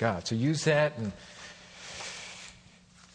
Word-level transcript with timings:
God. 0.00 0.26
So 0.26 0.34
use 0.34 0.64
that 0.64 0.96
and, 0.96 1.12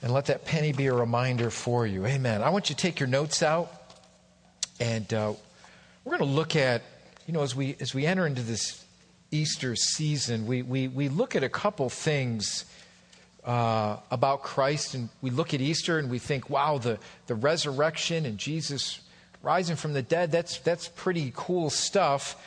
and 0.04 0.14
let 0.14 0.28
that 0.28 0.46
penny 0.46 0.72
be 0.72 0.85
a 0.85 0.93
reminder 0.93 1.50
for 1.50 1.88
you. 1.88 2.05
Amen. 2.05 2.43
I 2.43 2.50
want 2.50 2.69
you 2.69 2.75
to 2.75 2.81
take 2.81 3.00
your 3.00 3.09
notes 3.09 3.42
out, 3.42 3.73
and 4.80 5.11
uh, 5.11 5.33
we're 6.03 6.16
going 6.16 6.29
to 6.29 6.35
look 6.35 6.56
at, 6.56 6.83
you 7.25 7.33
know, 7.33 7.42
as 7.42 7.56
we, 7.56 7.75
as 7.79 7.95
we 7.95 8.05
enter 8.05 8.27
into 8.27 8.43
this 8.43 8.86
Easter 9.32 9.75
season, 9.75 10.45
we, 10.45 10.61
we, 10.61 10.88
we 10.88 11.09
look 11.09 11.36
at 11.36 11.43
a 11.43 11.50
couple 11.50 11.89
things 11.89 12.66
uh, 13.46 13.98
about 14.12 14.44
Christ, 14.44 14.94
and 14.94 15.10
we 15.24 15.32
look 15.32 15.56
at 15.56 15.62
Easter 15.62 15.98
and 15.98 16.12
we 16.12 16.20
think, 16.20 16.52
wow, 16.52 16.78
the, 16.78 17.00
the 17.26 17.34
resurrection 17.34 18.28
and 18.28 18.38
Jesus 18.38 19.00
rising 19.42 19.76
from 19.76 19.94
the 19.94 20.04
dead, 20.04 20.32
that's, 20.32 20.60
that's 20.60 20.88
pretty 20.88 21.34
cool 21.36 21.72
stuff. 21.72 22.40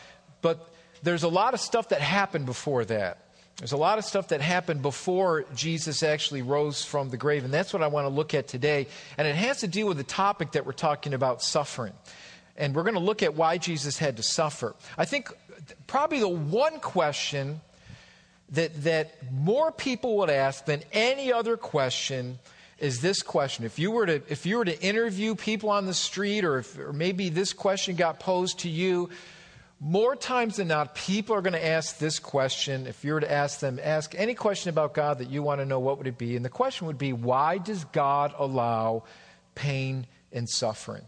But 0.43 0.73
there's 1.03 1.25
a 1.25 1.29
lot 1.29 1.55
of 1.55 1.61
stuff 1.61 1.89
that 1.89 2.01
happened 2.01 2.47
before 2.47 2.85
that. 2.85 3.25
There's 3.59 3.73
a 3.73 3.77
lot 3.77 3.99
of 3.99 4.05
stuff 4.05 4.29
that 4.29 4.41
happened 4.41 4.83
before 4.83 5.45
Jesus 5.53 6.05
actually 6.05 6.43
rose 6.43 6.85
from 6.85 7.11
the 7.11 7.17
grave, 7.17 7.45
and 7.45 7.53
that's 7.53 7.73
what 7.73 7.83
I 7.83 7.89
want 7.89 8.05
to 8.05 8.09
look 8.09 8.33
at 8.33 8.47
today. 8.47 8.87
And 9.17 9.27
it 9.27 9.35
has 9.35 9.59
to 9.61 9.67
do 9.67 9.85
with 9.85 9.97
the 9.97 10.05
topic 10.05 10.53
that 10.53 10.65
we're 10.65 10.73
talking 10.73 11.13
about 11.13 11.43
suffering. 11.43 11.93
And 12.57 12.75
we're 12.75 12.85
going 12.85 12.95
to 12.95 13.01
look 13.01 13.23
at 13.23 13.35
why 13.35 13.59
Jesus 13.59 13.99
had 13.99 14.17
to 14.19 14.23
suffer. 14.23 14.77
I 14.97 15.05
think 15.07 15.33
probably 15.89 16.21
the 16.21 16.29
one 16.29 16.79
question 16.79 17.61
that, 18.51 18.85
that 18.85 19.33
more 19.33 19.73
people 19.73 20.19
would 20.19 20.31
ask 20.31 20.65
than 20.65 20.85
any 20.93 21.33
other 21.33 21.57
question 21.57 22.39
is 22.79 23.01
this 23.01 23.23
question. 23.23 23.65
If 23.65 23.81
you 23.81 23.91
were 23.91 24.07
to, 24.07 24.23
if 24.29 24.47
you 24.47 24.59
were 24.59 24.65
to 24.65 24.81
interview 24.81 25.35
people 25.35 25.71
on 25.71 25.87
the 25.87 25.95
street, 25.95 26.45
or, 26.45 26.59
if, 26.59 26.79
or 26.79 26.93
maybe 26.93 27.29
this 27.29 27.53
question 27.53 27.97
got 27.97 28.21
posed 28.21 28.61
to 28.61 28.69
you, 28.69 29.11
more 29.81 30.17
times 30.17 30.57
than 30.57 30.69
not, 30.69 30.95
people 30.95 31.37
are 31.37 31.41
going 31.41 31.53
to 31.53 31.65
ask 31.65 31.99
this 31.99 32.19
question. 32.19 32.87
If 32.87 33.05
you 33.05 33.13
were 33.13 33.21
to 33.21 33.31
ask 33.31 33.61
them, 33.61 33.79
ask 33.83 34.15
any 34.17 34.35
question 34.35 34.71
about 34.71 34.93
God 34.93 35.19
that 35.19 35.31
you 35.31 35.43
want 35.43 35.61
to 35.61 35.67
know, 35.67 35.79
what 35.79 35.99
would 35.99 36.09
it 36.09 36.19
be? 36.19 36.35
And 36.35 36.45
the 36.45 36.51
question 36.51 36.89
would 36.89 36.99
be, 36.99 37.13
why 37.13 37.59
does 37.59 37.85
God 37.85 38.35
allow 38.37 39.05
pain 39.55 40.07
and 40.33 40.49
suffering? 40.49 41.05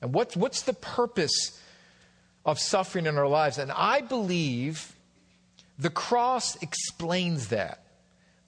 And 0.00 0.14
what's, 0.14 0.36
what's 0.36 0.62
the 0.62 0.74
purpose 0.74 1.60
of 2.44 2.60
suffering 2.60 3.06
in 3.06 3.18
our 3.18 3.26
lives? 3.26 3.58
And 3.58 3.72
I 3.72 4.00
believe 4.00 4.94
the 5.78 5.90
cross 5.90 6.60
explains 6.62 7.48
that. 7.48 7.80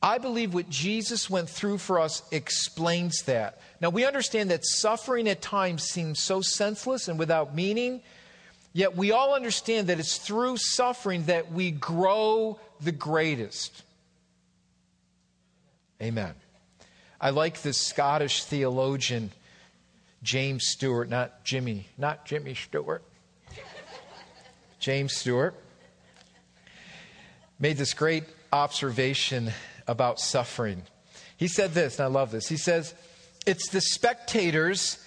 I 0.01 0.19
believe 0.19 0.55
what 0.55 0.69
Jesus 0.69 1.29
went 1.29 1.49
through 1.49 1.79
for 1.79 1.99
us 1.99 2.23
explains 2.31 3.23
that. 3.23 3.61
Now, 3.81 3.89
we 3.89 4.05
understand 4.05 4.51
that 4.51 4.65
suffering 4.65 5.27
at 5.29 5.43
times 5.43 5.83
seems 5.83 6.23
so 6.23 6.41
senseless 6.41 7.09
and 7.09 7.19
without 7.19 7.55
meaning, 7.55 8.03
yet 8.77 8.95
we 8.95 9.11
all 9.11 9.35
understand 9.35 9.87
that 9.87 9.99
it's 9.99 10.19
through 10.19 10.59
suffering 10.59 11.25
that 11.25 11.51
we 11.51 11.71
grow 11.71 12.61
the 12.79 12.93
greatest. 12.93 13.83
Amen. 16.03 16.35
I 17.19 17.31
like 17.31 17.63
this 17.63 17.79
Scottish 17.79 18.45
theologian, 18.45 19.31
James 20.23 20.67
Stewart, 20.67 21.09
not 21.09 21.43
Jimmy, 21.43 21.87
not 21.97 22.27
Jimmy 22.27 22.55
Stewart. 22.55 23.03
James 24.79 25.17
Stewart 25.17 25.55
made 27.59 27.79
this 27.79 27.95
great 27.95 28.25
observation 28.53 29.53
about 29.89 30.21
suffering. 30.21 30.83
He 31.39 31.49
said 31.49 31.73
this, 31.73 31.99
and 31.99 32.05
I 32.05 32.09
love 32.09 32.31
this. 32.31 32.47
He 32.47 32.59
says, 32.59 32.93
It's 33.47 33.71
the 33.71 33.81
spectators, 33.81 35.03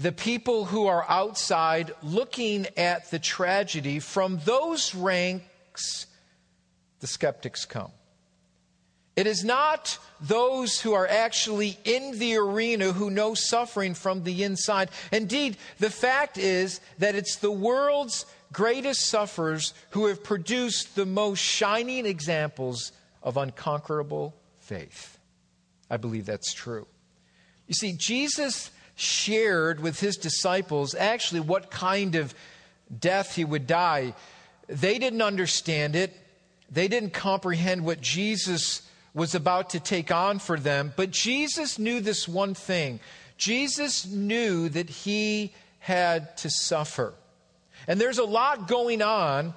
the 0.00 0.12
people 0.12 0.64
who 0.64 0.86
are 0.86 1.04
outside 1.10 1.92
looking 2.02 2.66
at 2.78 3.10
the 3.10 3.18
tragedy, 3.18 3.98
from 3.98 4.40
those 4.46 4.94
ranks 4.94 6.06
the 7.00 7.06
skeptics 7.06 7.66
come. 7.66 7.92
It 9.14 9.26
is 9.26 9.44
not 9.44 9.98
those 10.18 10.80
who 10.80 10.94
are 10.94 11.06
actually 11.06 11.78
in 11.84 12.18
the 12.18 12.36
arena 12.36 12.92
who 12.92 13.10
know 13.10 13.34
suffering 13.34 13.92
from 13.92 14.24
the 14.24 14.42
inside. 14.42 14.88
Indeed, 15.12 15.58
the 15.78 15.90
fact 15.90 16.38
is 16.38 16.80
that 16.96 17.14
it's 17.14 17.36
the 17.36 17.50
world's 17.50 18.24
greatest 18.54 19.06
sufferers 19.06 19.74
who 19.90 20.06
have 20.06 20.24
produced 20.24 20.96
the 20.96 21.04
most 21.04 21.40
shining 21.40 22.06
examples 22.06 22.92
of 23.22 23.36
unconquerable 23.36 24.34
faith. 24.60 25.18
I 25.90 25.98
believe 25.98 26.24
that's 26.24 26.54
true. 26.54 26.86
You 27.66 27.74
see, 27.74 27.92
Jesus 27.92 28.70
shared 29.00 29.80
with 29.80 30.00
his 30.00 30.16
disciples 30.16 30.94
actually 30.94 31.40
what 31.40 31.70
kind 31.70 32.14
of 32.14 32.34
death 32.98 33.34
he 33.34 33.44
would 33.44 33.66
die. 33.66 34.14
They 34.68 34.98
didn't 34.98 35.22
understand 35.22 35.96
it, 35.96 36.16
they 36.70 36.86
didn't 36.86 37.12
comprehend 37.12 37.84
what 37.84 38.00
Jesus 38.00 38.82
was 39.14 39.34
about 39.34 39.70
to 39.70 39.80
take 39.80 40.12
on 40.12 40.38
for 40.38 40.58
them, 40.58 40.92
but 40.96 41.10
Jesus 41.10 41.78
knew 41.78 42.00
this 42.00 42.28
one 42.28 42.54
thing. 42.54 43.00
Jesus 43.36 44.06
knew 44.06 44.68
that 44.68 44.88
he 44.88 45.52
had 45.80 46.36
to 46.38 46.50
suffer. 46.50 47.14
And 47.88 48.00
there's 48.00 48.18
a 48.18 48.24
lot 48.24 48.68
going 48.68 49.02
on 49.02 49.54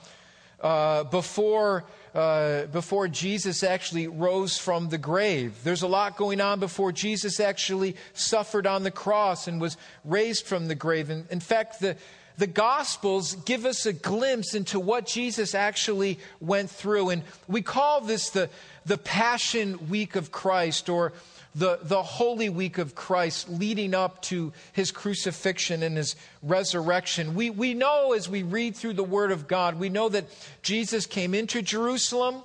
uh, 0.61 1.03
before, 1.03 1.83
uh, 2.13 2.65
before 2.67 3.07
Jesus 3.07 3.63
actually 3.63 4.07
rose 4.07 4.57
from 4.57 4.89
the 4.89 4.97
grave. 4.97 5.63
There's 5.63 5.81
a 5.81 5.87
lot 5.87 6.15
going 6.15 6.41
on 6.41 6.59
before 6.59 6.91
Jesus 6.91 7.39
actually 7.39 7.95
suffered 8.13 8.67
on 8.67 8.83
the 8.83 8.91
cross 8.91 9.47
and 9.47 9.59
was 9.59 9.77
raised 10.05 10.45
from 10.45 10.67
the 10.67 10.75
grave. 10.75 11.09
And 11.09 11.25
in 11.31 11.39
fact, 11.39 11.79
the, 11.79 11.97
the 12.37 12.47
Gospels 12.47 13.35
give 13.45 13.65
us 13.65 13.85
a 13.85 13.93
glimpse 13.93 14.53
into 14.53 14.79
what 14.79 15.05
Jesus 15.05 15.55
actually 15.55 16.19
went 16.39 16.69
through. 16.69 17.09
And 17.09 17.23
we 17.47 17.61
call 17.61 18.01
this 18.01 18.29
the, 18.29 18.49
the 18.85 18.97
Passion 18.97 19.89
Week 19.89 20.15
of 20.15 20.31
Christ 20.31 20.89
or 20.89 21.13
the, 21.55 21.79
the 21.81 22.01
Holy 22.01 22.49
Week 22.49 22.77
of 22.77 22.95
Christ 22.95 23.49
leading 23.49 23.93
up 23.93 24.21
to 24.23 24.53
his 24.71 24.91
crucifixion 24.91 25.83
and 25.83 25.97
his 25.97 26.15
resurrection. 26.41 27.35
We, 27.35 27.49
we 27.49 27.73
know 27.73 28.13
as 28.13 28.27
we 28.27 28.43
read 28.43 28.75
through 28.75 28.93
the 28.93 29.03
Word 29.03 29.31
of 29.31 29.47
God, 29.47 29.79
we 29.79 29.89
know 29.89 30.09
that 30.09 30.25
Jesus 30.61 31.05
came 31.05 31.33
into 31.33 31.61
Jerusalem 31.61 32.41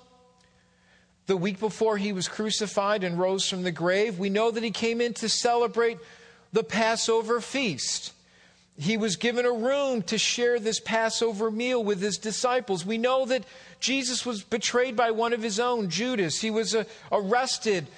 the 1.26 1.36
week 1.36 1.60
before 1.60 1.96
he 1.96 2.12
was 2.12 2.28
crucified 2.28 3.04
and 3.04 3.18
rose 3.18 3.48
from 3.48 3.62
the 3.62 3.72
grave. 3.72 4.18
We 4.18 4.30
know 4.30 4.50
that 4.50 4.62
he 4.62 4.70
came 4.70 5.00
in 5.00 5.14
to 5.14 5.28
celebrate 5.28 5.98
the 6.52 6.64
Passover 6.64 7.40
feast. 7.40 8.12
He 8.78 8.96
was 8.96 9.16
given 9.16 9.44
a 9.44 9.52
room 9.52 10.02
to 10.02 10.18
share 10.18 10.58
this 10.60 10.80
Passover 10.80 11.50
meal 11.50 11.82
with 11.82 12.00
his 12.00 12.16
disciples. 12.16 12.86
We 12.86 12.96
know 12.96 13.26
that 13.26 13.44
Jesus 13.80 14.24
was 14.24 14.42
betrayed 14.42 14.96
by 14.96 15.10
one 15.10 15.32
of 15.32 15.42
his 15.42 15.58
own, 15.58 15.90
Judas. 15.90 16.40
He 16.40 16.50
was 16.50 16.74
uh, 16.74 16.84
arrested 17.10 17.88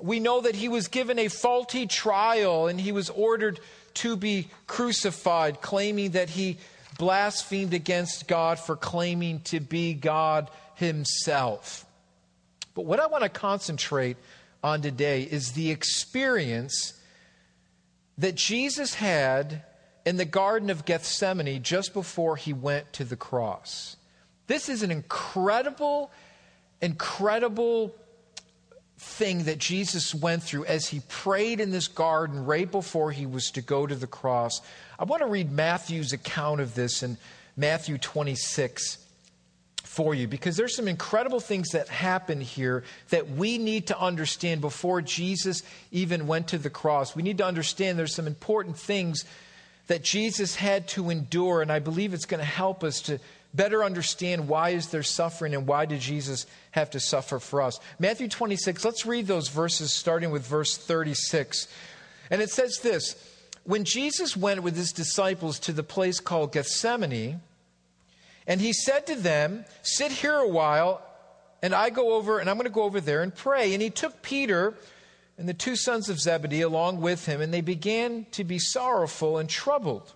we 0.00 0.20
know 0.20 0.40
that 0.40 0.54
he 0.54 0.68
was 0.68 0.88
given 0.88 1.18
a 1.18 1.28
faulty 1.28 1.86
trial 1.86 2.66
and 2.66 2.80
he 2.80 2.92
was 2.92 3.10
ordered 3.10 3.60
to 3.94 4.16
be 4.16 4.48
crucified, 4.66 5.60
claiming 5.62 6.10
that 6.12 6.30
he 6.30 6.58
blasphemed 6.98 7.74
against 7.74 8.28
God 8.28 8.58
for 8.58 8.76
claiming 8.76 9.40
to 9.40 9.60
be 9.60 9.94
God 9.94 10.50
himself. 10.74 11.84
But 12.74 12.84
what 12.84 13.00
I 13.00 13.06
want 13.06 13.22
to 13.22 13.30
concentrate 13.30 14.16
on 14.62 14.82
today 14.82 15.22
is 15.22 15.52
the 15.52 15.70
experience 15.70 16.92
that 18.18 18.34
Jesus 18.34 18.94
had 18.94 19.62
in 20.04 20.16
the 20.16 20.24
Garden 20.24 20.70
of 20.70 20.84
Gethsemane 20.84 21.62
just 21.62 21.94
before 21.94 22.36
he 22.36 22.52
went 22.52 22.92
to 22.94 23.04
the 23.04 23.16
cross. 23.16 23.96
This 24.46 24.68
is 24.68 24.82
an 24.82 24.90
incredible, 24.90 26.10
incredible 26.80 27.94
thing 28.98 29.44
that 29.44 29.58
Jesus 29.58 30.14
went 30.14 30.42
through 30.42 30.64
as 30.64 30.88
he 30.88 31.00
prayed 31.08 31.60
in 31.60 31.70
this 31.70 31.88
garden 31.88 32.44
right 32.44 32.70
before 32.70 33.12
he 33.12 33.26
was 33.26 33.50
to 33.52 33.60
go 33.60 33.86
to 33.86 33.94
the 33.94 34.06
cross. 34.06 34.60
I 34.98 35.04
want 35.04 35.20
to 35.22 35.28
read 35.28 35.52
Matthew's 35.52 36.12
account 36.12 36.60
of 36.60 36.74
this 36.74 37.02
in 37.02 37.18
Matthew 37.56 37.98
26 37.98 38.98
for 39.82 40.14
you 40.14 40.26
because 40.26 40.56
there's 40.56 40.76
some 40.76 40.88
incredible 40.88 41.40
things 41.40 41.70
that 41.70 41.88
happen 41.88 42.40
here 42.40 42.84
that 43.10 43.30
we 43.30 43.58
need 43.58 43.86
to 43.86 43.98
understand 43.98 44.60
before 44.60 45.00
Jesus 45.00 45.62
even 45.90 46.26
went 46.26 46.48
to 46.48 46.58
the 46.58 46.70
cross. 46.70 47.14
We 47.14 47.22
need 47.22 47.38
to 47.38 47.46
understand 47.46 47.98
there's 47.98 48.14
some 48.14 48.26
important 48.26 48.78
things 48.78 49.24
that 49.86 50.02
Jesus 50.02 50.54
had 50.56 50.88
to 50.88 51.10
endure 51.10 51.62
and 51.62 51.70
I 51.70 51.78
believe 51.78 52.12
it's 52.12 52.26
going 52.26 52.40
to 52.40 52.44
help 52.44 52.82
us 52.82 53.00
to 53.02 53.20
better 53.54 53.82
understand 53.82 54.48
why 54.48 54.70
is 54.70 54.88
there 54.88 55.02
suffering 55.02 55.54
and 55.54 55.66
why 55.66 55.86
did 55.86 56.00
Jesus 56.00 56.46
have 56.72 56.90
to 56.90 57.00
suffer 57.00 57.38
for 57.38 57.62
us. 57.62 57.80
Matthew 57.98 58.28
26, 58.28 58.84
let's 58.84 59.06
read 59.06 59.26
those 59.26 59.48
verses 59.48 59.92
starting 59.92 60.30
with 60.30 60.46
verse 60.46 60.76
36. 60.76 61.68
And 62.30 62.42
it 62.42 62.50
says 62.50 62.78
this 62.82 63.16
When 63.64 63.84
Jesus 63.84 64.36
went 64.36 64.62
with 64.62 64.76
his 64.76 64.92
disciples 64.92 65.58
to 65.60 65.72
the 65.72 65.82
place 65.82 66.20
called 66.20 66.52
Gethsemane, 66.52 67.40
and 68.46 68.60
he 68.60 68.72
said 68.72 69.06
to 69.06 69.16
them, 69.16 69.64
Sit 69.82 70.12
here 70.12 70.36
a 70.36 70.48
while, 70.48 71.02
and 71.62 71.74
I 71.74 71.90
go 71.90 72.14
over, 72.14 72.38
and 72.38 72.48
I'm 72.48 72.56
going 72.56 72.64
to 72.64 72.72
go 72.72 72.84
over 72.84 73.00
there 73.00 73.22
and 73.22 73.34
pray. 73.34 73.72
And 73.72 73.82
he 73.82 73.90
took 73.90 74.22
Peter 74.22 74.74
and 75.38 75.48
the 75.48 75.54
two 75.54 75.76
sons 75.76 76.08
of 76.08 76.20
Zebedee 76.20 76.62
along 76.62 77.00
with 77.00 77.26
him, 77.26 77.40
and 77.40 77.52
they 77.52 77.60
began 77.60 78.26
to 78.32 78.44
be 78.44 78.58
sorrowful 78.58 79.38
and 79.38 79.48
troubled. 79.48 80.14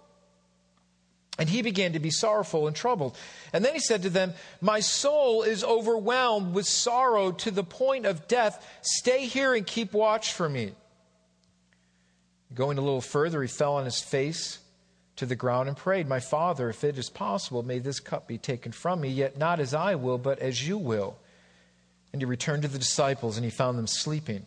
And 1.38 1.48
he 1.48 1.62
began 1.62 1.94
to 1.94 2.00
be 2.00 2.10
sorrowful 2.10 2.66
and 2.66 2.76
troubled. 2.76 3.16
And 3.52 3.64
then 3.64 3.72
he 3.72 3.80
said 3.80 4.02
to 4.02 4.10
them, 4.10 4.34
My 4.60 4.80
soul 4.80 5.42
is 5.42 5.64
overwhelmed 5.64 6.54
with 6.54 6.66
sorrow 6.66 7.32
to 7.32 7.50
the 7.50 7.64
point 7.64 8.04
of 8.04 8.28
death. 8.28 8.66
Stay 8.82 9.26
here 9.26 9.54
and 9.54 9.66
keep 9.66 9.92
watch 9.92 10.32
for 10.32 10.48
me. 10.48 10.72
Going 12.54 12.78
a 12.78 12.82
little 12.82 13.00
further, 13.00 13.40
he 13.42 13.48
fell 13.48 13.76
on 13.76 13.84
his 13.84 14.00
face 14.00 14.58
to 15.16 15.26
the 15.26 15.36
ground 15.36 15.68
and 15.68 15.76
prayed, 15.76 16.08
My 16.08 16.20
father, 16.20 16.68
if 16.68 16.82
it 16.82 16.98
is 16.98 17.10
possible, 17.10 17.62
may 17.62 17.78
this 17.78 18.00
cup 18.00 18.26
be 18.26 18.38
taken 18.38 18.72
from 18.72 19.00
me, 19.00 19.08
yet 19.08 19.38
not 19.38 19.60
as 19.60 19.72
I 19.72 19.94
will, 19.94 20.18
but 20.18 20.40
as 20.40 20.66
you 20.66 20.78
will. 20.78 21.16
And 22.12 22.20
he 22.20 22.26
returned 22.26 22.62
to 22.62 22.68
the 22.68 22.78
disciples, 22.78 23.36
and 23.36 23.44
he 23.44 23.50
found 23.50 23.78
them 23.78 23.86
sleeping. 23.86 24.44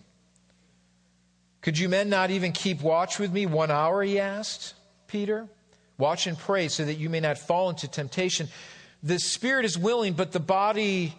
Could 1.61 1.79
you 1.79 1.87
men 1.87 2.09
not 2.09 2.29
even 2.29 2.51
keep 2.51 2.81
watch 2.81 3.19
with 3.19 3.31
me 3.31 3.45
one 3.45 3.71
hour? 3.71 4.03
He 4.03 4.19
asked 4.19 4.73
Peter. 5.07 5.47
Watch 5.97 6.27
and 6.27 6.37
pray 6.37 6.67
so 6.67 6.85
that 6.85 6.95
you 6.95 7.09
may 7.09 7.19
not 7.19 7.37
fall 7.37 7.69
into 7.69 7.87
temptation. 7.87 8.47
The 9.03 9.19
spirit 9.19 9.65
is 9.65 9.77
willing, 9.77 10.13
but 10.13 10.31
the 10.31 10.39
body 10.39 11.13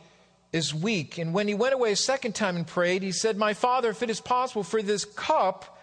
is 0.53 0.75
weak. 0.75 1.19
And 1.19 1.35
when 1.35 1.49
he 1.49 1.55
went 1.55 1.75
away 1.75 1.93
a 1.93 1.97
second 1.97 2.35
time 2.35 2.57
and 2.57 2.67
prayed, 2.67 3.03
he 3.03 3.13
said, 3.13 3.37
My 3.37 3.55
father, 3.55 3.91
if 3.91 4.03
it 4.03 4.11
is 4.11 4.21
possible 4.21 4.63
for 4.63 4.83
this 4.83 5.05
cup 5.05 5.79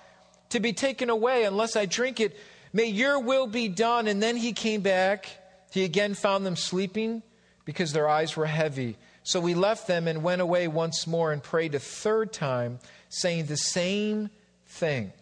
to 0.49 0.59
be 0.59 0.73
taken 0.73 1.09
away 1.09 1.43
unless 1.43 1.75
I 1.75 1.85
drink 1.85 2.19
it, 2.19 2.37
may 2.73 2.85
your 2.85 3.19
will 3.19 3.47
be 3.47 3.67
done. 3.67 4.07
And 4.07 4.21
then 4.21 4.35
he 4.35 4.53
came 4.53 4.81
back. 4.81 5.27
He 5.71 5.83
again 5.83 6.13
found 6.13 6.45
them 6.45 6.55
sleeping 6.55 7.23
because 7.65 7.93
their 7.93 8.09
eyes 8.09 8.35
were 8.35 8.45
heavy. 8.45 8.97
So 9.23 9.39
we 9.39 9.53
left 9.53 9.87
them 9.87 10.07
and 10.07 10.23
went 10.23 10.41
away 10.41 10.67
once 10.67 11.05
more 11.05 11.31
and 11.31 11.41
prayed 11.41 11.75
a 11.75 11.79
third 11.79 12.33
time, 12.33 12.79
saying 13.09 13.45
the 13.45 13.57
same 13.57 14.29
thing. 14.65 15.13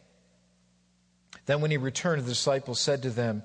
Then, 1.45 1.61
when 1.61 1.71
he 1.71 1.77
returned, 1.77 2.23
the 2.23 2.29
disciples 2.29 2.79
said 2.79 3.01
to 3.03 3.09
them, 3.09 3.43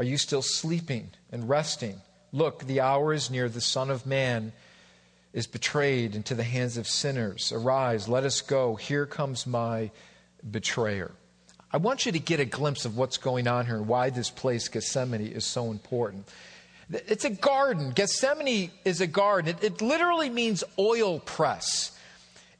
Are 0.00 0.04
you 0.04 0.16
still 0.16 0.40
sleeping 0.40 1.10
and 1.30 1.46
resting? 1.46 2.00
Look, 2.32 2.64
the 2.64 2.80
hour 2.80 3.12
is 3.12 3.30
near, 3.30 3.50
the 3.50 3.60
Son 3.60 3.90
of 3.90 4.06
Man 4.06 4.54
is 5.34 5.46
betrayed 5.46 6.16
into 6.16 6.34
the 6.34 6.42
hands 6.42 6.78
of 6.78 6.88
sinners. 6.88 7.52
Arise, 7.52 8.08
let 8.08 8.24
us 8.24 8.40
go. 8.40 8.76
Here 8.76 9.04
comes 9.04 9.46
my 9.46 9.90
betrayer. 10.50 11.10
I 11.70 11.76
want 11.76 12.06
you 12.06 12.12
to 12.12 12.18
get 12.18 12.40
a 12.40 12.46
glimpse 12.46 12.86
of 12.86 12.96
what's 12.96 13.18
going 13.18 13.46
on 13.46 13.66
here 13.66 13.76
and 13.76 13.86
why 13.86 14.08
this 14.08 14.30
place, 14.30 14.68
Gethsemane, 14.68 15.20
is 15.20 15.44
so 15.44 15.70
important. 15.70 16.26
It's 16.90 17.26
a 17.26 17.30
garden. 17.30 17.90
Gethsemane 17.90 18.70
is 18.86 19.02
a 19.02 19.06
garden. 19.06 19.54
It, 19.54 19.62
it, 19.62 19.82
literally 19.82 20.30
means 20.30 20.64
oil 20.78 21.20
press. 21.20 21.94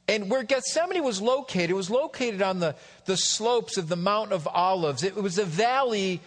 And 0.07 0.29
where 0.29 0.43
Gethsemane 0.43 1.03
was 1.03 1.23
located, 1.23 1.71
it 1.71 1.75
was 1.75 1.89
located 1.89 2.43
on 2.43 2.59
the, 2.59 2.75
the 3.05 3.17
slopes 3.17 3.77
of 3.77 3.89
the 3.89 3.95
Mount 3.95 4.31
of 4.31 4.47
Olives. 4.47 5.01
It 5.01 5.15
was 5.15 5.39
a 5.39 5.45
valley 5.45 6.21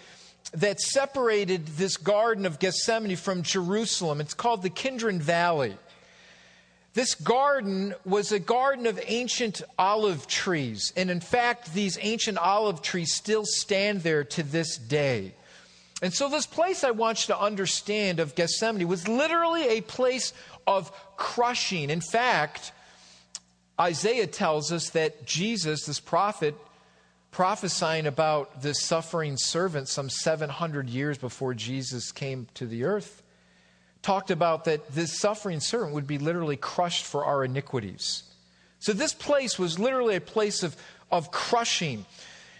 that 0.52 0.80
separated 0.80 1.66
this 1.66 1.96
garden 1.96 2.46
of 2.46 2.58
Gethsemane 2.58 3.16
from 3.16 3.42
Jerusalem. 3.42 4.20
It's 4.20 4.34
called 4.34 4.62
the 4.62 4.70
Kidron 4.70 5.20
Valley. 5.20 5.76
This 6.94 7.16
garden 7.16 7.94
was 8.04 8.30
a 8.30 8.38
garden 8.38 8.86
of 8.86 9.00
ancient 9.06 9.62
olive 9.76 10.28
trees. 10.28 10.92
And 10.96 11.10
in 11.10 11.20
fact, 11.20 11.74
these 11.74 11.98
ancient 12.00 12.38
olive 12.38 12.82
trees 12.82 13.14
still 13.14 13.44
stand 13.44 14.02
there 14.02 14.22
to 14.22 14.44
this 14.44 14.78
day. 14.78 15.34
And 16.02 16.14
so, 16.14 16.28
this 16.28 16.46
place 16.46 16.84
I 16.84 16.90
want 16.90 17.26
you 17.26 17.34
to 17.34 17.40
understand 17.40 18.20
of 18.20 18.34
Gethsemane 18.34 18.86
was 18.86 19.08
literally 19.08 19.66
a 19.68 19.80
place 19.80 20.32
of 20.66 20.92
crushing. 21.16 21.90
In 21.90 22.00
fact, 22.00 22.72
Isaiah 23.80 24.26
tells 24.26 24.70
us 24.70 24.90
that 24.90 25.24
Jesus, 25.24 25.86
this 25.86 26.00
prophet, 26.00 26.54
prophesying 27.34 28.06
about 28.06 28.62
this 28.62 28.80
suffering 28.80 29.36
servant 29.36 29.88
some 29.88 30.08
700 30.08 30.88
years 30.88 31.18
before 31.18 31.52
Jesus 31.52 32.12
came 32.12 32.46
to 32.54 32.64
the 32.64 32.84
earth, 32.84 33.24
talked 34.02 34.30
about 34.30 34.66
that 34.66 34.94
this 34.94 35.18
suffering 35.18 35.58
servant 35.58 35.94
would 35.94 36.06
be 36.06 36.18
literally 36.18 36.56
crushed 36.56 37.04
for 37.04 37.24
our 37.24 37.44
iniquities. 37.44 38.22
So, 38.78 38.92
this 38.92 39.12
place 39.12 39.58
was 39.58 39.80
literally 39.80 40.14
a 40.14 40.20
place 40.20 40.62
of, 40.62 40.76
of 41.10 41.32
crushing. 41.32 42.06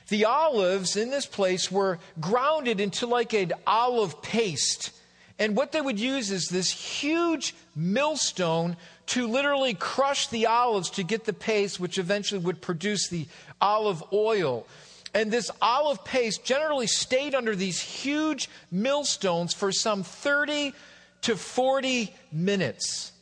The 0.09 0.25
olives 0.25 0.97
in 0.97 1.09
this 1.09 1.27
place 1.27 1.71
were 1.71 2.01
grounded 2.21 2.81
into 2.81 3.07
like 3.07 3.33
an 3.33 3.53
olive 3.69 4.23
paste. 4.23 4.91
And 5.39 5.57
what 5.57 5.71
they 5.71 5.81
would 5.81 6.01
use 6.01 6.33
is 6.33 6.49
this 6.49 6.71
huge 6.71 7.55
millstone 7.77 8.77
to 9.07 9.29
literally 9.29 9.75
crush 9.75 10.29
the 10.29 10.47
olives 10.47 10.91
to 10.91 11.05
get 11.05 11.25
the 11.25 11.33
paste, 11.33 11.79
which 11.79 11.99
eventually 11.99 12.41
would 12.41 12.61
produce 12.61 13.09
the 13.09 13.27
olive 13.65 14.05
oil. 14.13 14.67
And 15.15 15.33
this 15.33 15.51
olive 15.63 16.05
paste 16.05 16.45
generally 16.45 16.87
stayed 16.87 17.35
under 17.35 17.57
these 17.57 17.81
huge 17.81 18.51
millstones 18.71 19.55
for 19.55 19.73
some 19.73 20.03
30 20.03 20.75
to 21.23 21.37
40 21.37 22.13
minutes. 22.31 23.13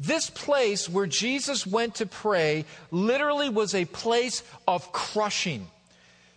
This 0.00 0.28
place 0.28 0.88
where 0.88 1.06
Jesus 1.06 1.66
went 1.66 1.96
to 1.96 2.06
pray 2.06 2.64
literally 2.90 3.48
was 3.48 3.74
a 3.74 3.84
place 3.84 4.42
of 4.66 4.92
crushing. 4.92 5.68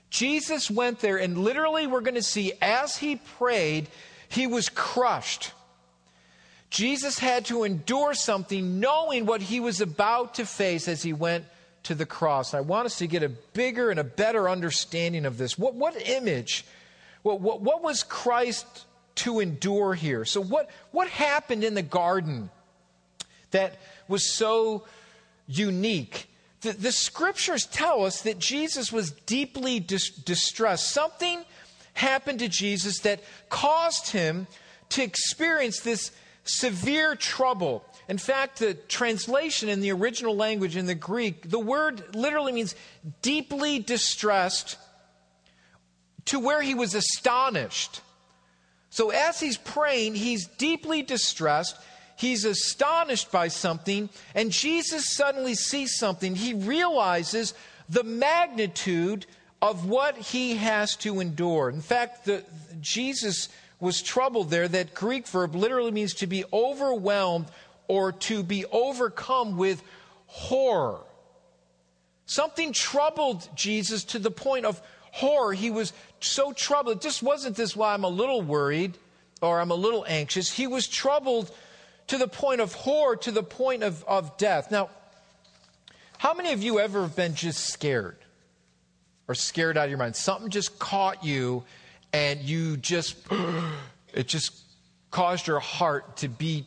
Jesus 0.10 0.72
went 0.72 1.00
there, 1.00 1.18
and 1.18 1.38
literally, 1.38 1.88
we're 1.88 2.02
going 2.02 2.16
to 2.16 2.22
see 2.22 2.54
as 2.62 2.98
he 2.98 3.18
prayed, 3.18 3.88
he 4.28 4.48
was 4.48 4.70
crushed. 4.70 5.52
Jesus 6.70 7.20
had 7.20 7.46
to 7.46 7.64
endure 7.64 8.14
something 8.14 8.80
knowing 8.80 9.26
what 9.26 9.42
he 9.42 9.60
was 9.60 9.82
about 9.82 10.36
to 10.36 10.46
face 10.46 10.88
as 10.88 11.02
he 11.02 11.14
went 11.14 11.46
to 11.84 11.96
the 11.96 12.06
cross. 12.06 12.54
I 12.54 12.62
want 12.62 12.86
us 12.86 12.98
to 13.00 13.08
get 13.08 13.24
a 13.24 13.30
bigger 13.30 13.90
and 13.90 14.00
a 14.00 14.04
better 14.04 14.50
understanding 14.50 15.26
of 15.26 15.38
this. 15.38 15.58
What, 15.58 15.76
what 15.76 15.96
image, 16.08 16.66
what, 17.22 17.42
what, 17.42 17.62
what 17.62 17.82
was 17.82 18.04
Christ 18.04 18.66
to 19.16 19.40
endure 19.40 19.94
here? 19.94 20.26
So, 20.26 20.42
what, 20.42 20.70
what 20.92 21.08
happened 21.08 21.64
in 21.64 21.74
the 21.74 21.82
garden 21.82 22.50
that 23.52 23.78
was 24.08 24.32
so 24.32 24.86
unique 25.48 26.30
the, 26.62 26.74
the 26.74 26.92
scriptures 26.92 27.66
tell 27.66 28.06
us 28.06 28.24
that 28.24 28.38
Jesus 28.38 28.92
was 28.92 29.12
deeply 29.12 29.80
dis- 29.80 30.10
distressed. 30.10 30.92
Something 30.92 31.44
happened 31.94 32.40
to 32.40 32.50
Jesus 32.50 33.00
that 33.00 33.22
caused 33.50 34.12
him 34.12 34.48
to 34.90 35.04
experience 35.04 35.80
this 35.80 36.12
severe 36.44 37.16
trouble. 37.16 37.86
In 38.10 38.18
fact, 38.18 38.60
the 38.60 38.74
translation 38.74 39.70
in 39.70 39.80
the 39.80 39.92
original 39.92 40.36
language 40.36 40.76
in 40.76 40.88
the 40.88 40.96
Greek, 40.96 41.50
the 41.50 41.60
word 41.60 42.16
literally 42.16 42.52
means 42.52 42.76
deeply 43.22 43.80
distressed 43.80 44.78
to 46.26 46.40
where 46.40 46.62
he 46.62 46.76
was 46.76 46.96
astonished. 46.96 48.02
So 48.90 49.12
as 49.12 49.40
he's 49.40 49.58
praying, 49.58 50.16
he's 50.16 50.48
deeply 50.48 51.04
distressed 51.04 51.78
He's 52.20 52.44
astonished 52.44 53.32
by 53.32 53.48
something, 53.48 54.10
and 54.36 54.52
Jesus 54.52 55.16
suddenly 55.16 55.56
sees 55.56 55.96
something. 55.98 56.36
He 56.36 56.54
realizes 56.54 57.54
the 57.88 58.04
magnitude 58.04 59.26
of 59.62 59.88
what 59.88 60.18
he 60.18 60.56
has 60.56 60.98
to 60.98 61.22
endure. 61.22 61.70
In 61.70 61.80
fact, 61.80 62.26
the, 62.26 62.44
Jesus 62.82 63.48
was 63.80 64.02
troubled 64.02 64.50
there. 64.50 64.68
That 64.68 64.94
Greek 64.94 65.30
verb 65.30 65.56
literally 65.56 65.92
means 65.92 66.14
to 66.16 66.28
be 66.28 66.44
overwhelmed 66.52 67.46
or 67.90 68.14
to 68.14 68.44
be 68.44 68.66
overcome 68.72 69.58
with 69.58 69.84
horror. 70.28 71.00
Something 72.26 72.72
troubled 72.72 73.50
Jesus 73.56 74.04
to 74.06 74.20
the 74.20 74.32
point 74.32 74.66
of 74.66 74.80
horror. 75.12 75.54
He 75.54 75.72
was 75.72 75.92
so 76.22 76.54
troubled. 76.54 76.98
It 76.98 77.02
just 77.02 77.24
wasn't 77.24 77.58
this, 77.58 77.76
well, 77.76 77.90
I'm 77.90 78.04
a 78.04 78.10
little 78.10 78.44
worried 78.44 78.98
or 79.42 79.60
I'm 79.60 79.72
a 79.72 79.76
little 79.76 80.06
anxious. 80.08 80.52
He 80.52 80.68
was 80.68 80.88
troubled 80.88 81.52
to 82.08 82.20
the 82.20 82.28
point 82.28 82.62
of 82.62 82.74
horror, 82.74 83.16
to 83.18 83.32
the 83.32 83.44
point 83.44 83.82
of, 83.82 84.04
of 84.08 84.38
death. 84.38 84.70
Now, 84.70 84.92
how 86.20 86.36
many 86.36 86.54
of 86.54 86.62
you 86.62 86.80
ever 86.80 87.02
have 87.02 87.16
been 87.16 87.34
just 87.34 87.70
scared 87.70 88.18
or 89.28 89.34
scared 89.34 89.78
out 89.78 89.86
of 89.86 89.90
your 89.90 89.98
mind? 89.98 90.16
Something 90.16 90.52
just 90.52 90.78
caught 90.78 91.24
you 91.24 91.64
and 92.14 92.42
you 92.42 92.78
just, 92.78 93.16
it 94.14 94.28
just 94.28 94.52
caused 95.10 95.48
your 95.48 95.60
heart 95.60 96.18
to 96.18 96.28
beat 96.28 96.66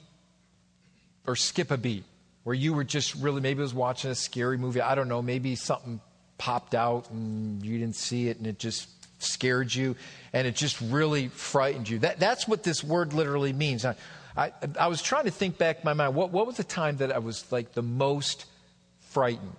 or 1.27 1.37
skip 1.37 1.71
a 1.71 1.77
beat 1.77 2.05
where 2.45 2.55
you 2.55 2.75
were 2.75 2.85
just 2.85 3.15
really, 3.17 3.41
maybe 3.41 3.61
was 3.61 3.75
watching 3.75 4.11
a 4.11 4.15
scary 4.15 4.59
movie. 4.59 4.81
I 4.81 4.95
don't 4.95 5.09
know. 5.09 5.23
Maybe 5.23 5.55
something 5.55 6.01
popped 6.39 6.75
out 6.75 7.11
and 7.11 7.65
you 7.65 7.79
didn't 7.79 7.97
see 7.97 8.29
it 8.29 8.39
and 8.39 8.47
it 8.47 8.59
just 8.59 8.89
scared 9.23 9.73
you 9.73 9.95
and 10.33 10.47
it 10.47 10.57
just 10.57 10.81
really 10.81 11.29
frightened 11.29 11.89
you. 11.89 12.01
That, 12.01 12.19
that's 12.19 12.49
what 12.49 12.65
this 12.65 12.83
word 12.83 13.13
literally 13.13 13.53
means. 13.53 13.85
Now, 13.85 13.95
I, 14.37 14.53
I 14.79 14.89
was 14.89 15.03
trying 15.03 15.25
to 15.25 15.31
think 15.31 15.59
back 15.59 15.79
in 15.79 15.83
my 15.85 15.93
mind, 15.93 16.15
what, 16.15 16.31
what 16.31 16.47
was 16.47 16.57
the 16.57 16.65
time 16.65 16.97
that 16.99 17.13
I 17.13 17.19
was 17.19 17.51
like 17.53 17.73
the 17.73 17.83
most 17.83 18.47
frightened? 19.11 19.53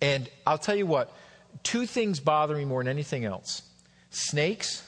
And 0.00 0.28
I'll 0.46 0.58
tell 0.58 0.74
you 0.74 0.86
what, 0.86 1.14
two 1.62 1.86
things 1.86 2.18
bother 2.18 2.56
me 2.56 2.64
more 2.64 2.82
than 2.82 2.88
anything 2.88 3.24
else 3.24 3.62
snakes 4.10 4.86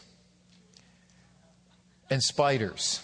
and 2.10 2.22
spiders. 2.22 3.00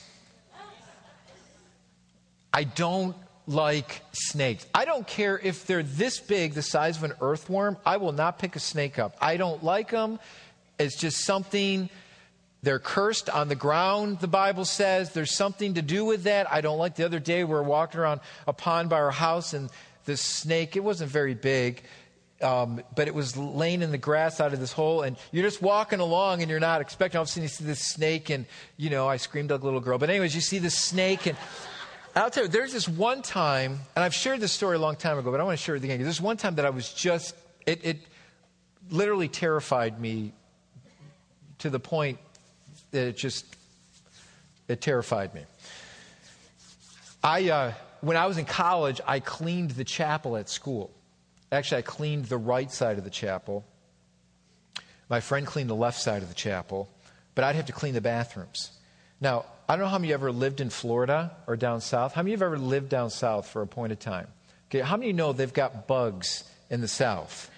I 2.52 2.64
don't 2.64 3.16
like 3.47 4.02
snakes. 4.12 4.66
I 4.75 4.85
don't 4.85 5.07
care 5.07 5.38
if 5.38 5.66
they're 5.66 5.83
this 5.83 6.21
big, 6.21 6.54
the 6.54 6.62
size 6.62 6.97
of 6.97 7.04
an 7.04 7.14
earthworm, 7.21 7.76
I 7.85 7.97
will 7.97 8.12
not 8.12 8.38
pick 8.38 8.54
a 8.57 8.61
snake 8.61 8.99
up. 8.99 9.16
I 9.21 9.37
don't 9.37 9.64
like 9.64 9.90
them. 9.90 10.19
It's 10.78 10.97
just 10.97 11.25
something 11.25 11.90
They're 12.62 12.78
cursed 12.78 13.30
on 13.30 13.49
the 13.49 13.54
ground, 13.54 14.21
the 14.21 14.28
Bible 14.28 14.64
says. 14.66 15.12
There's 15.12 15.35
something 15.35 15.75
to 15.75 15.83
do 15.83 16.04
with 16.04 16.25
that. 16.25 16.52
I 16.52 16.61
don't 16.61 16.78
like 16.78 16.95
the 16.95 17.04
other 17.04 17.19
day 17.19 17.42
we 17.42 17.54
were 17.54 17.62
walking 17.62 18.00
around 18.00 18.21
a 18.47 18.52
pond 18.52 18.90
by 18.90 18.97
our 19.00 19.11
house 19.11 19.54
and 19.54 19.71
this 20.04 20.21
snake, 20.21 20.76
it 20.76 20.80
wasn't 20.80 21.11
very 21.11 21.35
big, 21.35 21.83
um, 22.42 22.83
but 22.97 23.07
it 23.07 23.14
was 23.14 23.37
laying 23.37 23.83
in 23.83 23.90
the 23.90 23.99
grass 23.99 24.40
out 24.40 24.52
of 24.52 24.61
this 24.61 24.73
hole. 24.73 25.02
And 25.02 25.16
you're 25.30 25.45
just 25.45 25.62
walking 25.62 26.00
along 26.00 26.42
and 26.42 26.50
you're 26.50 26.61
not 26.61 26.80
expecting. 26.80 27.19
All 27.19 27.23
of 27.23 27.28
a 27.28 27.30
sudden 27.30 27.45
you 27.45 27.49
see 27.49 27.64
this 27.64 27.80
snake 27.80 28.28
and, 28.30 28.47
you 28.76 28.90
know, 28.90 29.07
I 29.09 29.16
screamed 29.19 29.50
like 29.50 29.61
a 29.61 29.64
little 29.64 29.80
girl. 29.80 29.99
But 29.99 30.11
anyways, 30.11 30.35
you 30.35 30.40
see 30.40 30.59
this 30.59 30.76
snake 30.76 31.26
and 31.26 31.37
I'll 32.17 32.31
tell 32.31 32.45
you, 32.45 32.49
there's 32.49 32.73
this 32.73 32.88
one 32.88 33.23
time, 33.23 33.79
and 33.95 34.05
I've 34.05 34.14
shared 34.14 34.40
this 34.40 34.52
story 34.52 34.76
a 34.76 34.81
long 34.81 34.97
time 34.97 35.19
ago, 35.19 35.31
but 35.31 35.40
I 35.40 35.45
want 35.45 35.59
to 35.59 35.64
share 35.64 35.76
it 35.76 35.85
again. 35.85 36.02
There's 36.02 36.21
one 36.21 36.37
time 36.37 36.57
that 36.57 36.64
I 36.64 36.71
was 36.71 36.93
just, 36.93 37.37
it, 37.67 37.85
it 37.85 37.99
literally 38.90 39.29
terrified 39.29 40.00
me 40.00 40.33
to 41.59 41.71
the 41.71 41.79
point 41.79 42.19
that 42.90 43.07
it 43.07 43.17
just, 43.17 43.47
it 44.67 44.81
terrified 44.81 45.35
me. 45.35 45.43
I, 47.23 47.49
uh, 47.50 47.73
when 48.00 48.17
I 48.17 48.26
was 48.26 48.38
in 48.38 48.45
college, 48.45 49.00
I 49.07 49.21
cleaned 49.21 49.73
the 49.73 49.85
chapel 49.85 50.37
at 50.37 50.49
school. 50.49 50.90
Actually, 51.52 51.79
I 51.79 51.83
cleaned 51.83 52.25
the 52.25 52.38
right 52.38 52.73
side 52.73 52.99
of 52.99 53.05
the 53.05 53.11
chapel. 53.11 53.64
My 55.09 55.21
friend 55.21 55.47
cleaned 55.47 55.71
the 55.71 55.76
left 55.76 56.00
side 56.00 56.23
of 56.23 56.29
the 56.29 56.35
chapel, 56.35 56.88
but 57.35 57.45
I'd 57.45 57.57
have 57.57 57.67
to 57.67 57.73
clean 57.73 57.95
the 57.95 58.00
bathrooms. 58.00 58.73
Now, 59.21 59.45
I 59.71 59.75
don't 59.75 59.85
know 59.85 59.91
how 59.91 59.99
many 59.99 60.09
of 60.09 60.21
you 60.21 60.27
ever 60.27 60.33
lived 60.33 60.61
in 60.61 60.69
Florida 60.69 61.31
or 61.47 61.55
down 61.57 61.81
south. 61.81 62.12
How 62.12 62.23
many 62.23 62.35
of 62.35 62.41
you 62.41 62.45
have 62.45 62.55
ever 62.55 62.59
lived 62.59 62.89
down 62.89 63.09
south 63.09 63.47
for 63.47 63.62
a 63.62 63.69
point 63.69 63.93
of 63.93 64.00
time? 64.00 64.27
Okay, 64.69 64.81
how 64.81 64.97
many 64.97 65.12
know 65.12 65.33
they've 65.33 65.53
got 65.53 65.87
bugs 65.87 66.43
in 66.71 66.81
the 66.81 66.89
south? 66.89 67.49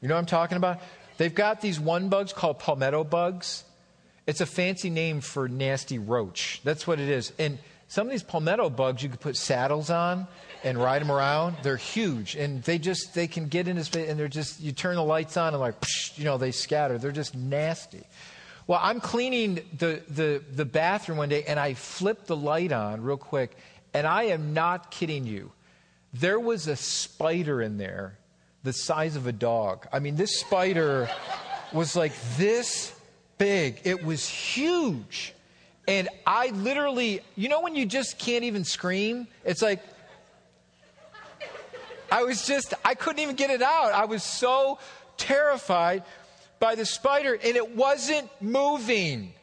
You 0.00 0.06
know 0.06 0.14
what 0.14 0.20
I'm 0.20 0.26
talking 0.26 0.56
about? 0.56 0.80
They've 1.16 1.34
got 1.34 1.60
these 1.60 1.80
one 1.80 2.08
bugs 2.08 2.32
called 2.32 2.60
palmetto 2.60 3.02
bugs. 3.02 3.64
It's 4.28 4.42
a 4.42 4.46
fancy 4.46 4.90
name 4.90 5.20
for 5.20 5.48
nasty 5.48 5.98
roach. 5.98 6.60
That's 6.62 6.86
what 6.86 7.00
it 7.00 7.08
is. 7.08 7.32
And 7.36 7.58
some 7.88 8.06
of 8.06 8.12
these 8.12 8.22
palmetto 8.22 8.70
bugs 8.70 9.02
you 9.02 9.08
could 9.08 9.18
put 9.18 9.36
saddles 9.36 9.90
on 9.90 10.28
and 10.62 10.78
ride 10.78 11.02
them 11.02 11.10
around. 11.10 11.56
They're 11.64 11.76
huge, 11.76 12.36
and 12.36 12.62
they 12.62 12.78
just 12.78 13.12
they 13.12 13.26
can 13.26 13.48
get 13.48 13.66
in 13.66 13.76
his 13.76 13.88
face, 13.88 14.08
and 14.08 14.16
they're 14.16 14.28
just 14.28 14.60
you 14.60 14.70
turn 14.70 14.94
the 14.94 15.02
lights 15.02 15.36
on 15.36 15.52
and 15.52 15.60
like 15.60 15.80
psh, 15.80 16.16
you 16.16 16.26
know 16.26 16.38
they 16.38 16.52
scatter. 16.52 16.96
They're 16.96 17.10
just 17.10 17.34
nasty. 17.34 18.04
Well, 18.66 18.80
I'm 18.82 19.00
cleaning 19.00 19.60
the, 19.76 20.02
the, 20.08 20.42
the 20.50 20.64
bathroom 20.64 21.18
one 21.18 21.28
day, 21.28 21.44
and 21.44 21.60
I 21.60 21.74
flipped 21.74 22.26
the 22.26 22.36
light 22.36 22.72
on 22.72 23.02
real 23.02 23.18
quick, 23.18 23.56
and 23.92 24.06
I 24.06 24.24
am 24.24 24.54
not 24.54 24.90
kidding 24.90 25.26
you. 25.26 25.52
There 26.14 26.40
was 26.40 26.66
a 26.66 26.76
spider 26.76 27.60
in 27.60 27.76
there 27.76 28.18
the 28.62 28.72
size 28.72 29.16
of 29.16 29.26
a 29.26 29.32
dog. 29.32 29.86
I 29.92 29.98
mean, 29.98 30.16
this 30.16 30.40
spider 30.40 31.10
was 31.72 31.94
like 31.94 32.12
this 32.38 32.94
big. 33.36 33.82
It 33.84 34.02
was 34.02 34.26
huge. 34.26 35.34
And 35.86 36.08
I 36.26 36.48
literally, 36.48 37.20
you 37.36 37.50
know, 37.50 37.60
when 37.60 37.74
you 37.76 37.84
just 37.84 38.18
can't 38.18 38.44
even 38.44 38.64
scream? 38.64 39.28
It's 39.44 39.60
like, 39.60 39.82
I 42.10 42.22
was 42.22 42.46
just, 42.46 42.72
I 42.84 42.94
couldn't 42.94 43.20
even 43.20 43.36
get 43.36 43.50
it 43.50 43.60
out. 43.60 43.92
I 43.92 44.06
was 44.06 44.22
so 44.22 44.78
terrified 45.18 46.04
by 46.64 46.74
the 46.74 46.86
spider, 46.86 47.34
and 47.34 47.56
it 47.56 47.76
wasn't 47.76 48.30
moving. 48.40 49.34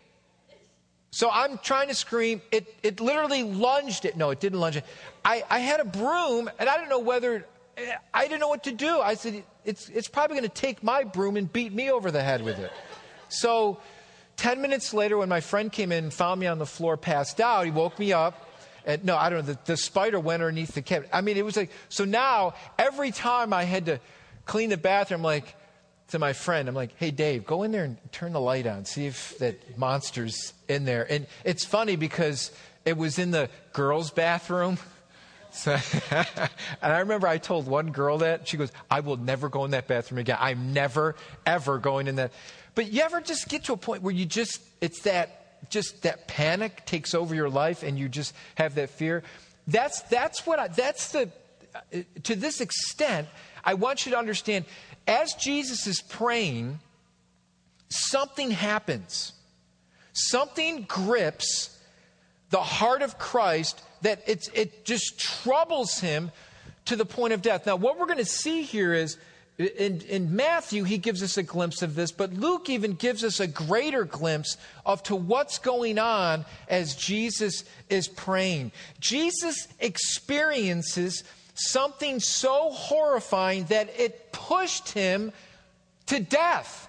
So 1.12 1.30
I'm 1.32 1.60
trying 1.60 1.90
to 1.90 1.94
scream. 1.94 2.42
It, 2.52 2.74
it 2.82 3.00
literally 3.00 3.44
lunged 3.44 4.06
it. 4.06 4.18
No, 4.18 4.32
it 4.32 4.40
didn't 4.40 4.60
lunge 4.60 4.78
it. 4.78 4.86
I, 5.24 5.44
I 5.48 5.60
had 5.60 5.80
a 5.82 5.86
broom, 5.86 6.50
and 6.58 6.68
I 6.68 6.78
didn't 6.78 6.90
know 6.90 6.98
whether, 6.98 7.46
eh, 7.78 7.96
I 8.12 8.24
didn't 8.24 8.40
know 8.40 8.48
what 8.48 8.64
to 8.64 8.72
do. 8.72 9.00
I 9.00 9.14
said, 9.14 9.44
it's, 9.66 9.88
it's 9.90 10.08
probably 10.08 10.36
going 10.38 10.50
to 10.50 10.56
take 10.56 10.82
my 10.82 11.04
broom 11.04 11.38
and 11.38 11.54
beat 11.54 11.72
me 11.72 11.92
over 11.92 12.10
the 12.10 12.24
head 12.24 12.42
with 12.42 12.58
it. 12.58 12.72
So 13.30 13.80
10 14.38 14.60
minutes 14.60 14.92
later, 14.92 15.16
when 15.16 15.30
my 15.30 15.42
friend 15.42 15.72
came 15.72 15.92
in 15.92 16.06
and 16.06 16.12
found 16.12 16.40
me 16.40 16.48
on 16.48 16.58
the 16.58 16.66
floor 16.66 16.98
passed 16.98 17.40
out, 17.40 17.66
he 17.66 17.72
woke 17.72 18.00
me 18.00 18.14
up. 18.14 18.50
And 18.84 19.06
no, 19.06 19.16
I 19.16 19.30
don't 19.30 19.46
know. 19.46 19.54
The, 19.54 19.60
the 19.66 19.78
spider 19.78 20.20
went 20.20 20.42
underneath 20.42 20.74
the 20.74 20.82
cabinet. 20.82 21.12
I 21.14 21.22
mean, 21.22 21.38
it 21.38 21.46
was 21.46 21.56
like, 21.56 21.70
so 21.88 22.04
now 22.04 22.56
every 22.80 23.12
time 23.12 23.54
I 23.54 23.66
had 23.66 23.86
to 23.86 24.00
clean 24.48 24.72
the 24.72 24.78
bathroom, 24.78 25.22
like, 25.22 25.56
to 26.12 26.20
my 26.20 26.34
friend, 26.34 26.68
I'm 26.68 26.76
like, 26.76 26.92
hey, 26.98 27.12
Dave, 27.12 27.46
go 27.46 27.64
in 27.64 27.72
there 27.72 27.84
and 27.84 27.98
turn 28.12 28.34
the 28.34 28.40
light 28.40 28.68
on, 28.68 28.86
see 28.86 29.06
if 29.06 29.38
that 29.40 29.78
monster's 29.78 30.54
in 30.68 30.86
there. 30.86 31.10
And 31.10 31.26
it's 31.44 31.66
funny 31.66 31.96
because 31.96 32.52
it 32.86 32.98
was 32.98 33.18
in 33.18 33.32
the 33.32 33.50
girls' 33.74 34.12
bathroom. 34.12 34.78
So, 35.54 35.78
and 36.12 36.50
I 36.82 37.00
remember 37.00 37.28
I 37.28 37.38
told 37.38 37.68
one 37.68 37.92
girl 37.92 38.20
that. 38.20 38.48
She 38.48 38.56
goes, 38.56 38.72
I 38.90 39.02
will 39.02 39.18
never 39.18 39.50
go 39.50 39.66
in 39.66 39.72
that 39.72 39.86
bathroom 39.86 40.20
again. 40.20 40.38
I'm 40.40 40.72
never, 40.72 41.18
ever 41.46 41.78
going 41.78 42.08
in 42.08 42.16
that. 42.16 42.32
But 42.74 42.90
you 42.90 43.02
ever 43.02 43.20
just 43.20 43.50
get 43.50 43.66
to 43.66 43.74
a 43.74 43.78
point 43.78 44.02
where 44.02 44.14
you 44.14 44.26
just, 44.26 44.62
it's 44.80 45.02
that, 45.02 45.70
just 45.70 46.04
that 46.04 46.30
panic 46.30 46.86
takes 46.86 47.14
over 47.14 47.36
your 47.36 47.50
life 47.50 47.84
and 47.84 48.00
you 48.00 48.08
just 48.08 48.34
have 48.56 48.76
that 48.76 48.92
fear? 48.92 49.24
That's, 49.68 50.00
that's 50.04 50.48
what 50.48 50.58
I, 50.58 50.70
that's 50.70 51.12
the, 51.12 51.30
uh, 51.76 51.98
to 52.24 52.36
this 52.38 52.62
extent, 52.62 53.28
I 53.64 53.74
want 53.74 54.06
you 54.06 54.14
to 54.14 54.18
understand 54.18 54.64
as 55.08 55.34
Jesus 55.34 55.88
is 55.88 56.02
praying, 56.02 56.80
something 57.90 58.52
happens. 58.52 59.34
Something 60.14 60.84
grips 60.84 61.78
the 62.50 62.62
heart 62.62 63.02
of 63.02 63.18
Christ 63.18 63.82
that 64.02 64.24
it 64.28 64.84
just 64.86 65.20
troubles 65.20 66.00
him 66.00 66.32
to 66.86 66.96
the 66.96 67.06
point 67.06 67.34
of 67.34 67.42
death. 67.42 67.66
Now, 67.66 67.76
what 67.76 67.98
we're 67.98 68.08
going 68.08 68.18
to 68.18 68.26
see 68.26 68.64
here 68.64 68.94
is 68.94 69.18
in, 69.58 70.02
in, 70.02 70.36
Matthew, 70.36 70.84
he 70.84 70.98
gives 70.98 71.22
us 71.22 71.38
a 71.38 71.44
glimpse 71.44 71.82
of 71.82 71.94
this, 71.94 72.12
but 72.12 72.34
Luke 72.34 72.70
even 72.70 72.94
gives 72.94 73.24
us 73.24 73.40
a 73.40 73.48
greater 73.48 74.06
glimpse 74.06 74.58
of 74.86 75.04
to 75.04 75.16
what's 75.16 75.60
going 75.60 76.00
on 76.00 76.46
as 76.68 76.96
Jesus 76.96 77.64
is 77.90 78.08
praying. 78.08 78.72
Jesus 79.00 79.68
experiences 79.80 81.24
something 81.54 82.20
so 82.20 82.72
horrifying 82.72 83.66
that 83.66 83.90
it 83.98 84.32
pushed 84.32 84.90
him 84.90 85.32
to 86.08 86.20
death. 86.20 86.88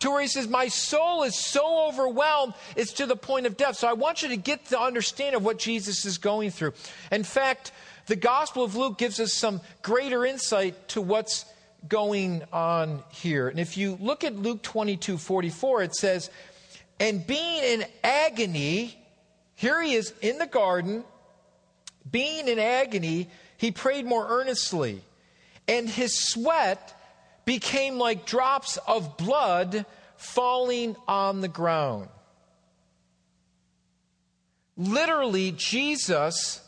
To 0.00 0.10
where 0.10 0.22
he 0.22 0.28
says, 0.28 0.48
My 0.48 0.68
soul 0.68 1.24
is 1.24 1.38
so 1.38 1.88
overwhelmed, 1.88 2.54
it's 2.74 2.94
to 2.94 3.06
the 3.06 3.16
point 3.16 3.46
of 3.46 3.56
death. 3.56 3.76
So 3.76 3.88
I 3.88 3.92
want 3.92 4.22
you 4.22 4.28
to 4.28 4.36
get 4.36 4.66
the 4.66 4.80
understanding 4.80 5.36
of 5.36 5.44
what 5.44 5.58
Jesus 5.58 6.04
is 6.06 6.18
going 6.18 6.50
through. 6.50 6.72
In 7.12 7.22
fact, 7.22 7.72
the 8.06 8.16
Gospel 8.16 8.64
of 8.64 8.74
Luke 8.76 8.98
gives 8.98 9.20
us 9.20 9.32
some 9.32 9.60
greater 9.82 10.24
insight 10.24 10.88
to 10.88 11.02
what's 11.02 11.44
going 11.88 12.42
on 12.52 13.02
here. 13.10 13.48
And 13.48 13.58
if 13.58 13.76
you 13.76 13.96
look 14.00 14.24
at 14.24 14.36
Luke 14.36 14.62
22 14.62 15.18
44, 15.18 15.82
it 15.82 15.94
says, 15.94 16.30
And 16.98 17.26
being 17.26 17.62
in 17.62 17.84
agony, 18.02 18.98
here 19.54 19.80
he 19.82 19.94
is 19.94 20.14
in 20.22 20.38
the 20.38 20.46
garden, 20.46 21.04
being 22.10 22.48
in 22.48 22.58
agony, 22.58 23.28
he 23.60 23.70
prayed 23.70 24.06
more 24.06 24.26
earnestly, 24.26 25.02
and 25.68 25.86
his 25.86 26.18
sweat 26.18 26.98
became 27.44 27.98
like 27.98 28.24
drops 28.24 28.78
of 28.88 29.18
blood 29.18 29.84
falling 30.16 30.96
on 31.06 31.42
the 31.42 31.48
ground. 31.48 32.08
Literally, 34.78 35.52
Jesus 35.52 36.66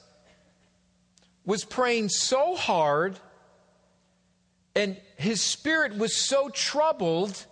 was 1.46 1.64
praying 1.64 2.10
so 2.10 2.56
hard, 2.56 3.18
and 4.76 5.00
his 5.16 5.40
spirit 5.40 5.96
was 5.96 6.14
so 6.14 6.50
troubled 6.50 7.46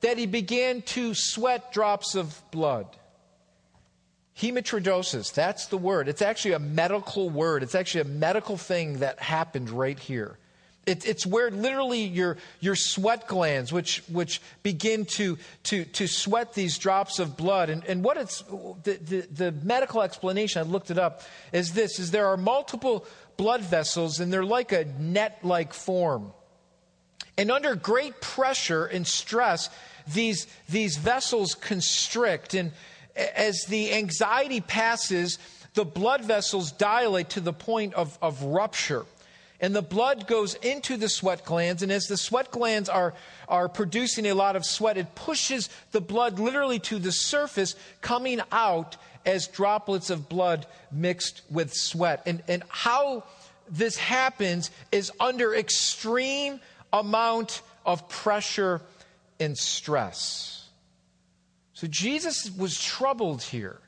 that 0.00 0.16
he 0.16 0.24
began 0.24 0.80
to 0.80 1.12
sweat 1.12 1.74
drops 1.74 2.14
of 2.14 2.42
blood. 2.50 2.86
Hematidrosis, 4.38 5.34
that's 5.34 5.66
the 5.66 5.78
word. 5.78 6.08
It's 6.08 6.22
actually 6.22 6.52
a 6.52 6.60
medical 6.60 7.28
word. 7.28 7.64
It's 7.64 7.74
actually 7.74 8.02
a 8.02 8.04
medical 8.04 8.56
thing 8.56 8.98
that 9.00 9.18
happened 9.18 9.68
right 9.68 9.98
here. 9.98 10.38
It, 10.86 11.06
it's 11.06 11.26
where 11.26 11.50
literally 11.50 12.02
your, 12.02 12.36
your 12.60 12.76
sweat 12.76 13.26
glands, 13.26 13.72
which, 13.72 14.02
which 14.08 14.40
begin 14.62 15.06
to, 15.06 15.38
to, 15.64 15.84
to 15.84 16.06
sweat 16.06 16.54
these 16.54 16.78
drops 16.78 17.18
of 17.18 17.36
blood. 17.36 17.68
And, 17.68 17.84
and 17.84 18.04
what 18.04 18.16
it's, 18.16 18.42
the, 18.84 18.98
the, 19.02 19.20
the 19.30 19.52
medical 19.52 20.02
explanation, 20.02 20.60
I 20.60 20.70
looked 20.70 20.90
it 20.90 20.98
up, 20.98 21.22
is 21.52 21.72
this, 21.72 21.98
is 21.98 22.12
there 22.12 22.28
are 22.28 22.36
multiple 22.36 23.06
blood 23.36 23.60
vessels 23.62 24.20
and 24.20 24.32
they're 24.32 24.44
like 24.44 24.72
a 24.72 24.84
net-like 24.84 25.74
form. 25.74 26.32
And 27.36 27.50
under 27.50 27.74
great 27.74 28.20
pressure 28.20 28.86
and 28.86 29.06
stress, 29.06 29.68
these, 30.06 30.46
these 30.68 30.96
vessels 30.96 31.54
constrict 31.54 32.54
and, 32.54 32.72
as 33.18 33.64
the 33.68 33.92
anxiety 33.92 34.60
passes, 34.60 35.38
the 35.74 35.84
blood 35.84 36.24
vessels 36.24 36.72
dilate 36.72 37.30
to 37.30 37.40
the 37.40 37.52
point 37.52 37.94
of, 37.94 38.18
of 38.22 38.42
rupture. 38.42 39.04
And 39.60 39.74
the 39.74 39.82
blood 39.82 40.28
goes 40.28 40.54
into 40.54 40.96
the 40.96 41.08
sweat 41.08 41.44
glands, 41.44 41.82
and 41.82 41.90
as 41.90 42.06
the 42.06 42.16
sweat 42.16 42.52
glands 42.52 42.88
are, 42.88 43.14
are 43.48 43.68
producing 43.68 44.26
a 44.26 44.34
lot 44.34 44.54
of 44.54 44.64
sweat, 44.64 44.96
it 44.96 45.14
pushes 45.16 45.68
the 45.90 46.00
blood 46.00 46.38
literally 46.38 46.78
to 46.80 46.98
the 47.00 47.10
surface, 47.10 47.74
coming 48.00 48.40
out 48.52 48.96
as 49.26 49.48
droplets 49.48 50.10
of 50.10 50.28
blood 50.28 50.66
mixed 50.92 51.42
with 51.50 51.74
sweat. 51.74 52.22
And, 52.24 52.42
and 52.46 52.62
how 52.68 53.24
this 53.68 53.96
happens 53.96 54.70
is 54.92 55.10
under 55.18 55.54
extreme 55.54 56.60
amount 56.92 57.62
of 57.84 58.08
pressure 58.08 58.80
and 59.40 59.58
stress. 59.58 60.57
So 61.78 61.86
Jesus 61.86 62.50
was 62.50 62.76
troubled 62.76 63.40
here. 63.40 63.78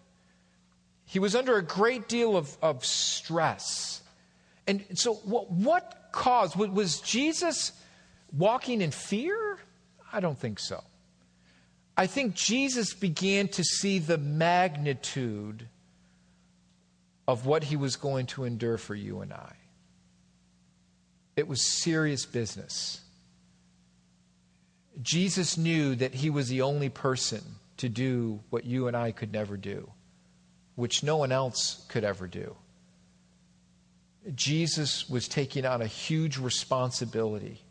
He 1.06 1.18
was 1.18 1.34
under 1.34 1.56
a 1.56 1.62
great 1.62 2.06
deal 2.06 2.36
of, 2.36 2.56
of 2.62 2.84
stress. 2.84 4.00
And 4.64 4.84
so, 4.94 5.14
what, 5.14 5.50
what 5.50 6.10
caused? 6.12 6.54
Was 6.54 7.00
Jesus 7.00 7.72
walking 8.32 8.80
in 8.80 8.92
fear? 8.92 9.58
I 10.12 10.20
don't 10.20 10.38
think 10.38 10.60
so. 10.60 10.84
I 11.96 12.06
think 12.06 12.36
Jesus 12.36 12.94
began 12.94 13.48
to 13.48 13.64
see 13.64 13.98
the 13.98 14.18
magnitude 14.18 15.66
of 17.26 17.44
what 17.44 17.64
he 17.64 17.74
was 17.74 17.96
going 17.96 18.26
to 18.26 18.44
endure 18.44 18.78
for 18.78 18.94
you 18.94 19.20
and 19.20 19.32
I. 19.32 19.56
It 21.34 21.48
was 21.48 21.60
serious 21.82 22.24
business. 22.24 23.00
Jesus 25.02 25.58
knew 25.58 25.96
that 25.96 26.14
he 26.14 26.30
was 26.30 26.48
the 26.48 26.62
only 26.62 26.88
person 26.88 27.42
to 27.80 27.88
do 27.88 28.40
what 28.50 28.64
you 28.64 28.88
and 28.88 28.96
I 28.96 29.10
could 29.10 29.32
never 29.32 29.56
do, 29.56 29.90
which 30.74 31.02
no 31.02 31.16
one 31.16 31.32
else 31.32 31.84
could 31.88 32.04
ever 32.04 32.26
do. 32.26 32.54
Jesus 34.34 35.08
was 35.08 35.26
taking 35.26 35.64
on 35.64 35.80
a 35.80 35.86
huge 35.86 36.36
responsibility. 36.36 37.62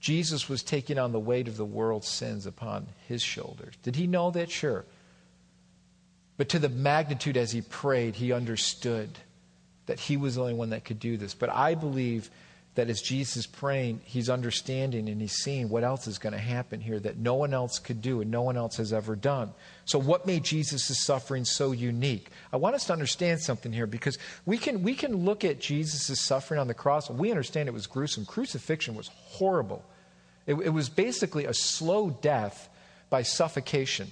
Jesus 0.00 0.48
was 0.48 0.64
taking 0.64 0.98
on 0.98 1.12
the 1.12 1.20
weight 1.20 1.46
of 1.46 1.56
the 1.56 1.64
world's 1.64 2.08
sins 2.08 2.46
upon 2.46 2.86
his 3.06 3.22
shoulders. 3.22 3.74
Did 3.82 3.94
he 3.94 4.08
know 4.08 4.32
that? 4.32 4.50
Sure. 4.50 4.84
But 6.36 6.48
to 6.48 6.58
the 6.58 6.68
magnitude 6.68 7.36
as 7.36 7.52
he 7.52 7.60
prayed, 7.60 8.16
he 8.16 8.32
understood 8.32 9.08
that 9.86 10.00
he 10.00 10.16
was 10.16 10.34
the 10.34 10.40
only 10.40 10.54
one 10.54 10.70
that 10.70 10.84
could 10.84 10.98
do 10.98 11.16
this. 11.16 11.32
But 11.32 11.50
I 11.50 11.76
believe 11.76 12.28
that 12.74 12.90
as 12.90 13.00
Jesus 13.00 13.46
praying, 13.46 14.00
he's 14.04 14.28
understanding 14.28 15.08
and 15.08 15.20
he's 15.20 15.36
seeing 15.36 15.68
what 15.68 15.84
else 15.84 16.06
is 16.06 16.18
going 16.18 16.32
to 16.32 16.38
happen 16.38 16.80
here 16.80 16.98
that 16.98 17.16
no 17.16 17.34
one 17.34 17.54
else 17.54 17.78
could 17.78 18.02
do 18.02 18.20
and 18.20 18.30
no 18.30 18.42
one 18.42 18.56
else 18.56 18.76
has 18.78 18.92
ever 18.92 19.14
done. 19.14 19.52
So, 19.84 19.98
what 19.98 20.26
made 20.26 20.42
Jesus' 20.42 21.04
suffering 21.04 21.44
so 21.44 21.72
unique? 21.72 22.30
I 22.52 22.56
want 22.56 22.74
us 22.74 22.86
to 22.86 22.92
understand 22.92 23.40
something 23.40 23.72
here 23.72 23.86
because 23.86 24.18
we 24.44 24.58
can, 24.58 24.82
we 24.82 24.94
can 24.94 25.24
look 25.24 25.44
at 25.44 25.60
Jesus' 25.60 26.20
suffering 26.20 26.58
on 26.58 26.66
the 26.66 26.74
cross 26.74 27.08
and 27.08 27.18
we 27.18 27.30
understand 27.30 27.68
it 27.68 27.72
was 27.72 27.86
gruesome. 27.86 28.26
Crucifixion 28.26 28.94
was 28.96 29.08
horrible, 29.08 29.84
it, 30.46 30.54
it 30.54 30.70
was 30.70 30.88
basically 30.88 31.44
a 31.44 31.54
slow 31.54 32.10
death 32.10 32.68
by 33.08 33.22
suffocation 33.22 34.10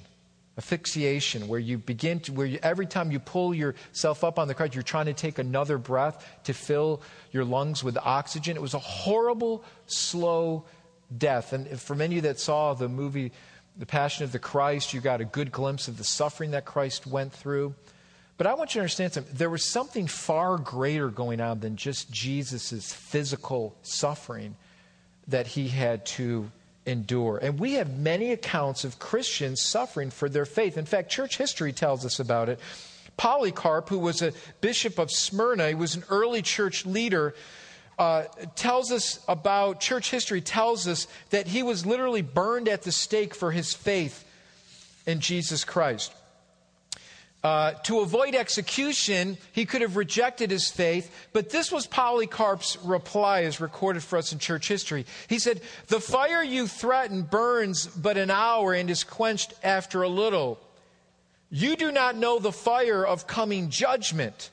asphyxiation, 0.58 1.48
where 1.48 1.58
you 1.58 1.78
begin 1.78 2.20
to, 2.20 2.32
where 2.32 2.46
you, 2.46 2.58
every 2.62 2.86
time 2.86 3.10
you 3.10 3.18
pull 3.18 3.54
yourself 3.54 4.22
up 4.22 4.38
on 4.38 4.48
the 4.48 4.54
cross, 4.54 4.74
you're 4.74 4.82
trying 4.82 5.06
to 5.06 5.14
take 5.14 5.38
another 5.38 5.78
breath 5.78 6.26
to 6.44 6.52
fill 6.52 7.00
your 7.30 7.44
lungs 7.44 7.82
with 7.82 7.96
oxygen. 7.96 8.56
It 8.56 8.62
was 8.62 8.74
a 8.74 8.78
horrible, 8.78 9.64
slow 9.86 10.64
death. 11.16 11.52
And 11.52 11.80
for 11.80 11.94
many 11.94 12.20
that 12.20 12.38
saw 12.38 12.74
the 12.74 12.88
movie, 12.88 13.32
The 13.78 13.86
Passion 13.86 14.24
of 14.24 14.32
the 14.32 14.38
Christ, 14.38 14.92
you 14.92 15.00
got 15.00 15.20
a 15.20 15.24
good 15.24 15.52
glimpse 15.52 15.88
of 15.88 15.96
the 15.96 16.04
suffering 16.04 16.50
that 16.50 16.66
Christ 16.66 17.06
went 17.06 17.32
through. 17.32 17.74
But 18.36 18.46
I 18.46 18.54
want 18.54 18.74
you 18.74 18.80
to 18.80 18.80
understand 18.80 19.12
something. 19.12 19.34
There 19.34 19.50
was 19.50 19.64
something 19.64 20.06
far 20.06 20.58
greater 20.58 21.08
going 21.08 21.40
on 21.40 21.60
than 21.60 21.76
just 21.76 22.10
Jesus' 22.10 22.92
physical 22.92 23.76
suffering 23.82 24.56
that 25.28 25.46
he 25.46 25.68
had 25.68 26.04
to 26.06 26.50
endure. 26.86 27.38
And 27.38 27.58
we 27.58 27.74
have 27.74 27.98
many 27.98 28.32
accounts 28.32 28.84
of 28.84 28.98
Christians 28.98 29.62
suffering 29.62 30.10
for 30.10 30.28
their 30.28 30.44
faith. 30.44 30.76
In 30.76 30.84
fact, 30.84 31.10
church 31.10 31.38
history 31.38 31.72
tells 31.72 32.04
us 32.04 32.18
about 32.18 32.48
it. 32.48 32.58
Polycarp, 33.16 33.88
who 33.88 33.98
was 33.98 34.22
a 34.22 34.32
bishop 34.60 34.98
of 34.98 35.10
Smyrna, 35.10 35.68
he 35.68 35.74
was 35.74 35.94
an 35.94 36.04
early 36.10 36.42
church 36.42 36.86
leader, 36.86 37.34
uh, 37.98 38.24
tells 38.56 38.90
us 38.90 39.20
about 39.28 39.80
church 39.80 40.10
history, 40.10 40.40
tells 40.40 40.88
us 40.88 41.06
that 41.30 41.46
he 41.46 41.62
was 41.62 41.86
literally 41.86 42.22
burned 42.22 42.68
at 42.68 42.82
the 42.82 42.92
stake 42.92 43.34
for 43.34 43.52
his 43.52 43.74
faith 43.74 44.24
in 45.06 45.20
Jesus 45.20 45.64
Christ. 45.64 46.12
Uh, 47.42 47.72
to 47.72 47.98
avoid 47.98 48.36
execution, 48.36 49.36
he 49.50 49.66
could 49.66 49.80
have 49.80 49.96
rejected 49.96 50.50
his 50.50 50.70
faith, 50.70 51.12
but 51.32 51.50
this 51.50 51.72
was 51.72 51.88
Polycarp's 51.88 52.76
reply, 52.84 53.42
as 53.42 53.60
recorded 53.60 54.04
for 54.04 54.16
us 54.16 54.32
in 54.32 54.38
church 54.38 54.68
history. 54.68 55.06
He 55.26 55.40
said, 55.40 55.60
The 55.88 55.98
fire 55.98 56.44
you 56.44 56.68
threaten 56.68 57.22
burns 57.22 57.86
but 57.86 58.16
an 58.16 58.30
hour 58.30 58.72
and 58.74 58.88
is 58.88 59.02
quenched 59.02 59.54
after 59.64 60.02
a 60.02 60.08
little. 60.08 60.60
You 61.50 61.74
do 61.74 61.90
not 61.90 62.16
know 62.16 62.38
the 62.38 62.52
fire 62.52 63.04
of 63.04 63.26
coming 63.26 63.70
judgment, 63.70 64.50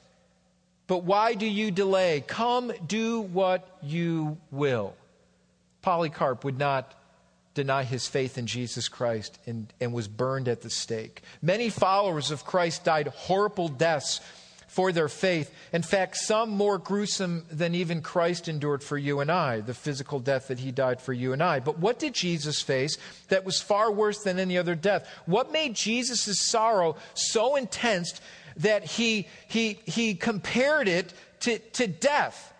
but 0.88 1.04
why 1.04 1.36
do 1.36 1.46
you 1.46 1.70
delay? 1.70 2.24
Come, 2.26 2.74
do 2.88 3.22
what 3.22 3.78
you 3.84 4.38
will. 4.50 4.96
Polycarp 5.84 6.44
would 6.44 6.58
not 6.58 6.99
deny 7.54 7.84
his 7.84 8.08
faith 8.08 8.38
in 8.38 8.48
Jesus 8.48 8.88
Christ 8.88 9.40
and, 9.46 9.72
and 9.82 9.94
was 9.94 10.08
burned 10.08 10.48
at 10.48 10.62
the 10.62 10.70
stake. 10.70 11.24
Many 11.42 11.70
followers 11.70 12.32
of 12.32 12.46
Christ 12.46 12.84
died 12.84 13.08
horrible 13.08 13.68
deaths 13.68 14.22
for 14.70 14.92
their 14.92 15.10
faith. 15.10 15.52
In 15.74 15.82
fact, 15.82 16.16
some 16.16 16.52
more 16.52 16.78
gruesome 16.78 17.44
than 17.52 17.74
even 17.74 18.02
Christ 18.02 18.48
endured 18.48 18.84
for 18.84 18.98
you 18.98 19.20
and 19.20 19.32
I, 19.32 19.62
the 19.62 19.74
physical 19.74 20.20
death 20.20 20.48
that 20.50 20.60
he 20.60 20.72
died 20.72 21.02
for 21.02 21.12
you 21.12 21.34
and 21.34 21.42
I. 21.42 21.60
But 21.60 21.80
what 21.80 21.98
did 21.98 22.14
Jesus 22.14 22.62
face 22.62 22.98
that 23.30 23.44
was 23.44 23.60
far 23.60 23.92
worse 23.92 24.20
than 24.20 24.38
any 24.38 24.58
other 24.58 24.76
death? 24.76 25.10
What 25.26 25.52
made 25.52 25.74
Jesus' 25.74 26.48
sorrow 26.48 26.96
so 27.16 27.56
intense 27.56 28.22
that 28.58 28.84
he, 28.84 29.28
he, 29.48 29.80
he 29.86 30.14
compared 30.14 30.88
it 30.88 31.14
to, 31.42 31.58
to 31.58 31.88
death? 31.88 32.54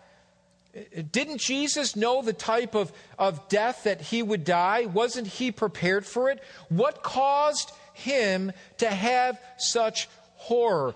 Didn't 1.12 1.42
Jesus 1.42 1.96
know 1.96 2.22
the 2.22 2.34
type 2.34 2.76
of, 2.76 2.92
of 3.18 3.50
death 3.50 3.84
that 3.86 4.02
he 4.02 4.22
would 4.22 4.44
die? 4.44 4.86
Wasn't 4.86 5.28
he 5.28 5.52
prepared 5.52 6.06
for 6.06 6.30
it? 6.30 6.44
What 6.70 7.02
caused 7.02 7.72
him 7.94 8.52
to 8.78 8.88
have 8.88 9.40
such 9.58 10.08
horror? 10.36 10.94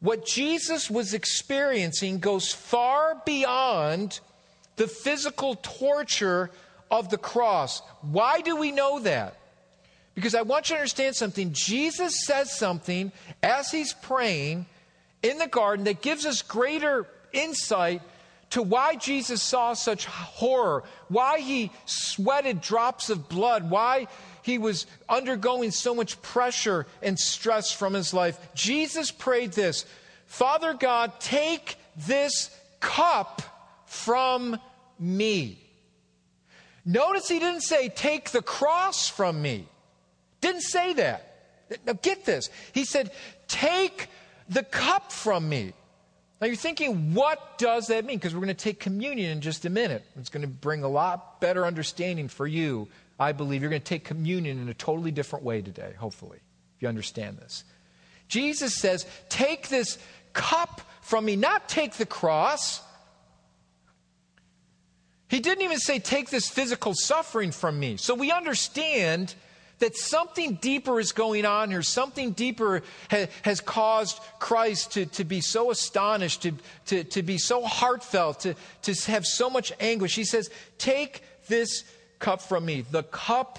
What 0.00 0.26
Jesus 0.26 0.90
was 0.90 1.14
experiencing 1.14 2.18
goes 2.18 2.52
far 2.52 3.22
beyond 3.24 4.20
the 4.76 4.86
physical 4.86 5.56
torture 5.62 6.50
of 6.90 7.08
the 7.08 7.18
cross. 7.18 7.80
Why 8.02 8.42
do 8.42 8.56
we 8.56 8.72
know 8.72 9.00
that? 9.00 9.38
Because 10.14 10.34
I 10.34 10.42
want 10.42 10.68
you 10.68 10.76
to 10.76 10.80
understand 10.80 11.16
something. 11.16 11.52
Jesus 11.52 12.24
says 12.24 12.52
something 12.52 13.10
as 13.42 13.70
he's 13.70 13.94
praying 13.94 14.66
in 15.22 15.38
the 15.38 15.48
garden 15.48 15.86
that 15.86 16.02
gives 16.02 16.26
us 16.26 16.42
greater 16.42 17.06
insight 17.32 18.02
to 18.50 18.62
why 18.62 18.94
Jesus 18.96 19.42
saw 19.42 19.74
such 19.74 20.06
horror, 20.06 20.84
why 21.08 21.40
he 21.40 21.70
sweated 21.84 22.60
drops 22.60 23.10
of 23.10 23.28
blood, 23.28 23.70
why 23.70 24.06
he 24.42 24.58
was 24.58 24.86
undergoing 25.08 25.72
so 25.72 25.94
much 25.94 26.20
pressure 26.22 26.86
and 27.02 27.18
stress 27.18 27.72
from 27.72 27.94
his 27.94 28.14
life. 28.14 28.38
Jesus 28.54 29.10
prayed 29.10 29.52
this 29.52 29.84
Father 30.26 30.74
God, 30.74 31.18
take 31.20 31.76
this 31.96 32.50
cup 32.80 33.42
from 33.86 34.58
me. 34.98 35.62
Notice 36.84 37.28
he 37.28 37.40
didn't 37.40 37.62
say, 37.62 37.88
Take 37.88 38.30
the 38.30 38.42
cross 38.42 39.08
from 39.08 39.42
me. 39.42 39.66
Didn't 40.40 40.62
say 40.62 40.92
that. 40.94 41.32
Now 41.84 41.94
get 41.94 42.24
this. 42.24 42.48
He 42.72 42.84
said, 42.84 43.10
Take 43.48 44.08
the 44.48 44.62
cup 44.62 45.10
from 45.10 45.48
me. 45.48 45.72
Now 46.40 46.46
you're 46.48 46.56
thinking, 46.56 47.14
what 47.14 47.58
does 47.58 47.86
that 47.86 48.04
mean? 48.04 48.18
Because 48.18 48.34
we're 48.34 48.42
going 48.42 48.48
to 48.48 48.54
take 48.54 48.78
communion 48.78 49.30
in 49.30 49.40
just 49.40 49.64
a 49.64 49.70
minute. 49.70 50.04
It's 50.16 50.28
going 50.28 50.42
to 50.42 50.48
bring 50.48 50.82
a 50.82 50.88
lot 50.88 51.40
better 51.40 51.64
understanding 51.64 52.28
for 52.28 52.46
you. 52.46 52.88
I 53.18 53.32
believe 53.32 53.62
you're 53.62 53.70
going 53.70 53.80
to 53.80 53.86
take 53.86 54.04
communion 54.04 54.60
in 54.60 54.68
a 54.68 54.74
totally 54.74 55.10
different 55.10 55.44
way 55.44 55.62
today, 55.62 55.94
hopefully, 55.98 56.38
if 56.76 56.82
you 56.82 56.88
understand 56.88 57.38
this. 57.38 57.64
Jesus 58.28 58.74
says, 58.74 59.06
Take 59.30 59.68
this 59.68 59.98
cup 60.34 60.82
from 61.00 61.24
me, 61.24 61.36
not 61.36 61.68
take 61.68 61.94
the 61.94 62.04
cross. 62.04 62.82
He 65.28 65.40
didn't 65.40 65.64
even 65.64 65.78
say, 65.78 65.98
Take 65.98 66.28
this 66.28 66.48
physical 66.48 66.92
suffering 66.94 67.52
from 67.52 67.80
me. 67.80 67.96
So 67.96 68.14
we 68.14 68.30
understand 68.30 69.34
that 69.78 69.96
something 69.96 70.54
deeper 70.54 70.98
is 70.98 71.12
going 71.12 71.44
on 71.44 71.70
here. 71.70 71.82
Something 71.82 72.32
deeper 72.32 72.82
ha- 73.10 73.26
has 73.42 73.60
caused 73.60 74.20
Christ 74.38 74.92
to, 74.92 75.06
to 75.06 75.24
be 75.24 75.40
so 75.40 75.70
astonished, 75.70 76.42
to, 76.42 76.52
to, 76.86 77.04
to 77.04 77.22
be 77.22 77.38
so 77.38 77.64
heartfelt, 77.64 78.40
to, 78.40 78.54
to 78.82 79.10
have 79.10 79.26
so 79.26 79.50
much 79.50 79.72
anguish. 79.80 80.14
He 80.14 80.24
says, 80.24 80.50
Take 80.78 81.22
this 81.48 81.84
cup 82.18 82.40
from 82.40 82.64
me. 82.64 82.84
The 82.90 83.02
cup 83.04 83.58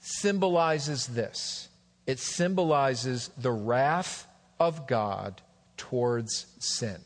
symbolizes 0.00 1.06
this 1.08 1.68
it 2.06 2.20
symbolizes 2.20 3.30
the 3.36 3.50
wrath 3.50 4.28
of 4.60 4.86
God 4.86 5.42
towards 5.76 6.46
sin. 6.60 6.98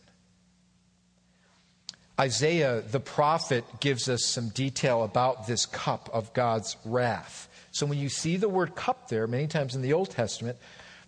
Isaiah 2.20 2.82
the 2.82 3.00
prophet 3.00 3.64
gives 3.80 4.08
us 4.10 4.26
some 4.26 4.50
detail 4.50 5.02
about 5.02 5.46
this 5.46 5.64
cup 5.64 6.10
of 6.12 6.34
God's 6.34 6.76
wrath. 6.84 7.48
So 7.70 7.86
when 7.86 7.98
you 7.98 8.08
see 8.08 8.36
the 8.36 8.48
word 8.48 8.74
cup 8.74 9.08
there, 9.08 9.26
many 9.26 9.46
times 9.46 9.74
in 9.74 9.82
the 9.82 9.92
Old 9.92 10.10
Testament, 10.10 10.58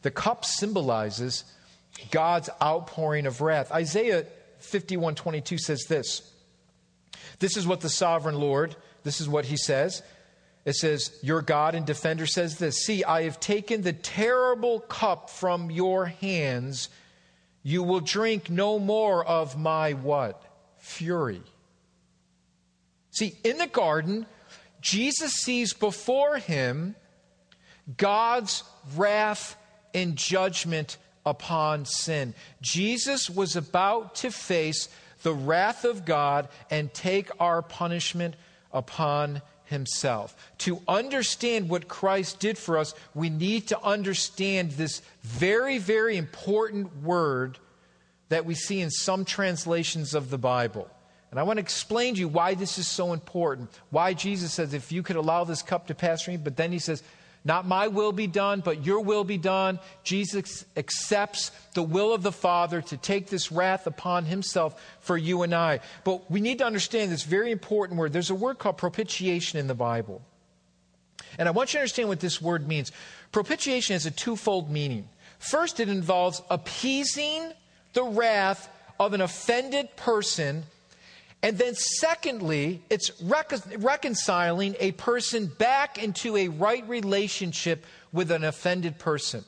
the 0.03 0.11
cup 0.11 0.45
symbolizes 0.45 1.45
God's 2.11 2.49
outpouring 2.61 3.27
of 3.27 3.41
wrath. 3.41 3.73
Isaiah 3.73 4.27
51 4.59 5.15
22 5.15 5.59
says 5.59 5.85
this 5.89 6.23
This 7.39 7.57
is 7.57 7.67
what 7.67 7.81
the 7.81 7.91
sovereign 7.91 8.37
Lord, 8.37 8.77
this 9.03 9.21
is 9.21 9.29
what 9.29 9.47
he 9.47 9.57
says 9.57 10.03
it 10.65 10.77
says, 10.77 11.19
Your 11.23 11.43
God 11.43 11.75
and 11.75 11.85
defender 11.85 12.27
says 12.27 12.59
this 12.59 12.85
See, 12.85 13.05
I 13.05 13.23
have 13.23 13.41
taken 13.41 13.83
the 13.83 13.93
terrible 13.93 14.81
cup 14.81 15.31
from 15.31 15.71
your 15.71 16.07
hands. 16.07 16.89
You 17.63 17.83
will 17.83 18.01
drink 18.01 18.51
no 18.51 18.79
more 18.79 19.25
of 19.25 19.59
my 19.59 19.93
what? 19.93 20.43
Fury. 20.79 21.43
See, 23.11 23.37
in 23.45 23.59
the 23.59 23.67
garden, 23.67 24.27
Jesus 24.83 25.33
sees 25.33 25.73
before 25.73 26.37
him 26.37 26.95
God's 27.97 28.65
wrath 28.97 29.57
and 29.95 30.17
judgment 30.17 30.99
upon 31.25 31.85
sin. 31.85 32.35
Jesus 32.61 33.31
was 33.31 33.57
about 33.57 34.17
to 34.17 34.31
face 34.31 34.89
the 35.23 35.33
wrath 35.33 35.85
of 35.85 36.05
God 36.05 36.49
and 36.71 36.93
take 36.93 37.31
our 37.41 37.63
punishment 37.63 38.35
upon 38.73 39.41
himself. 39.65 40.37
To 40.59 40.81
understand 40.87 41.69
what 41.69 41.89
Christ 41.89 42.41
did 42.41 42.59
for 42.59 42.77
us, 42.77 42.95
we 43.15 43.31
need 43.31 43.69
to 43.69 43.83
understand 43.83 44.73
this 44.73 45.01
very, 45.23 45.79
very 45.79 46.17
important 46.17 47.03
word 47.03 47.59
that 48.29 48.45
we 48.45 48.55
see 48.55 48.81
in 48.81 48.91
some 48.91 49.25
translations 49.25 50.15
of 50.15 50.31
the 50.31 50.39
Bible. 50.39 50.91
And 51.33 51.41
I 51.41 51.45
want 51.45 51.57
to 51.57 51.63
explain 51.63 52.15
to 52.15 52.21
you 52.21 52.29
why 52.29 52.53
this 52.53 52.77
is 52.77 52.87
so 52.87 53.15
important. 53.15 53.71
Why 53.89 54.13
Jesus 54.13 54.53
says, 54.53 54.75
if 54.75 54.93
you 54.93 55.03
could 55.03 55.17
allow 55.17 55.45
this 55.45 55.63
cup 55.63 55.87
to 55.87 55.95
pass 55.95 56.23
through 56.23 56.35
me, 56.35 56.41
but 56.45 56.59
then 56.59 56.73
he 56.73 56.79
says, 56.79 57.03
not 57.43 57.67
my 57.67 57.89
will 57.89 58.13
be 58.13 58.27
done, 58.27 58.61
but 58.61 58.85
your 58.85 59.01
will 59.01 59.25
be 59.25 59.39
done. 59.39 59.81
Jesus 60.05 60.67
accepts 60.77 61.51
the 61.73 61.83
will 61.83 62.13
of 62.13 62.23
the 62.23 62.33
Father 62.33 62.83
to 62.83 62.97
take 62.99 63.29
this 63.29 63.51
wrath 63.51 63.87
upon 63.87 64.27
himself 64.27 64.79
for 65.01 65.17
you 65.17 65.43
and 65.43 65.55
I. 65.55 65.81
But 66.05 66.31
we 66.31 66.43
need 66.43 66.59
to 66.59 66.67
understand 66.67 67.11
this 67.11 67.25
very 67.25 67.51
important 67.51 67.99
word. 67.99 68.13
There's 68.13 68.29
a 68.29 68.35
word 68.35 68.59
called 68.59 68.77
propitiation 68.77 69.59
in 69.59 69.69
the 69.69 69.75
Bible. 69.75 70.21
And 71.39 71.49
I 71.49 71.53
want 71.53 71.73
you 71.73 71.79
to 71.79 71.81
understand 71.81 72.11
what 72.11 72.21
this 72.21 72.43
word 72.43 72.69
means. 72.69 72.93
Propitiation 73.33 73.95
has 73.95 74.05
a 74.05 74.11
twofold 74.11 74.71
meaning. 74.71 75.09
First, 75.39 75.81
it 75.81 75.89
involves 75.89 76.43
appeasing 76.51 77.53
the 77.95 78.05
wrath 78.05 78.69
of 79.01 79.15
an 79.15 79.23
offended 79.23 79.97
person 79.97 80.65
and 81.43 81.59
then, 81.59 81.75
secondly, 81.75 82.83
it's 82.89 83.11
reconciling 83.21 84.77
a 84.79 84.93
person 84.93 85.47
back 85.47 85.99
into 85.99 86.37
a 86.37 86.47
right 86.49 86.89
relationship 86.89 87.85
with 88.13 88.31
an 88.31 88.45
offended 88.45 88.99
person. 89.01 89.45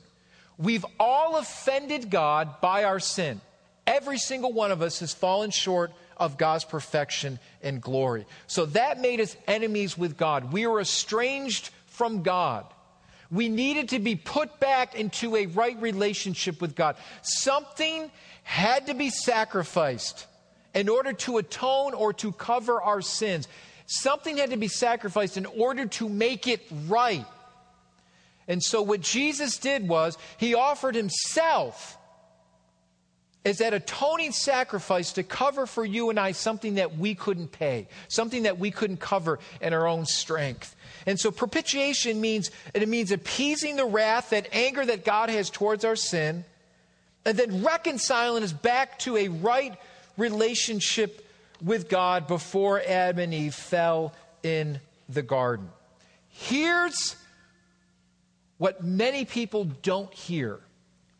We've 0.57 0.85
all 0.99 1.37
offended 1.37 2.09
God 2.09 2.59
by 2.59 2.83
our 2.83 2.99
sin. 2.99 3.39
Every 3.87 4.17
single 4.17 4.51
one 4.51 4.71
of 4.71 4.81
us 4.81 4.99
has 4.99 5.13
fallen 5.13 5.51
short 5.51 5.93
of 6.17 6.37
God's 6.37 6.65
perfection 6.65 7.39
and 7.61 7.81
glory. 7.81 8.25
So 8.47 8.65
that 8.67 8.99
made 8.99 9.21
us 9.21 9.37
enemies 9.47 9.97
with 9.97 10.17
God. 10.17 10.51
We 10.51 10.67
were 10.67 10.81
estranged 10.81 11.69
from 11.87 12.23
God. 12.23 12.65
We 13.31 13.47
needed 13.47 13.89
to 13.89 13.99
be 13.99 14.15
put 14.15 14.59
back 14.59 14.95
into 14.95 15.35
a 15.35 15.45
right 15.45 15.79
relationship 15.81 16.61
with 16.61 16.75
God. 16.75 16.97
Something 17.21 18.11
had 18.43 18.87
to 18.87 18.93
be 18.93 19.09
sacrificed 19.09 20.25
in 20.75 20.89
order 20.89 21.13
to 21.13 21.37
atone 21.37 21.93
or 21.93 22.13
to 22.13 22.31
cover 22.33 22.81
our 22.81 23.01
sins. 23.01 23.47
Something 23.87 24.37
had 24.37 24.51
to 24.51 24.57
be 24.57 24.67
sacrificed 24.67 25.37
in 25.37 25.45
order 25.45 25.85
to 25.87 26.09
make 26.09 26.47
it 26.47 26.61
right. 26.87 27.25
And 28.47 28.61
so, 28.61 28.81
what 28.81 29.01
Jesus 29.01 29.57
did 29.57 29.87
was, 29.87 30.17
he 30.37 30.53
offered 30.53 30.93
himself 30.93 31.97
as 33.43 33.59
that 33.59 33.73
atoning 33.73 34.31
sacrifice 34.31 35.13
to 35.13 35.23
cover 35.23 35.67
for 35.67 35.85
you 35.85 36.09
and 36.09 36.19
I 36.19 36.31
something 36.31 36.75
that 36.75 36.97
we 36.97 37.13
couldn't 37.13 37.51
pay, 37.51 37.87
something 38.07 38.43
that 38.43 38.57
we 38.57 38.71
couldn't 38.71 38.99
cover 38.99 39.39
in 39.61 39.71
our 39.71 39.87
own 39.87 40.05
strength. 40.05 40.75
And 41.05 41.19
so 41.19 41.29
propitiation 41.29 42.19
means 42.19 42.49
it 42.73 42.87
means 42.89 43.11
appeasing 43.11 43.75
the 43.75 43.85
wrath, 43.85 44.31
that 44.31 44.49
anger 44.51 44.83
that 44.85 45.05
God 45.05 45.29
has 45.29 45.51
towards 45.51 45.85
our 45.85 45.95
sin, 45.95 46.43
and 47.23 47.37
then 47.37 47.63
reconciling 47.63 48.43
us 48.43 48.51
back 48.51 48.99
to 48.99 49.15
a 49.15 49.27
right 49.27 49.77
relationship 50.17 51.27
with 51.61 51.89
God 51.89 52.27
before 52.27 52.81
Adam 52.81 53.19
and 53.19 53.33
Eve 53.33 53.55
fell 53.55 54.13
in 54.43 54.79
the 55.09 55.21
garden. 55.21 55.69
Here's 56.29 57.15
what 58.57 58.83
many 58.83 59.25
people 59.25 59.65
don't 59.65 60.13
hear 60.13 60.59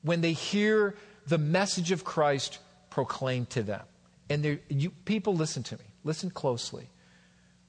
when 0.02 0.22
they 0.22 0.34
hear 0.34 0.96
the 1.28 1.38
message 1.38 1.92
of 1.92 2.04
Christ 2.04 2.60
proclaimed 2.90 3.50
to 3.52 3.64
them. 3.64 3.82
And 4.30 4.60
you, 4.70 4.92
people, 5.06 5.36
listen 5.36 5.64
to 5.64 5.76
me. 5.76 5.84
Listen 6.04 6.30
closely. 6.30 6.90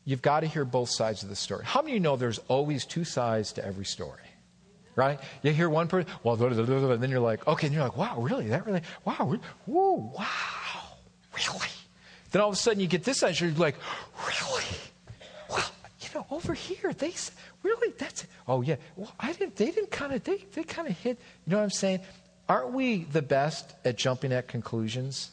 You've 0.04 0.22
got 0.22 0.40
to 0.40 0.46
hear 0.46 0.64
both 0.64 0.88
sides 0.90 1.22
of 1.22 1.28
the 1.28 1.36
story. 1.36 1.64
How 1.64 1.82
many 1.82 1.92
of 1.92 1.94
you 1.94 2.00
know 2.00 2.16
there's 2.16 2.38
always 2.48 2.84
two 2.84 3.04
sides 3.04 3.52
to 3.54 3.64
every 3.64 3.84
story? 3.84 4.20
Right? 4.94 5.20
You 5.42 5.52
hear 5.52 5.68
one 5.68 5.88
person, 5.88 6.10
well, 6.22 6.42
and 6.42 7.02
then 7.02 7.10
you're 7.10 7.20
like, 7.20 7.46
okay, 7.46 7.66
and 7.66 7.74
you're 7.74 7.84
like, 7.84 7.96
wow, 7.96 8.18
really? 8.20 8.48
That 8.48 8.64
really? 8.64 8.82
Wow, 9.04 9.38
whoa, 9.66 10.12
wow. 10.16 10.26
Really? 11.36 11.68
Then 12.30 12.42
all 12.42 12.48
of 12.48 12.54
a 12.54 12.58
sudden 12.58 12.80
you 12.80 12.86
get 12.86 13.04
this 13.04 13.22
answer, 13.22 13.46
you're 13.46 13.54
like, 13.54 13.76
Really? 14.26 14.64
Well, 15.50 15.70
you 16.00 16.08
know, 16.14 16.26
over 16.30 16.54
here, 16.54 16.92
they 16.92 17.12
really, 17.62 17.92
that's, 17.98 18.26
oh 18.48 18.62
yeah. 18.62 18.76
Well, 18.96 19.12
I 19.18 19.32
didn't, 19.32 19.56
they 19.56 19.70
didn't 19.70 19.90
kind 19.90 20.12
of, 20.12 20.24
they, 20.24 20.44
they 20.54 20.62
kind 20.62 20.88
of 20.88 20.98
hit, 20.98 21.18
you 21.46 21.50
know 21.50 21.58
what 21.58 21.64
I'm 21.64 21.70
saying? 21.70 22.00
Aren't 22.48 22.72
we 22.72 23.04
the 23.04 23.22
best 23.22 23.74
at 23.84 23.96
jumping 23.96 24.32
at 24.32 24.48
conclusions? 24.48 25.30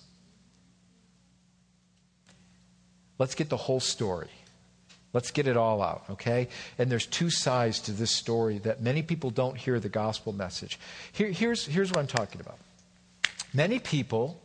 Let's 3.20 3.36
get 3.36 3.50
the 3.50 3.58
whole 3.58 3.80
story. 3.80 4.30
Let's 5.13 5.30
get 5.30 5.48
it 5.48 5.56
all 5.56 5.84
out, 5.84 6.04
okay? 6.10 6.48
And 6.80 6.92
there's 6.92 7.06
two 7.06 7.30
sides 7.30 7.80
to 7.82 7.92
this 7.92 8.10
story 8.10 8.58
that 8.60 8.82
many 8.82 9.04
people 9.04 9.30
don't 9.30 9.56
hear 9.56 9.80
the 9.80 9.89
gospel 9.89 10.34
message. 10.34 10.80
Here, 11.12 11.30
here's, 11.30 11.68
here's 11.68 11.92
what 11.92 12.00
I'm 12.00 12.08
talking 12.08 12.42
about. 12.42 12.58
Many 13.54 13.78
people 13.78 14.42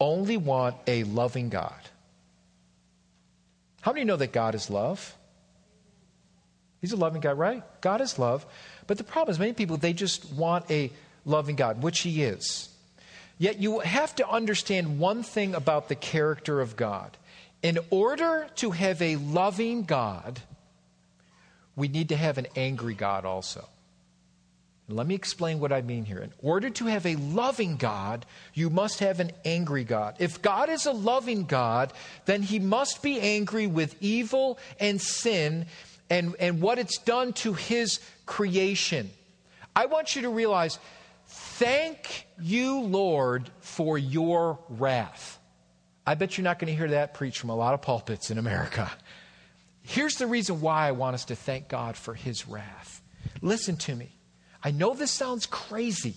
only 0.00 0.36
want 0.36 0.76
a 0.86 1.04
loving 1.04 1.48
God. 1.48 1.80
How 3.80 3.92
many 3.92 4.04
know 4.04 4.16
that 4.16 4.32
God 4.32 4.54
is 4.54 4.70
love? 4.70 5.14
He's 6.80 6.92
a 6.92 6.96
loving 6.96 7.20
God, 7.20 7.38
right? 7.38 7.62
God 7.80 8.00
is 8.00 8.18
love. 8.18 8.44
But 8.86 8.98
the 8.98 9.04
problem 9.04 9.32
is, 9.32 9.38
many 9.38 9.52
people, 9.52 9.76
they 9.76 9.92
just 9.92 10.32
want 10.32 10.70
a 10.70 10.90
loving 11.24 11.56
God, 11.56 11.82
which 11.82 12.00
He 12.00 12.22
is. 12.22 12.68
Yet 13.38 13.58
you 13.58 13.80
have 13.80 14.14
to 14.16 14.28
understand 14.28 14.98
one 14.98 15.22
thing 15.22 15.54
about 15.54 15.88
the 15.88 15.94
character 15.94 16.60
of 16.60 16.76
God. 16.76 17.16
In 17.62 17.78
order 17.90 18.46
to 18.56 18.70
have 18.72 19.00
a 19.00 19.16
loving 19.16 19.84
God, 19.84 20.40
we 21.76 21.88
need 21.88 22.10
to 22.10 22.16
have 22.16 22.38
an 22.38 22.46
angry 22.54 22.94
God 22.94 23.24
also. 23.24 23.66
Let 24.88 25.06
me 25.06 25.14
explain 25.14 25.60
what 25.60 25.72
I 25.72 25.80
mean 25.80 26.04
here. 26.04 26.18
In 26.18 26.32
order 26.42 26.68
to 26.68 26.86
have 26.86 27.06
a 27.06 27.16
loving 27.16 27.76
God, 27.76 28.26
you 28.52 28.68
must 28.68 28.98
have 28.98 29.18
an 29.18 29.32
angry 29.44 29.82
God. 29.82 30.16
If 30.18 30.42
God 30.42 30.68
is 30.68 30.84
a 30.84 30.92
loving 30.92 31.44
God, 31.44 31.92
then 32.26 32.42
he 32.42 32.58
must 32.58 33.02
be 33.02 33.18
angry 33.18 33.66
with 33.66 33.96
evil 34.02 34.58
and 34.78 35.00
sin 35.00 35.66
and, 36.10 36.36
and 36.38 36.60
what 36.60 36.78
it's 36.78 36.98
done 36.98 37.32
to 37.34 37.54
his 37.54 37.98
creation. 38.26 39.10
I 39.74 39.86
want 39.86 40.16
you 40.16 40.22
to 40.22 40.28
realize 40.28 40.78
thank 41.26 42.26
you, 42.38 42.80
Lord, 42.80 43.50
for 43.60 43.96
your 43.96 44.58
wrath. 44.68 45.38
I 46.06 46.14
bet 46.14 46.36
you're 46.36 46.44
not 46.44 46.58
going 46.58 46.70
to 46.70 46.76
hear 46.76 46.88
that 46.88 47.14
preached 47.14 47.38
from 47.38 47.48
a 47.48 47.56
lot 47.56 47.72
of 47.72 47.80
pulpits 47.80 48.30
in 48.30 48.36
America. 48.36 48.90
Here's 49.80 50.16
the 50.16 50.26
reason 50.26 50.60
why 50.60 50.88
I 50.88 50.92
want 50.92 51.14
us 51.14 51.24
to 51.26 51.36
thank 51.36 51.68
God 51.68 51.96
for 51.96 52.12
his 52.12 52.46
wrath. 52.46 53.02
Listen 53.40 53.76
to 53.78 53.94
me. 53.94 54.13
I 54.64 54.70
know 54.70 54.94
this 54.94 55.10
sounds 55.10 55.44
crazy, 55.44 56.16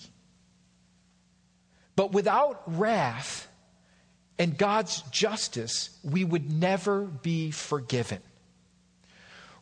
but 1.94 2.12
without 2.12 2.62
wrath 2.66 3.46
and 4.38 4.56
God's 4.56 5.02
justice, 5.10 5.90
we 6.02 6.24
would 6.24 6.50
never 6.50 7.02
be 7.02 7.50
forgiven. 7.50 8.20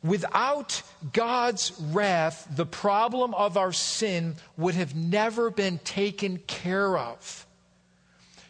Without 0.05 0.83
God's 1.13 1.73
wrath, 1.91 2.47
the 2.55 2.67
problem 2.67 3.35
of 3.35 3.57
our 3.57 3.73
sin 3.73 4.37
would 4.57 4.77
have 4.77 4.95
never 4.95 5.51
been 5.51 5.79
taken 5.79 6.39
care 6.47 6.97
of. 6.97 7.47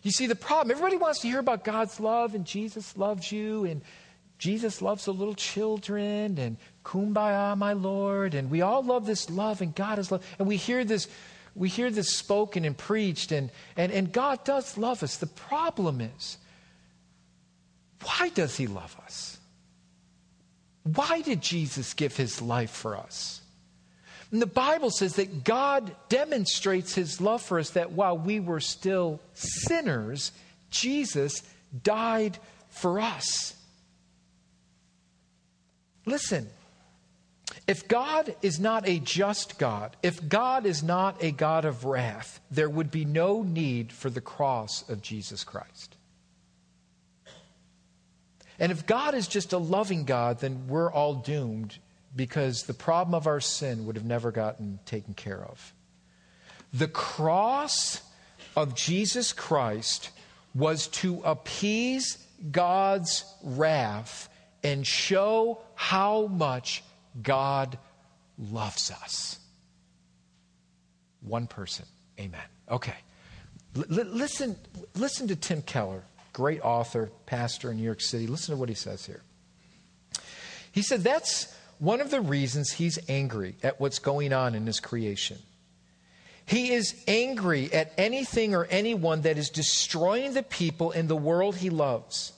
You 0.02 0.10
see, 0.10 0.26
the 0.26 0.36
problem, 0.36 0.70
everybody 0.70 0.98
wants 0.98 1.20
to 1.20 1.28
hear 1.28 1.38
about 1.38 1.64
God's 1.64 1.98
love 1.98 2.34
and 2.34 2.44
Jesus 2.44 2.96
loves 2.96 3.32
you 3.32 3.64
and 3.64 3.80
Jesus 4.38 4.82
loves 4.82 5.06
the 5.06 5.14
little 5.14 5.34
children 5.34 6.38
and 6.38 6.58
kumbaya, 6.86 7.56
my 7.56 7.72
Lord. 7.72 8.34
And 8.34 8.50
we 8.50 8.62
all 8.62 8.82
love 8.82 9.06
this 9.06 9.28
love 9.28 9.60
and 9.60 9.74
God 9.74 9.98
is 9.98 10.10
love. 10.10 10.24
And 10.38 10.46
we 10.46 10.56
hear 10.56 10.84
this, 10.84 11.08
we 11.54 11.68
hear 11.68 11.90
this 11.90 12.16
spoken 12.16 12.64
and 12.64 12.76
preached, 12.76 13.32
and, 13.32 13.50
and, 13.76 13.90
and 13.92 14.12
God 14.12 14.44
does 14.44 14.78
love 14.78 15.02
us. 15.02 15.16
The 15.16 15.26
problem 15.26 16.00
is, 16.00 16.38
why 18.02 18.28
does 18.30 18.56
He 18.56 18.66
love 18.66 18.96
us? 19.04 19.38
Why 20.84 21.20
did 21.22 21.42
Jesus 21.42 21.94
give 21.94 22.16
His 22.16 22.40
life 22.40 22.70
for 22.70 22.96
us? 22.96 23.40
And 24.30 24.42
the 24.42 24.46
Bible 24.46 24.90
says 24.90 25.16
that 25.16 25.44
God 25.44 25.94
demonstrates 26.08 26.94
His 26.94 27.20
love 27.20 27.42
for 27.42 27.58
us 27.58 27.70
that 27.70 27.92
while 27.92 28.18
we 28.18 28.38
were 28.38 28.60
still 28.60 29.20
sinners, 29.34 30.32
Jesus 30.70 31.42
died 31.82 32.38
for 32.68 33.00
us. 33.00 33.54
Listen, 36.04 36.48
if 37.66 37.88
God 37.88 38.34
is 38.42 38.60
not 38.60 38.88
a 38.88 39.00
just 39.00 39.58
God, 39.58 39.96
if 40.02 40.28
God 40.28 40.66
is 40.66 40.82
not 40.82 41.22
a 41.22 41.32
God 41.32 41.64
of 41.64 41.84
wrath, 41.84 42.40
there 42.50 42.70
would 42.70 42.90
be 42.90 43.04
no 43.04 43.42
need 43.42 43.92
for 43.92 44.08
the 44.08 44.20
cross 44.20 44.88
of 44.88 45.02
Jesus 45.02 45.42
Christ. 45.42 45.96
And 48.58 48.70
if 48.70 48.86
God 48.86 49.14
is 49.14 49.26
just 49.26 49.52
a 49.52 49.58
loving 49.58 50.04
God, 50.04 50.40
then 50.40 50.68
we're 50.68 50.90
all 50.90 51.14
doomed 51.14 51.78
because 52.14 52.62
the 52.62 52.74
problem 52.74 53.14
of 53.14 53.26
our 53.26 53.40
sin 53.40 53.84
would 53.84 53.96
have 53.96 54.04
never 54.04 54.30
gotten 54.30 54.78
taken 54.86 55.12
care 55.12 55.44
of. 55.44 55.74
The 56.72 56.88
cross 56.88 58.00
of 58.56 58.74
Jesus 58.74 59.32
Christ 59.32 60.10
was 60.54 60.86
to 60.88 61.20
appease 61.24 62.18
God's 62.50 63.24
wrath 63.42 64.30
and 64.62 64.86
show 64.86 65.60
how 65.74 66.26
much 66.28 66.82
God 67.22 67.78
loves 68.38 68.90
us. 68.90 69.38
One 71.20 71.46
person. 71.46 71.86
Amen. 72.20 72.40
Okay. 72.70 72.94
L- 73.76 73.84
listen, 73.88 74.56
listen 74.94 75.28
to 75.28 75.36
Tim 75.36 75.62
Keller, 75.62 76.02
great 76.32 76.60
author, 76.60 77.10
pastor 77.26 77.70
in 77.70 77.76
New 77.78 77.82
York 77.82 78.00
City. 78.00 78.26
Listen 78.26 78.54
to 78.54 78.60
what 78.60 78.68
he 78.68 78.74
says 78.74 79.06
here. 79.06 79.22
He 80.72 80.82
said 80.82 81.02
that's 81.02 81.54
one 81.78 82.00
of 82.00 82.10
the 82.10 82.20
reasons 82.20 82.72
he's 82.72 82.98
angry 83.08 83.56
at 83.62 83.80
what's 83.80 83.98
going 83.98 84.32
on 84.32 84.54
in 84.54 84.66
his 84.66 84.80
creation. 84.80 85.38
He 86.46 86.72
is 86.72 86.94
angry 87.08 87.72
at 87.72 87.92
anything 87.98 88.54
or 88.54 88.66
anyone 88.66 89.22
that 89.22 89.36
is 89.36 89.50
destroying 89.50 90.34
the 90.34 90.44
people 90.44 90.92
in 90.92 91.08
the 91.08 91.16
world 91.16 91.56
he 91.56 91.70
loves. 91.70 92.32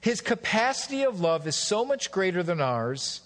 His 0.00 0.20
capacity 0.20 1.02
of 1.02 1.20
love 1.20 1.46
is 1.46 1.56
so 1.56 1.84
much 1.84 2.12
greater 2.12 2.42
than 2.42 2.60
ours, 2.60 3.22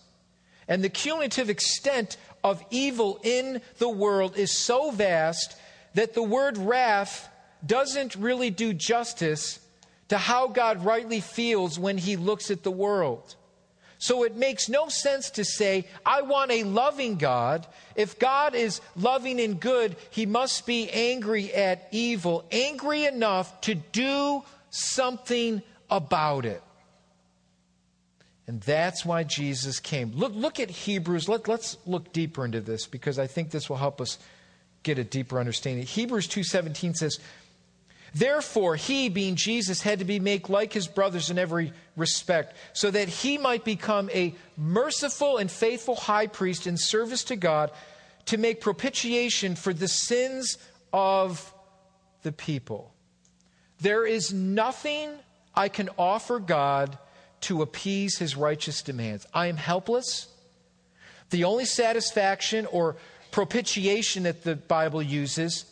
and 0.68 0.83
the 0.83 0.88
cumulative 0.88 1.50
extent 1.50 2.16
of 2.42 2.64
evil 2.70 3.20
in 3.22 3.61
the 3.79 3.88
world 3.88 4.37
is 4.37 4.53
so 4.53 4.90
vast 4.90 5.57
that 5.94 6.14
the 6.14 6.22
word 6.22 6.59
wrath 6.59 7.29
doesn't 7.64 8.16
really 8.16 8.50
do 8.50 8.74
justice 8.74 9.59
to 10.09 10.18
how 10.18 10.48
God 10.48 10.85
rightly 10.85 11.20
feels 11.20 11.79
when 11.79 11.96
he 11.98 12.16
looks 12.16 12.50
at 12.50 12.62
the 12.62 12.70
world. 12.70 13.37
So 13.98 14.24
it 14.24 14.37
makes 14.37 14.68
no 14.68 14.88
sense 14.88 15.31
to 15.31 15.44
say, 15.44 15.87
I 16.05 16.22
want 16.22 16.50
a 16.50 16.64
loving 16.64 17.16
God. 17.16 17.66
If 17.96 18.18
God 18.18 18.55
is 18.55 18.83
loving 18.96 19.40
and 19.40 19.59
good, 19.59 19.96
he 20.11 20.27
must 20.27 20.66
be 20.66 20.90
angry 20.90 21.55
at 21.55 21.88
evil, 21.90 22.44
angry 22.50 23.07
enough 23.07 23.62
to 23.62 23.74
do 23.74 24.42
something 24.68 25.62
about 25.88 26.44
it. 26.44 26.62
And 28.46 28.61
that's 28.61 29.04
why 29.04 29.22
Jesus 29.24 29.80
came. 29.80 30.12
Look, 30.12 30.35
look 30.35 30.61
at 30.61 30.70
Hebrews. 30.70 31.28
Let, 31.28 31.48
let's 31.48 31.78
look 31.87 32.12
deeper 32.12 32.44
into 32.44 32.61
this 32.61 32.87
because 32.87 33.18
I 33.18 33.26
think 33.26 33.50
this 33.50 33.70
will 33.70 33.76
help 33.76 34.00
us 34.00 34.18
get 34.83 34.98
a 34.98 35.04
deeper 35.04 35.40
understanding. 35.40 35.87
Hebrews 35.87 36.28
2.17 36.28 36.94
says, 36.94 37.18
Therefore, 38.14 38.76
he, 38.76 39.09
being 39.09 39.35
Jesus, 39.35 39.83
had 39.83 39.98
to 39.98 40.04
be 40.04 40.20
made 40.20 40.48
like 40.48 40.72
his 40.72 40.87
brothers 40.87 41.30
in 41.30 41.38
every 41.38 41.72
respect, 41.96 42.57
so 42.72 42.90
that 42.90 43.09
he 43.09 43.38
might 43.38 43.64
become 43.64 44.09
a 44.11 44.35
merciful 44.57 45.38
and 45.38 45.50
faithful 45.50 45.96
high 45.96 46.28
priest 46.28 46.68
in 46.68 46.76
service 46.76 47.24
to 47.24 47.37
God 47.37 47.72
to 48.26 48.38
make 48.38 48.61
propitiation 48.61 49.57
for 49.57 49.72
the 49.72 49.88
sins 49.88 50.59
of 50.92 51.52
the 52.22 52.30
people. 52.30 52.94
There 53.80 54.07
is 54.07 54.33
nothing 54.33 55.11
I 55.54 55.68
can 55.68 55.90
offer 55.98 56.38
God 56.38 56.96
to 57.44 57.62
appease 57.62 58.18
his 58.18 58.37
righteous 58.37 58.83
demands. 58.83 59.26
I 59.33 59.46
am 59.46 59.57
helpless. 59.57 60.28
The 61.30 61.44
only 61.44 61.64
satisfaction 61.64 62.66
or 62.66 62.96
propitiation 63.30 64.24
that 64.24 64.44
the 64.44 64.57
Bible 64.57 65.02
uses 65.02 65.64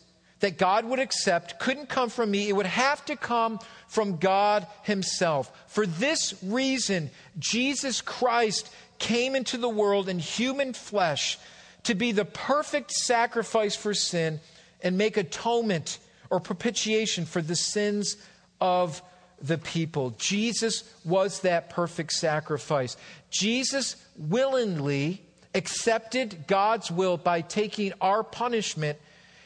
that 0.43 0.57
God 0.57 0.83
would 0.83 0.99
accept 0.99 1.57
couldn't 1.57 1.87
come 1.87 2.09
from 2.09 2.29
me. 2.29 2.49
It 2.49 2.55
would 2.55 2.65
have 2.65 3.05
to 3.05 3.15
come 3.15 3.59
from 3.87 4.17
God 4.17 4.67
Himself. 4.81 5.49
For 5.67 5.85
this 5.85 6.33
reason, 6.43 7.11
Jesus 7.39 8.01
Christ 8.01 8.69
came 8.99 9.35
into 9.35 9.57
the 9.57 9.69
world 9.69 10.09
in 10.09 10.19
human 10.19 10.73
flesh 10.73 11.39
to 11.83 11.95
be 11.95 12.11
the 12.11 12.25
perfect 12.25 12.91
sacrifice 12.91 13.77
for 13.77 13.93
sin 13.93 14.41
and 14.81 14.97
make 14.97 15.15
atonement 15.15 15.97
or 16.29 16.41
propitiation 16.41 17.23
for 17.23 17.41
the 17.41 17.55
sins 17.55 18.17
of 18.59 19.01
the 19.43 19.57
people. 19.57 20.11
Jesus 20.11 20.83
was 21.03 21.41
that 21.41 21.69
perfect 21.69 22.13
sacrifice. 22.13 22.95
Jesus 23.29 23.97
willingly 24.17 25.21
accepted 25.53 26.45
God's 26.47 26.89
will 26.89 27.17
by 27.17 27.41
taking 27.41 27.93
our 28.01 28.23
punishment 28.23 28.97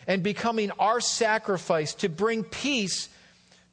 and 0.06 0.24
becoming 0.24 0.72
our 0.80 1.02
sacrifice 1.02 1.96
to 1.96 2.10
bring 2.10 2.44
peace 2.44 3.10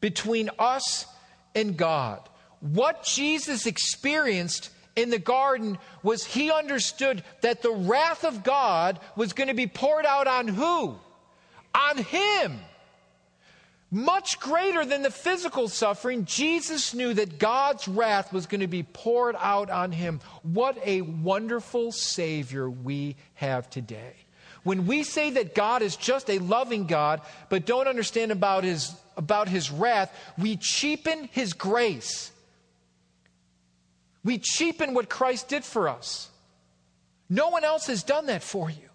between 0.00 0.50
us 0.58 1.06
and 1.54 1.76
God. 1.76 2.20
What 2.60 3.04
Jesus 3.04 3.66
experienced 3.66 4.70
in 4.96 5.10
the 5.10 5.18
garden 5.18 5.78
was 6.02 6.24
he 6.24 6.50
understood 6.50 7.22
that 7.42 7.62
the 7.62 7.70
wrath 7.70 8.24
of 8.24 8.42
God 8.42 8.98
was 9.16 9.32
going 9.32 9.48
to 9.48 9.54
be 9.54 9.66
poured 9.66 10.06
out 10.06 10.26
on 10.26 10.48
who? 10.48 10.96
On 11.74 11.98
him. 11.98 12.58
Much 13.94 14.40
greater 14.40 14.84
than 14.84 15.02
the 15.02 15.10
physical 15.10 15.68
suffering, 15.68 16.24
Jesus 16.24 16.94
knew 16.94 17.14
that 17.14 17.38
God's 17.38 17.86
wrath 17.86 18.32
was 18.32 18.46
going 18.46 18.60
to 18.60 18.66
be 18.66 18.82
poured 18.82 19.36
out 19.38 19.70
on 19.70 19.92
him. 19.92 20.18
What 20.42 20.76
a 20.84 21.02
wonderful 21.02 21.92
Savior 21.92 22.68
we 22.68 23.14
have 23.34 23.70
today. 23.70 24.14
When 24.64 24.88
we 24.88 25.04
say 25.04 25.30
that 25.30 25.54
God 25.54 25.80
is 25.80 25.94
just 25.94 26.28
a 26.28 26.40
loving 26.40 26.88
God, 26.88 27.20
but 27.48 27.66
don't 27.66 27.86
understand 27.86 28.32
about 28.32 28.64
his, 28.64 28.92
about 29.16 29.48
his 29.48 29.70
wrath, 29.70 30.12
we 30.36 30.56
cheapen 30.56 31.28
his 31.30 31.52
grace. 31.52 32.32
We 34.24 34.38
cheapen 34.38 34.94
what 34.94 35.08
Christ 35.08 35.46
did 35.46 35.64
for 35.64 35.88
us. 35.88 36.30
No 37.30 37.50
one 37.50 37.62
else 37.62 37.86
has 37.86 38.02
done 38.02 38.26
that 38.26 38.42
for 38.42 38.68
you. 38.68 38.88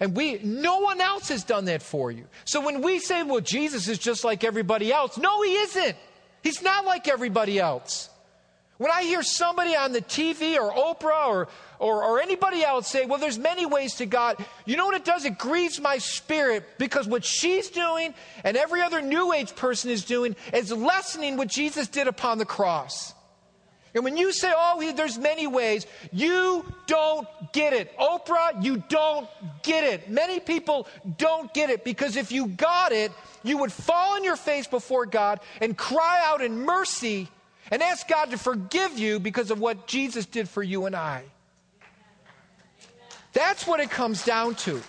And 0.00 0.16
we, 0.16 0.38
no 0.42 0.78
one 0.78 1.00
else 1.00 1.28
has 1.28 1.44
done 1.44 1.66
that 1.66 1.82
for 1.82 2.10
you. 2.10 2.24
So 2.46 2.64
when 2.64 2.80
we 2.80 2.98
say, 2.98 3.22
well, 3.22 3.40
Jesus 3.40 3.86
is 3.86 3.98
just 3.98 4.24
like 4.24 4.42
everybody 4.42 4.90
else, 4.90 5.18
no, 5.18 5.42
he 5.42 5.54
isn't. 5.56 5.96
He's 6.42 6.62
not 6.62 6.86
like 6.86 7.06
everybody 7.06 7.58
else. 7.58 8.08
When 8.78 8.90
I 8.90 9.02
hear 9.02 9.22
somebody 9.22 9.76
on 9.76 9.92
the 9.92 10.00
TV 10.00 10.56
or 10.56 10.72
Oprah 10.72 11.28
or, 11.28 11.48
or, 11.78 12.02
or, 12.02 12.18
anybody 12.18 12.64
else 12.64 12.88
say, 12.88 13.04
well, 13.04 13.18
there's 13.18 13.38
many 13.38 13.66
ways 13.66 13.96
to 13.96 14.06
God, 14.06 14.42
you 14.64 14.78
know 14.78 14.86
what 14.86 14.94
it 14.94 15.04
does? 15.04 15.26
It 15.26 15.36
grieves 15.36 15.78
my 15.78 15.98
spirit 15.98 16.64
because 16.78 17.06
what 17.06 17.22
she's 17.22 17.68
doing 17.68 18.14
and 18.42 18.56
every 18.56 18.80
other 18.80 19.02
New 19.02 19.34
Age 19.34 19.54
person 19.54 19.90
is 19.90 20.06
doing 20.06 20.34
is 20.54 20.72
lessening 20.72 21.36
what 21.36 21.48
Jesus 21.48 21.88
did 21.88 22.06
upon 22.06 22.38
the 22.38 22.46
cross. 22.46 23.12
And 23.94 24.04
when 24.04 24.16
you 24.16 24.32
say, 24.32 24.52
oh, 24.54 24.92
there's 24.92 25.18
many 25.18 25.46
ways, 25.46 25.86
you 26.12 26.64
don't 26.86 27.26
get 27.52 27.72
it. 27.72 27.96
Oprah, 27.98 28.62
you 28.62 28.82
don't 28.88 29.28
get 29.62 29.84
it. 29.84 30.08
Many 30.08 30.38
people 30.38 30.86
don't 31.18 31.52
get 31.52 31.70
it 31.70 31.84
because 31.84 32.16
if 32.16 32.30
you 32.30 32.46
got 32.46 32.92
it, 32.92 33.10
you 33.42 33.58
would 33.58 33.72
fall 33.72 34.14
on 34.14 34.24
your 34.24 34.36
face 34.36 34.66
before 34.66 35.06
God 35.06 35.40
and 35.60 35.76
cry 35.76 36.20
out 36.24 36.40
in 36.40 36.64
mercy 36.64 37.28
and 37.70 37.82
ask 37.82 38.06
God 38.06 38.30
to 38.30 38.38
forgive 38.38 38.98
you 38.98 39.18
because 39.18 39.50
of 39.50 39.58
what 39.60 39.86
Jesus 39.86 40.26
did 40.26 40.48
for 40.48 40.62
you 40.62 40.86
and 40.86 40.94
I. 40.94 41.24
That's 43.32 43.66
what 43.66 43.80
it 43.80 43.90
comes 43.90 44.24
down 44.24 44.54
to. 44.56 44.80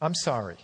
I'm 0.00 0.14
sorry. 0.14 0.56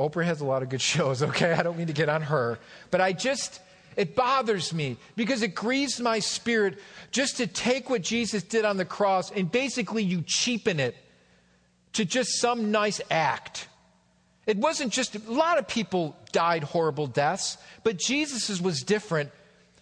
Oprah 0.00 0.24
has 0.24 0.40
a 0.40 0.44
lot 0.44 0.62
of 0.62 0.68
good 0.68 0.80
shows, 0.92 1.22
okay? 1.22 1.52
I 1.52 1.62
don't 1.62 1.76
mean 1.76 1.86
to 1.86 1.92
get 1.92 2.08
on 2.08 2.22
her. 2.22 2.58
But 2.90 3.00
I 3.00 3.12
just, 3.12 3.60
it 3.96 4.14
bothers 4.14 4.72
me 4.72 4.96
because 5.16 5.42
it 5.42 5.54
grieves 5.54 6.00
my 6.00 6.18
spirit 6.18 6.78
just 7.10 7.36
to 7.38 7.46
take 7.46 7.90
what 7.90 8.02
Jesus 8.02 8.42
did 8.42 8.64
on 8.64 8.76
the 8.76 8.84
cross 8.84 9.30
and 9.30 9.50
basically 9.50 10.02
you 10.02 10.22
cheapen 10.26 10.80
it 10.80 10.96
to 11.94 12.04
just 12.04 12.40
some 12.40 12.70
nice 12.70 13.00
act. 13.10 13.68
It 14.46 14.58
wasn't 14.58 14.92
just, 14.92 15.14
a 15.14 15.32
lot 15.32 15.58
of 15.58 15.66
people 15.66 16.16
died 16.32 16.64
horrible 16.64 17.06
deaths, 17.06 17.56
but 17.82 17.98
Jesus's 17.98 18.60
was 18.60 18.82
different 18.82 19.30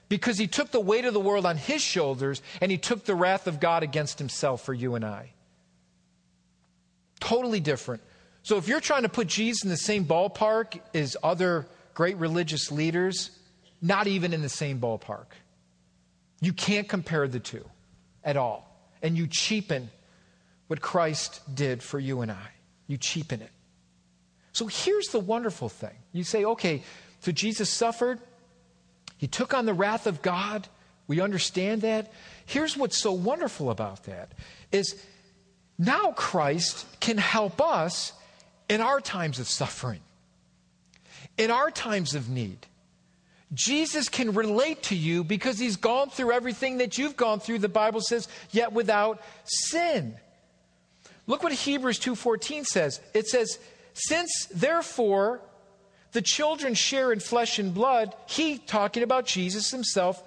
because 0.09 0.39
he 0.39 0.47
took 0.47 0.71
the 0.71 0.81
weight 0.81 1.05
of 1.05 1.15
the 1.15 1.21
world 1.21 1.47
on 1.47 1.57
his 1.57 1.83
shoulders 1.83 2.43
and 2.61 2.71
he 2.71 2.79
took 2.79 3.05
the 3.05 3.15
wrath 3.15 3.47
of 3.47 3.61
God 3.61 3.83
against 3.83 4.19
himself 4.19 4.65
for 4.65 4.75
you 4.75 4.95
and 4.95 5.05
I. 5.05 5.31
Totally 7.19 7.61
different. 7.61 8.03
So 8.43 8.57
if 8.57 8.69
you're 8.69 8.81
trying 8.81 9.03
to 9.03 9.09
put 9.09 9.29
Jesus 9.29 9.65
in 9.65 9.71
the 9.71 9.77
same 9.77 10.05
ballpark 10.05 10.81
as 10.95 11.17
other 11.23 11.67
great 11.95 12.17
religious 12.19 12.71
leaders, 12.71 13.31
not 13.83 14.07
even 14.07 14.33
in 14.33 14.41
the 14.41 14.49
same 14.49 14.81
ballpark. 14.81 15.27
You 16.41 16.53
can't 16.53 16.89
compare 16.89 17.27
the 17.29 17.41
two 17.41 17.65
at 18.25 18.37
all. 18.37 18.69
And 19.03 19.19
you 19.19 19.27
cheapen 19.27 19.91
what 20.69 20.81
Christ 20.81 21.41
did 21.53 21.83
for 21.83 21.99
you 21.99 22.21
and 22.21 22.31
I. 22.31 22.49
You 22.87 22.97
cheapen 22.97 23.43
it. 23.43 23.51
So 24.53 24.67
here's 24.67 25.09
the 25.09 25.19
wonderful 25.19 25.69
thing. 25.69 25.95
You 26.13 26.25
say, 26.25 26.45
okay, 26.45 26.83
so 27.21 27.33
Jesus 27.33 27.69
suffered, 27.69 28.21
he 29.17 29.27
took 29.27 29.55
on 29.55 29.67
the 29.67 29.75
wrath 29.75 30.07
of 30.07 30.23
God, 30.23 30.69
We 31.07 31.21
understand 31.21 31.83
that. 31.83 32.13
Here's 32.47 32.77
what's 32.77 32.97
so 32.97 33.13
wonderful 33.13 33.71
about 33.71 34.05
that 34.05 34.33
is 34.71 34.95
now 35.79 36.13
Christ 36.13 36.87
can 37.01 37.19
help 37.19 37.61
us 37.61 38.13
in 38.69 38.81
our 38.81 39.01
times 39.01 39.39
of 39.39 39.49
suffering, 39.49 40.01
in 41.37 41.51
our 41.51 41.71
times 41.71 42.15
of 42.15 42.29
need. 42.29 42.67
Jesus 43.55 44.09
can 44.09 44.33
relate 44.33 44.85
to 44.85 44.97
you 44.97 45.25
because 45.25 45.59
he's 45.59 45.77
gone 45.77 46.09
through 46.09 46.33
everything 46.33 46.79
that 46.79 46.97
you've 46.97 47.17
gone 47.17 47.39
through, 47.39 47.59
the 47.59 47.69
Bible 47.69 48.01
says, 48.01 48.29
yet 48.51 48.73
without 48.73 49.23
sin. 49.45 50.17
Look 51.27 51.43
what 51.43 51.53
Hebrews 51.53 51.99
2:14 51.99 52.65
says. 52.65 53.01
It 53.15 53.29
says, 53.29 53.59
"Since 53.95 54.47
therefore 54.47 55.41
the 56.13 56.23
children 56.23 56.75
share 56.75 57.13
in 57.13 57.21
flesh 57.21 57.59
and 57.59 57.75
blood, 57.75 58.15
he 58.27 58.59
talking 58.59 59.03
about 59.03 59.27
Jesus 59.27 59.71
himself 59.71 60.23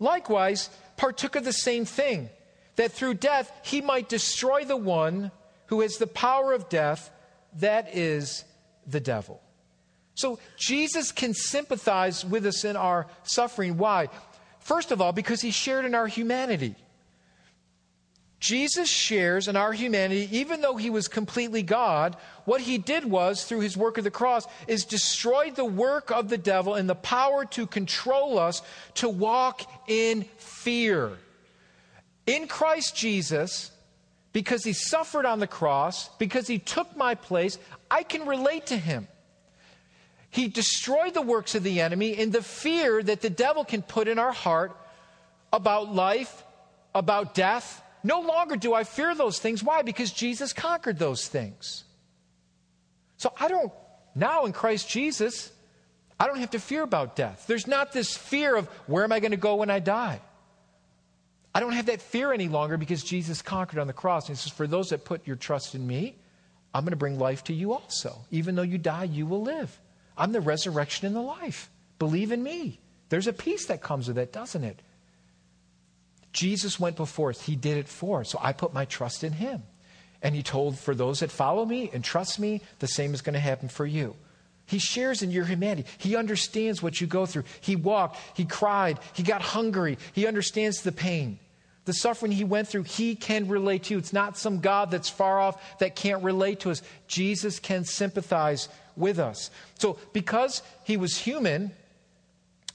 likewise 0.00 0.70
partook 0.96 1.36
of 1.36 1.44
the 1.44 1.52
same 1.52 1.84
thing, 1.84 2.30
that 2.76 2.92
through 2.92 3.14
death 3.14 3.52
he 3.62 3.80
might 3.80 4.08
destroy 4.08 4.64
the 4.64 4.76
one 4.76 5.30
who 5.66 5.80
has 5.80 5.96
the 5.98 6.06
power 6.06 6.52
of 6.52 6.68
death, 6.68 7.10
that 7.54 7.94
is 7.94 8.44
the 8.86 9.00
devil." 9.00 9.42
So 10.14 10.38
Jesus 10.56 11.12
can 11.12 11.34
sympathize 11.34 12.24
with 12.24 12.46
us 12.46 12.64
in 12.64 12.76
our 12.76 13.06
suffering. 13.22 13.78
Why? 13.78 14.08
First 14.60 14.92
of 14.92 15.00
all, 15.00 15.12
because 15.12 15.40
he 15.40 15.50
shared 15.50 15.84
in 15.84 15.94
our 15.94 16.06
humanity. 16.06 16.74
Jesus 18.42 18.88
shares 18.88 19.46
in 19.46 19.54
our 19.54 19.72
humanity, 19.72 20.28
even 20.32 20.62
though 20.62 20.76
he 20.76 20.90
was 20.90 21.06
completely 21.06 21.62
God, 21.62 22.16
what 22.44 22.60
he 22.60 22.76
did 22.76 23.04
was, 23.04 23.44
through 23.44 23.60
his 23.60 23.76
work 23.76 23.98
of 23.98 24.04
the 24.04 24.10
cross, 24.10 24.48
is 24.66 24.84
destroyed 24.84 25.54
the 25.54 25.64
work 25.64 26.10
of 26.10 26.28
the 26.28 26.38
devil 26.38 26.74
and 26.74 26.90
the 26.90 26.96
power 26.96 27.44
to 27.44 27.68
control 27.68 28.40
us 28.40 28.60
to 28.94 29.08
walk 29.08 29.62
in 29.86 30.22
fear. 30.38 31.12
In 32.26 32.48
Christ 32.48 32.96
Jesus, 32.96 33.70
because 34.32 34.64
he 34.64 34.72
suffered 34.72 35.24
on 35.24 35.38
the 35.38 35.46
cross, 35.46 36.08
because 36.16 36.48
he 36.48 36.58
took 36.58 36.96
my 36.96 37.14
place, 37.14 37.58
I 37.92 38.02
can 38.02 38.26
relate 38.26 38.66
to 38.66 38.76
him. 38.76 39.06
He 40.32 40.48
destroyed 40.48 41.12
the 41.12 41.20
works 41.20 41.54
of 41.54 41.62
the 41.62 41.82
enemy 41.82 42.18
in 42.18 42.30
the 42.30 42.42
fear 42.42 43.02
that 43.02 43.20
the 43.20 43.28
devil 43.28 43.66
can 43.66 43.82
put 43.82 44.08
in 44.08 44.18
our 44.18 44.32
heart 44.32 44.74
about 45.52 45.94
life, 45.94 46.42
about 46.94 47.34
death. 47.34 47.82
No 48.02 48.20
longer 48.20 48.56
do 48.56 48.72
I 48.72 48.84
fear 48.84 49.14
those 49.14 49.38
things. 49.38 49.62
Why? 49.62 49.82
Because 49.82 50.10
Jesus 50.10 50.54
conquered 50.54 50.98
those 50.98 51.28
things. 51.28 51.84
So 53.18 53.30
I 53.38 53.48
don't, 53.48 53.70
now 54.14 54.46
in 54.46 54.54
Christ 54.54 54.88
Jesus, 54.88 55.52
I 56.18 56.26
don't 56.26 56.38
have 56.38 56.52
to 56.52 56.58
fear 56.58 56.82
about 56.82 57.14
death. 57.14 57.44
There's 57.46 57.66
not 57.66 57.92
this 57.92 58.16
fear 58.16 58.56
of 58.56 58.68
where 58.86 59.04
am 59.04 59.12
I 59.12 59.20
going 59.20 59.32
to 59.32 59.36
go 59.36 59.56
when 59.56 59.68
I 59.68 59.80
die? 59.80 60.18
I 61.54 61.60
don't 61.60 61.72
have 61.72 61.86
that 61.86 62.00
fear 62.00 62.32
any 62.32 62.48
longer 62.48 62.78
because 62.78 63.04
Jesus 63.04 63.42
conquered 63.42 63.78
on 63.78 63.86
the 63.86 63.92
cross. 63.92 64.28
And 64.30 64.38
he 64.38 64.40
says, 64.40 64.50
For 64.50 64.66
those 64.66 64.88
that 64.88 65.04
put 65.04 65.26
your 65.26 65.36
trust 65.36 65.74
in 65.74 65.86
me, 65.86 66.16
I'm 66.72 66.84
going 66.84 66.92
to 66.92 66.96
bring 66.96 67.18
life 67.18 67.44
to 67.44 67.52
you 67.52 67.74
also. 67.74 68.16
Even 68.30 68.54
though 68.54 68.62
you 68.62 68.78
die, 68.78 69.04
you 69.04 69.26
will 69.26 69.42
live. 69.42 69.78
I'm 70.16 70.32
the 70.32 70.40
resurrection 70.40 71.06
and 71.06 71.16
the 71.16 71.20
life. 71.20 71.70
Believe 71.98 72.32
in 72.32 72.42
me. 72.42 72.80
There's 73.08 73.26
a 73.26 73.32
peace 73.32 73.66
that 73.66 73.82
comes 73.82 74.08
with 74.08 74.18
it, 74.18 74.32
doesn't 74.32 74.64
it? 74.64 74.80
Jesus 76.32 76.80
went 76.80 76.96
before 76.96 77.30
us. 77.30 77.42
He 77.42 77.56
did 77.56 77.76
it 77.76 77.88
for 77.88 78.20
us. 78.20 78.30
So 78.30 78.38
I 78.40 78.52
put 78.52 78.72
my 78.72 78.86
trust 78.86 79.22
in 79.22 79.32
him. 79.32 79.62
And 80.22 80.34
he 80.34 80.42
told, 80.42 80.78
for 80.78 80.94
those 80.94 81.20
that 81.20 81.30
follow 81.30 81.64
me 81.64 81.90
and 81.92 82.02
trust 82.02 82.38
me, 82.38 82.62
the 82.78 82.86
same 82.86 83.12
is 83.12 83.22
going 83.22 83.34
to 83.34 83.40
happen 83.40 83.68
for 83.68 83.84
you. 83.84 84.16
He 84.66 84.78
shares 84.78 85.22
in 85.22 85.30
your 85.30 85.44
humanity. 85.44 85.88
He 85.98 86.16
understands 86.16 86.82
what 86.82 87.00
you 87.00 87.06
go 87.06 87.26
through. 87.26 87.44
He 87.60 87.76
walked, 87.76 88.18
he 88.34 88.44
cried, 88.44 88.98
he 89.12 89.22
got 89.22 89.42
hungry. 89.42 89.98
He 90.12 90.26
understands 90.26 90.82
the 90.82 90.92
pain. 90.92 91.38
The 91.84 91.92
suffering 91.92 92.30
he 92.30 92.44
went 92.44 92.68
through, 92.68 92.84
he 92.84 93.16
can 93.16 93.48
relate 93.48 93.84
to 93.84 93.94
you. 93.94 93.98
It's 93.98 94.12
not 94.12 94.38
some 94.38 94.60
God 94.60 94.92
that's 94.92 95.08
far 95.08 95.40
off 95.40 95.78
that 95.80 95.96
can't 95.96 96.22
relate 96.22 96.60
to 96.60 96.70
us. 96.70 96.80
Jesus 97.08 97.58
can 97.58 97.84
sympathize 97.84 98.68
with 98.96 99.18
us. 99.18 99.50
So, 99.78 99.98
because 100.12 100.62
he 100.84 100.96
was 100.96 101.16
human 101.16 101.72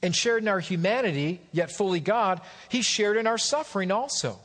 and 0.02 0.16
shared 0.16 0.44
in 0.44 0.48
our 0.48 0.60
humanity, 0.60 1.42
yet 1.52 1.72
fully 1.72 2.00
God, 2.00 2.42
he 2.70 2.82
shared 2.82 3.18
in 3.18 3.28
our 3.28 3.38
suffering 3.38 3.92
also. 3.92 4.38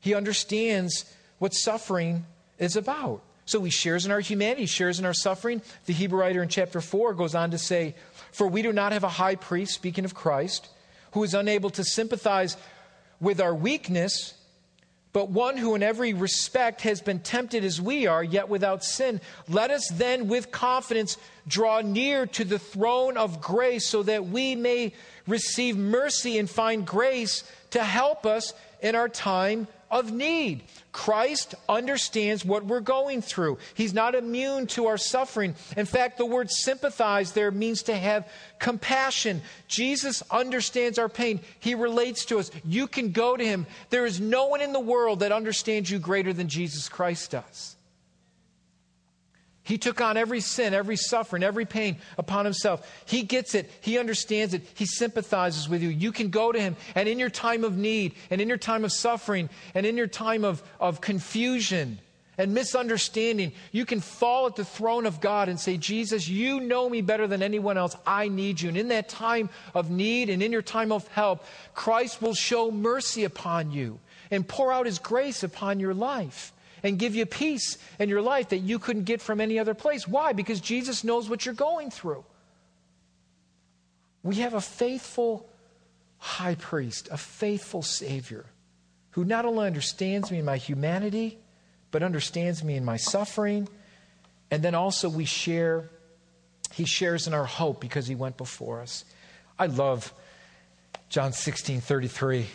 He 0.00 0.14
understands 0.14 1.04
what 1.38 1.54
suffering 1.54 2.26
is 2.58 2.76
about. 2.76 3.22
So 3.44 3.62
he 3.62 3.70
shares 3.70 4.06
in 4.06 4.12
our 4.12 4.20
humanity, 4.20 4.66
shares 4.66 4.98
in 4.98 5.04
our 5.04 5.14
suffering. 5.14 5.62
The 5.86 5.92
Hebrew 5.92 6.20
writer 6.20 6.42
in 6.42 6.48
chapter 6.48 6.80
4 6.80 7.14
goes 7.14 7.34
on 7.34 7.50
to 7.50 7.58
say, 7.58 7.94
For 8.32 8.46
we 8.46 8.62
do 8.62 8.72
not 8.72 8.92
have 8.92 9.04
a 9.04 9.08
high 9.08 9.34
priest, 9.34 9.74
speaking 9.74 10.04
of 10.04 10.14
Christ, 10.14 10.68
who 11.12 11.24
is 11.24 11.34
unable 11.34 11.70
to 11.70 11.84
sympathize 11.84 12.56
with 13.20 13.40
our 13.40 13.54
weakness 13.54 14.34
but 15.12 15.28
one 15.28 15.56
who 15.56 15.74
in 15.74 15.82
every 15.82 16.14
respect 16.14 16.82
has 16.82 17.00
been 17.00 17.18
tempted 17.20 17.64
as 17.64 17.80
we 17.80 18.06
are, 18.06 18.24
yet 18.24 18.48
without 18.48 18.82
sin. 18.82 19.20
Let 19.48 19.70
us 19.70 19.88
then 19.92 20.28
with 20.28 20.50
confidence 20.50 21.18
draw 21.46 21.82
near 21.82 22.26
to 22.26 22.44
the 22.44 22.58
throne 22.58 23.16
of 23.16 23.40
grace 23.40 23.86
so 23.86 24.02
that 24.04 24.26
we 24.26 24.54
may 24.54 24.94
receive 25.26 25.76
mercy 25.76 26.38
and 26.38 26.48
find 26.48 26.86
grace 26.86 27.44
to 27.70 27.84
help 27.84 28.24
us 28.24 28.54
in 28.80 28.94
our 28.94 29.08
time 29.08 29.68
of 29.92 30.10
need. 30.10 30.64
Christ 30.90 31.54
understands 31.68 32.44
what 32.44 32.64
we're 32.64 32.80
going 32.80 33.20
through. 33.20 33.58
He's 33.74 33.92
not 33.92 34.14
immune 34.14 34.66
to 34.68 34.86
our 34.86 34.96
suffering. 34.96 35.54
In 35.76 35.86
fact, 35.86 36.16
the 36.16 36.26
word 36.26 36.50
sympathize 36.50 37.32
there 37.32 37.50
means 37.50 37.84
to 37.84 37.94
have 37.94 38.26
compassion. 38.58 39.42
Jesus 39.68 40.22
understands 40.30 40.98
our 40.98 41.10
pain. 41.10 41.40
He 41.60 41.74
relates 41.74 42.24
to 42.26 42.38
us. 42.38 42.50
You 42.64 42.86
can 42.86 43.12
go 43.12 43.36
to 43.36 43.44
him. 43.44 43.66
There 43.90 44.06
is 44.06 44.20
no 44.20 44.46
one 44.46 44.62
in 44.62 44.72
the 44.72 44.80
world 44.80 45.20
that 45.20 45.30
understands 45.30 45.90
you 45.90 45.98
greater 45.98 46.32
than 46.32 46.48
Jesus 46.48 46.88
Christ 46.88 47.30
does. 47.32 47.76
He 49.64 49.78
took 49.78 50.00
on 50.00 50.16
every 50.16 50.40
sin, 50.40 50.74
every 50.74 50.96
suffering, 50.96 51.44
every 51.44 51.64
pain 51.64 51.98
upon 52.18 52.44
himself. 52.44 52.90
He 53.06 53.22
gets 53.22 53.54
it. 53.54 53.70
He 53.80 53.96
understands 53.96 54.54
it. 54.54 54.62
He 54.74 54.86
sympathizes 54.86 55.68
with 55.68 55.82
you. 55.82 55.88
You 55.88 56.10
can 56.10 56.30
go 56.30 56.50
to 56.50 56.60
him. 56.60 56.76
And 56.96 57.08
in 57.08 57.18
your 57.18 57.30
time 57.30 57.62
of 57.62 57.76
need, 57.76 58.14
and 58.30 58.40
in 58.40 58.48
your 58.48 58.58
time 58.58 58.84
of 58.84 58.92
suffering, 58.92 59.48
and 59.74 59.86
in 59.86 59.96
your 59.96 60.08
time 60.08 60.44
of, 60.44 60.62
of 60.80 61.00
confusion 61.00 62.00
and 62.38 62.54
misunderstanding, 62.54 63.52
you 63.70 63.84
can 63.84 64.00
fall 64.00 64.46
at 64.46 64.56
the 64.56 64.64
throne 64.64 65.06
of 65.06 65.20
God 65.20 65.48
and 65.48 65.60
say, 65.60 65.76
Jesus, 65.76 66.26
you 66.26 66.58
know 66.58 66.88
me 66.88 67.00
better 67.00 67.28
than 67.28 67.40
anyone 67.40 67.78
else. 67.78 67.94
I 68.04 68.26
need 68.28 68.60
you. 68.60 68.68
And 68.68 68.76
in 68.76 68.88
that 68.88 69.08
time 69.08 69.48
of 69.74 69.90
need 69.90 70.28
and 70.28 70.42
in 70.42 70.50
your 70.50 70.62
time 70.62 70.90
of 70.90 71.06
help, 71.08 71.44
Christ 71.74 72.20
will 72.20 72.34
show 72.34 72.72
mercy 72.72 73.22
upon 73.22 73.70
you 73.70 74.00
and 74.32 74.48
pour 74.48 74.72
out 74.72 74.86
his 74.86 74.98
grace 74.98 75.44
upon 75.44 75.78
your 75.78 75.94
life 75.94 76.52
and 76.82 76.98
give 76.98 77.14
you 77.14 77.26
peace 77.26 77.78
in 77.98 78.08
your 78.08 78.22
life 78.22 78.50
that 78.50 78.58
you 78.58 78.78
couldn't 78.78 79.04
get 79.04 79.20
from 79.20 79.40
any 79.40 79.58
other 79.58 79.74
place. 79.74 80.06
Why? 80.06 80.32
Because 80.32 80.60
Jesus 80.60 81.04
knows 81.04 81.28
what 81.28 81.46
you're 81.46 81.54
going 81.54 81.90
through. 81.90 82.24
We 84.22 84.36
have 84.36 84.54
a 84.54 84.60
faithful 84.60 85.48
high 86.18 86.54
priest, 86.54 87.08
a 87.10 87.16
faithful 87.16 87.82
Savior, 87.82 88.46
who 89.10 89.24
not 89.24 89.44
only 89.44 89.66
understands 89.66 90.30
me 90.30 90.38
in 90.38 90.44
my 90.44 90.56
humanity, 90.56 91.38
but 91.90 92.02
understands 92.02 92.62
me 92.62 92.76
in 92.76 92.84
my 92.84 92.96
suffering. 92.96 93.68
And 94.50 94.62
then 94.62 94.74
also 94.74 95.08
we 95.08 95.24
share, 95.24 95.90
he 96.72 96.84
shares 96.84 97.26
in 97.26 97.34
our 97.34 97.44
hope 97.44 97.80
because 97.80 98.06
he 98.06 98.14
went 98.14 98.36
before 98.36 98.80
us. 98.80 99.04
I 99.58 99.66
love 99.66 100.12
John 101.08 101.32
16 101.32 101.80
33. 101.80 102.46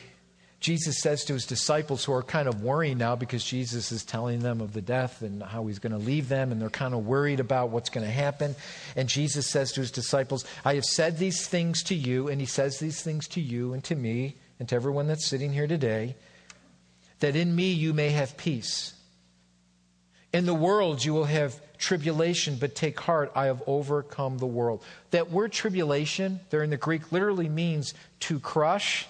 Jesus 0.60 1.02
says 1.02 1.24
to 1.26 1.34
his 1.34 1.46
disciples 1.46 2.04
who 2.04 2.14
are 2.14 2.24
kind 2.24 2.48
of 2.48 2.64
worrying 2.64 2.98
now 2.98 3.16
because 3.16 3.44
Jesus 3.44 3.92
is 3.92 4.04
telling 4.04 4.40
them 4.40 4.60
of 4.60 4.74
the 4.74 4.82
death 4.82 5.22
and 5.22 5.44
how 5.44 5.68
he's 5.68 5.78
going 5.78 5.92
to 5.92 6.00
leave 6.00 6.30
them, 6.30 6.52
and 6.52 6.60
they're 6.60 6.70
kind 6.70 6.96
of 6.96 7.06
worried 7.06 7.40
about 7.40 7.70
what's 7.70 7.92
going 7.92 8.06
to 8.06 8.12
happen. 8.12 8.56
And 8.96 9.08
Jesus 9.08 9.48
says 9.48 9.72
to 9.74 9.82
his 9.82 9.92
disciples, 9.92 10.46
I 10.66 10.74
have 10.76 10.86
said 10.86 11.20
these 11.20 11.48
things 11.48 11.84
to 11.84 11.96
you, 11.96 12.28
and 12.28 12.42
he 12.42 12.48
says 12.48 12.80
these 12.80 13.04
things 13.04 13.28
to 13.30 13.42
you 13.42 13.74
and 13.74 13.84
to 13.84 13.96
me 13.96 14.36
and 14.60 14.68
to 14.70 14.76
everyone 14.76 15.08
that's 15.08 15.28
sitting 15.28 15.54
here 15.54 15.68
today, 15.68 16.16
that 17.20 17.36
in 17.36 17.56
me 17.56 17.72
you 17.72 17.94
may 17.94 18.10
have 18.10 18.36
peace. 18.36 18.96
In 20.34 20.48
the 20.48 20.56
world 20.56 21.06
you 21.06 21.14
will 21.14 21.26
have 21.26 21.62
tribulation, 21.78 22.58
but 22.60 22.74
take 22.74 23.00
heart, 23.00 23.32
I 23.36 23.46
have 23.46 23.62
overcome 23.68 24.40
the 24.40 24.48
world. 24.48 24.84
That 25.12 25.30
word 25.30 25.52
tribulation, 25.52 26.40
there 26.50 26.64
in 26.64 26.72
the 26.72 26.78
Greek, 26.78 27.12
literally 27.12 27.48
means 27.48 27.94
to 28.22 28.40
crush 28.40 29.06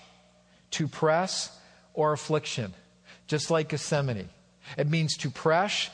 to 0.72 0.88
press 0.88 1.52
or 1.94 2.14
affliction, 2.14 2.74
just 3.28 3.50
like 3.50 3.70
Gethsemane. 3.70 4.30
It 4.78 4.90
means 4.90 5.18
to 5.18 5.30
press, 5.30 5.90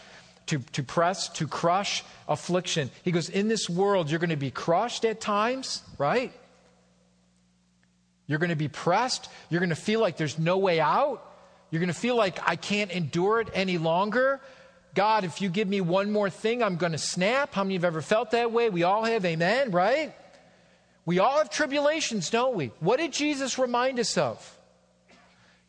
to, 0.47 0.59
to 0.59 0.83
press, 0.83 1.29
to 1.29 1.47
crush 1.47 2.03
affliction. 2.27 2.89
He 3.03 3.11
goes, 3.11 3.29
In 3.29 3.47
this 3.47 3.69
world, 3.69 4.09
you're 4.09 4.19
going 4.19 4.29
to 4.29 4.35
be 4.35 4.51
crushed 4.51 5.05
at 5.05 5.21
times, 5.21 5.81
right? 5.97 6.33
You're 8.27 8.39
going 8.39 8.49
to 8.49 8.55
be 8.55 8.69
pressed. 8.69 9.29
You're 9.49 9.59
going 9.59 9.69
to 9.69 9.75
feel 9.75 9.99
like 9.99 10.17
there's 10.17 10.39
no 10.39 10.57
way 10.57 10.79
out. 10.79 11.29
You're 11.69 11.79
going 11.79 11.87
to 11.87 11.99
feel 11.99 12.15
like 12.15 12.39
I 12.47 12.55
can't 12.55 12.91
endure 12.91 13.41
it 13.41 13.49
any 13.53 13.77
longer. 13.77 14.39
God, 14.95 15.23
if 15.23 15.41
you 15.41 15.49
give 15.49 15.67
me 15.67 15.81
one 15.81 16.11
more 16.11 16.29
thing, 16.29 16.61
I'm 16.61 16.75
going 16.75 16.91
to 16.91 16.97
snap. 16.97 17.53
How 17.53 17.63
many 17.63 17.75
have 17.75 17.83
ever 17.83 18.01
felt 18.01 18.31
that 18.31 18.51
way? 18.51 18.69
We 18.69 18.83
all 18.83 19.03
have, 19.03 19.25
amen, 19.25 19.71
right? 19.71 20.13
We 21.05 21.19
all 21.19 21.37
have 21.37 21.49
tribulations, 21.49 22.29
don't 22.29 22.55
we? 22.55 22.67
What 22.79 22.97
did 22.97 23.11
Jesus 23.11 23.57
remind 23.57 23.99
us 23.99 24.17
of? 24.17 24.57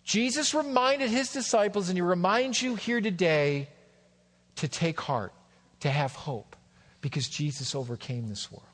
Jesus 0.04 0.52
reminded 0.52 1.08
his 1.08 1.32
disciples, 1.32 1.88
and 1.88 1.96
he 1.96 2.02
reminds 2.02 2.60
you 2.60 2.74
here 2.74 3.00
today 3.00 3.68
to 4.56 4.68
take 4.68 5.00
heart, 5.00 5.32
to 5.80 5.90
have 5.90 6.12
hope, 6.12 6.56
because 7.00 7.26
Jesus 7.26 7.74
overcame 7.74 8.28
this 8.28 8.52
world. 8.52 8.68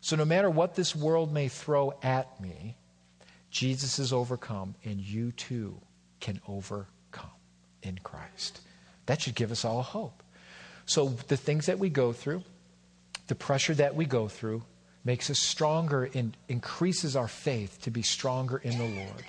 So 0.00 0.16
no 0.16 0.24
matter 0.24 0.48
what 0.48 0.74
this 0.74 0.96
world 0.96 1.32
may 1.32 1.48
throw 1.48 1.94
at 2.02 2.40
me, 2.40 2.76
Jesus 3.50 3.98
is 3.98 4.12
overcome, 4.12 4.74
and 4.84 5.00
you 5.00 5.32
too 5.32 5.80
can 6.20 6.40
overcome 6.48 7.30
in 7.82 7.98
Christ. 8.02 8.60
That 9.06 9.20
should 9.20 9.34
give 9.34 9.52
us 9.52 9.66
all 9.66 9.82
hope. 9.82 10.22
So 10.86 11.10
the 11.28 11.36
things 11.36 11.66
that 11.66 11.78
we 11.78 11.90
go 11.90 12.12
through, 12.12 12.42
the 13.28 13.34
pressure 13.34 13.74
that 13.74 13.94
we 13.94 14.06
go 14.06 14.28
through, 14.28 14.64
makes 15.04 15.28
us 15.28 15.38
stronger 15.38 16.08
and 16.14 16.34
increases 16.48 17.16
our 17.16 17.28
faith 17.28 17.82
to 17.82 17.90
be 17.90 18.02
stronger 18.02 18.56
in 18.56 18.78
the 18.78 19.04
Lord 19.04 19.24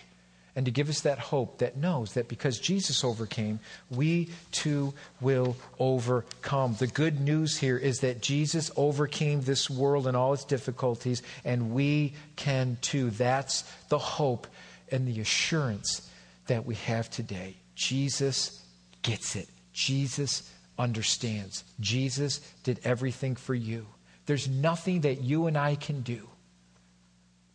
and 0.55 0.65
to 0.65 0.71
give 0.71 0.89
us 0.89 1.01
that 1.01 1.19
hope 1.19 1.57
that 1.59 1.75
knows 1.77 2.13
that 2.13 2.29
because 2.29 2.59
Jesus 2.59 3.03
overcame, 3.03 3.59
we 3.89 4.29
too 4.51 4.93
will 5.19 5.57
overcome. 5.79 6.75
The 6.79 6.87
good 6.87 7.19
news 7.19 7.57
here 7.57 7.77
is 7.77 7.99
that 7.99 8.21
Jesus 8.21 8.71
overcame 8.77 9.41
this 9.41 9.69
world 9.69 10.07
and 10.07 10.15
all 10.15 10.33
its 10.33 10.45
difficulties, 10.45 11.21
and 11.43 11.71
we 11.71 12.13
can 12.37 12.77
too. 12.81 13.09
That's 13.09 13.63
the 13.89 13.97
hope 13.97 14.47
and 14.91 15.07
the 15.07 15.19
assurance 15.19 16.09
that 16.47 16.65
we 16.65 16.75
have 16.75 17.09
today. 17.09 17.57
Jesus 17.75 18.63
gets 19.01 19.35
it. 19.35 19.49
Jesus 19.73 20.49
understands. 20.79 21.63
Jesus 21.79 22.39
did 22.63 22.79
everything 22.83 23.35
for 23.35 23.53
you. 23.53 23.87
There's 24.25 24.47
nothing 24.47 25.01
that 25.01 25.21
you 25.21 25.47
and 25.47 25.57
I 25.57 25.75
can 25.75 26.01
do 26.01 26.29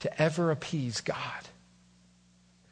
to 0.00 0.22
ever 0.22 0.50
appease 0.50 1.00
God. 1.00 1.16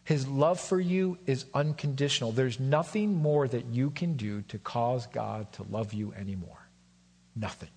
His 0.09 0.27
love 0.27 0.59
for 0.59 0.81
you 0.81 1.19
is 1.27 1.45
unconditional. 1.53 2.33
There's 2.33 2.59
nothing 2.59 3.15
more 3.15 3.47
that 3.47 3.67
you 3.67 3.91
can 3.91 4.15
do 4.15 4.41
to 4.49 4.57
cause 4.57 5.07
God 5.07 5.53
to 5.53 5.65
love 5.65 5.93
you 5.93 6.15
anymore. 6.15 6.67
Nothing. 7.37 7.69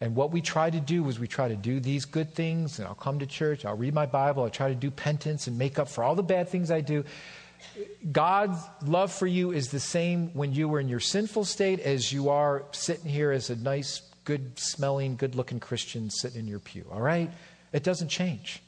And 0.00 0.14
what 0.14 0.30
we 0.30 0.40
try 0.40 0.70
to 0.70 0.78
do 0.78 1.08
is 1.08 1.18
we 1.18 1.26
try 1.26 1.48
to 1.48 1.56
do 1.56 1.80
these 1.80 2.04
good 2.04 2.32
things, 2.32 2.78
and 2.78 2.86
I'll 2.86 2.94
come 2.94 3.18
to 3.18 3.26
church, 3.26 3.64
I'll 3.64 3.76
read 3.76 3.92
my 3.92 4.06
Bible, 4.06 4.44
I'll 4.44 4.50
try 4.50 4.68
to 4.68 4.74
do 4.76 4.88
penance 4.88 5.48
and 5.48 5.58
make 5.58 5.80
up 5.80 5.88
for 5.88 6.04
all 6.04 6.14
the 6.14 6.22
bad 6.22 6.48
things 6.48 6.70
I 6.70 6.80
do. 6.80 7.04
God's 8.12 8.62
love 8.86 9.10
for 9.10 9.26
you 9.26 9.50
is 9.50 9.72
the 9.72 9.80
same 9.80 10.32
when 10.32 10.54
you 10.54 10.68
were 10.68 10.78
in 10.78 10.88
your 10.88 11.00
sinful 11.00 11.44
state 11.44 11.80
as 11.80 12.12
you 12.12 12.28
are 12.28 12.66
sitting 12.70 13.10
here 13.10 13.32
as 13.32 13.50
a 13.50 13.56
nice, 13.56 14.02
good 14.24 14.60
smelling, 14.60 15.16
good 15.16 15.34
looking 15.34 15.58
Christian 15.58 16.08
sitting 16.08 16.38
in 16.38 16.46
your 16.46 16.60
pew, 16.60 16.86
all 16.92 17.00
right? 17.00 17.32
It 17.72 17.82
doesn't 17.82 18.10
change. 18.10 18.62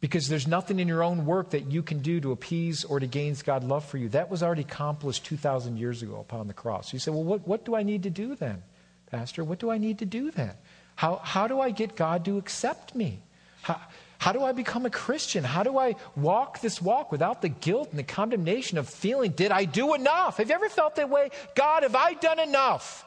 Because 0.00 0.28
there's 0.28 0.46
nothing 0.46 0.78
in 0.78 0.88
your 0.88 1.02
own 1.02 1.24
work 1.24 1.50
that 1.50 1.70
you 1.70 1.82
can 1.82 2.00
do 2.00 2.20
to 2.20 2.32
appease 2.32 2.84
or 2.84 3.00
to 3.00 3.06
gain 3.06 3.34
God's 3.44 3.64
love 3.64 3.84
for 3.84 3.96
you. 3.96 4.10
That 4.10 4.30
was 4.30 4.42
already 4.42 4.62
accomplished 4.62 5.24
2,000 5.24 5.78
years 5.78 6.02
ago 6.02 6.20
upon 6.20 6.48
the 6.48 6.54
cross. 6.54 6.92
You 6.92 6.98
say, 6.98 7.10
well, 7.10 7.24
what, 7.24 7.46
what 7.48 7.64
do 7.64 7.74
I 7.74 7.82
need 7.82 8.02
to 8.02 8.10
do 8.10 8.34
then, 8.34 8.62
Pastor? 9.10 9.42
What 9.42 9.58
do 9.58 9.70
I 9.70 9.78
need 9.78 10.00
to 10.00 10.04
do 10.04 10.30
then? 10.30 10.52
How, 10.96 11.16
how 11.16 11.48
do 11.48 11.60
I 11.60 11.70
get 11.70 11.96
God 11.96 12.24
to 12.26 12.36
accept 12.36 12.94
me? 12.94 13.20
How, 13.62 13.80
how 14.18 14.32
do 14.32 14.42
I 14.42 14.52
become 14.52 14.86
a 14.86 14.90
Christian? 14.90 15.44
How 15.44 15.62
do 15.62 15.78
I 15.78 15.96
walk 16.14 16.60
this 16.60 16.80
walk 16.80 17.12
without 17.12 17.42
the 17.42 17.48
guilt 17.48 17.90
and 17.90 17.98
the 17.98 18.04
condemnation 18.04 18.78
of 18.78 18.88
feeling, 18.88 19.32
did 19.32 19.52
I 19.52 19.64
do 19.64 19.94
enough? 19.94 20.38
Have 20.38 20.48
you 20.48 20.54
ever 20.54 20.68
felt 20.68 20.96
that 20.96 21.10
way? 21.10 21.30
God, 21.54 21.82
have 21.82 21.94
I 21.94 22.14
done 22.14 22.40
enough? 22.40 23.04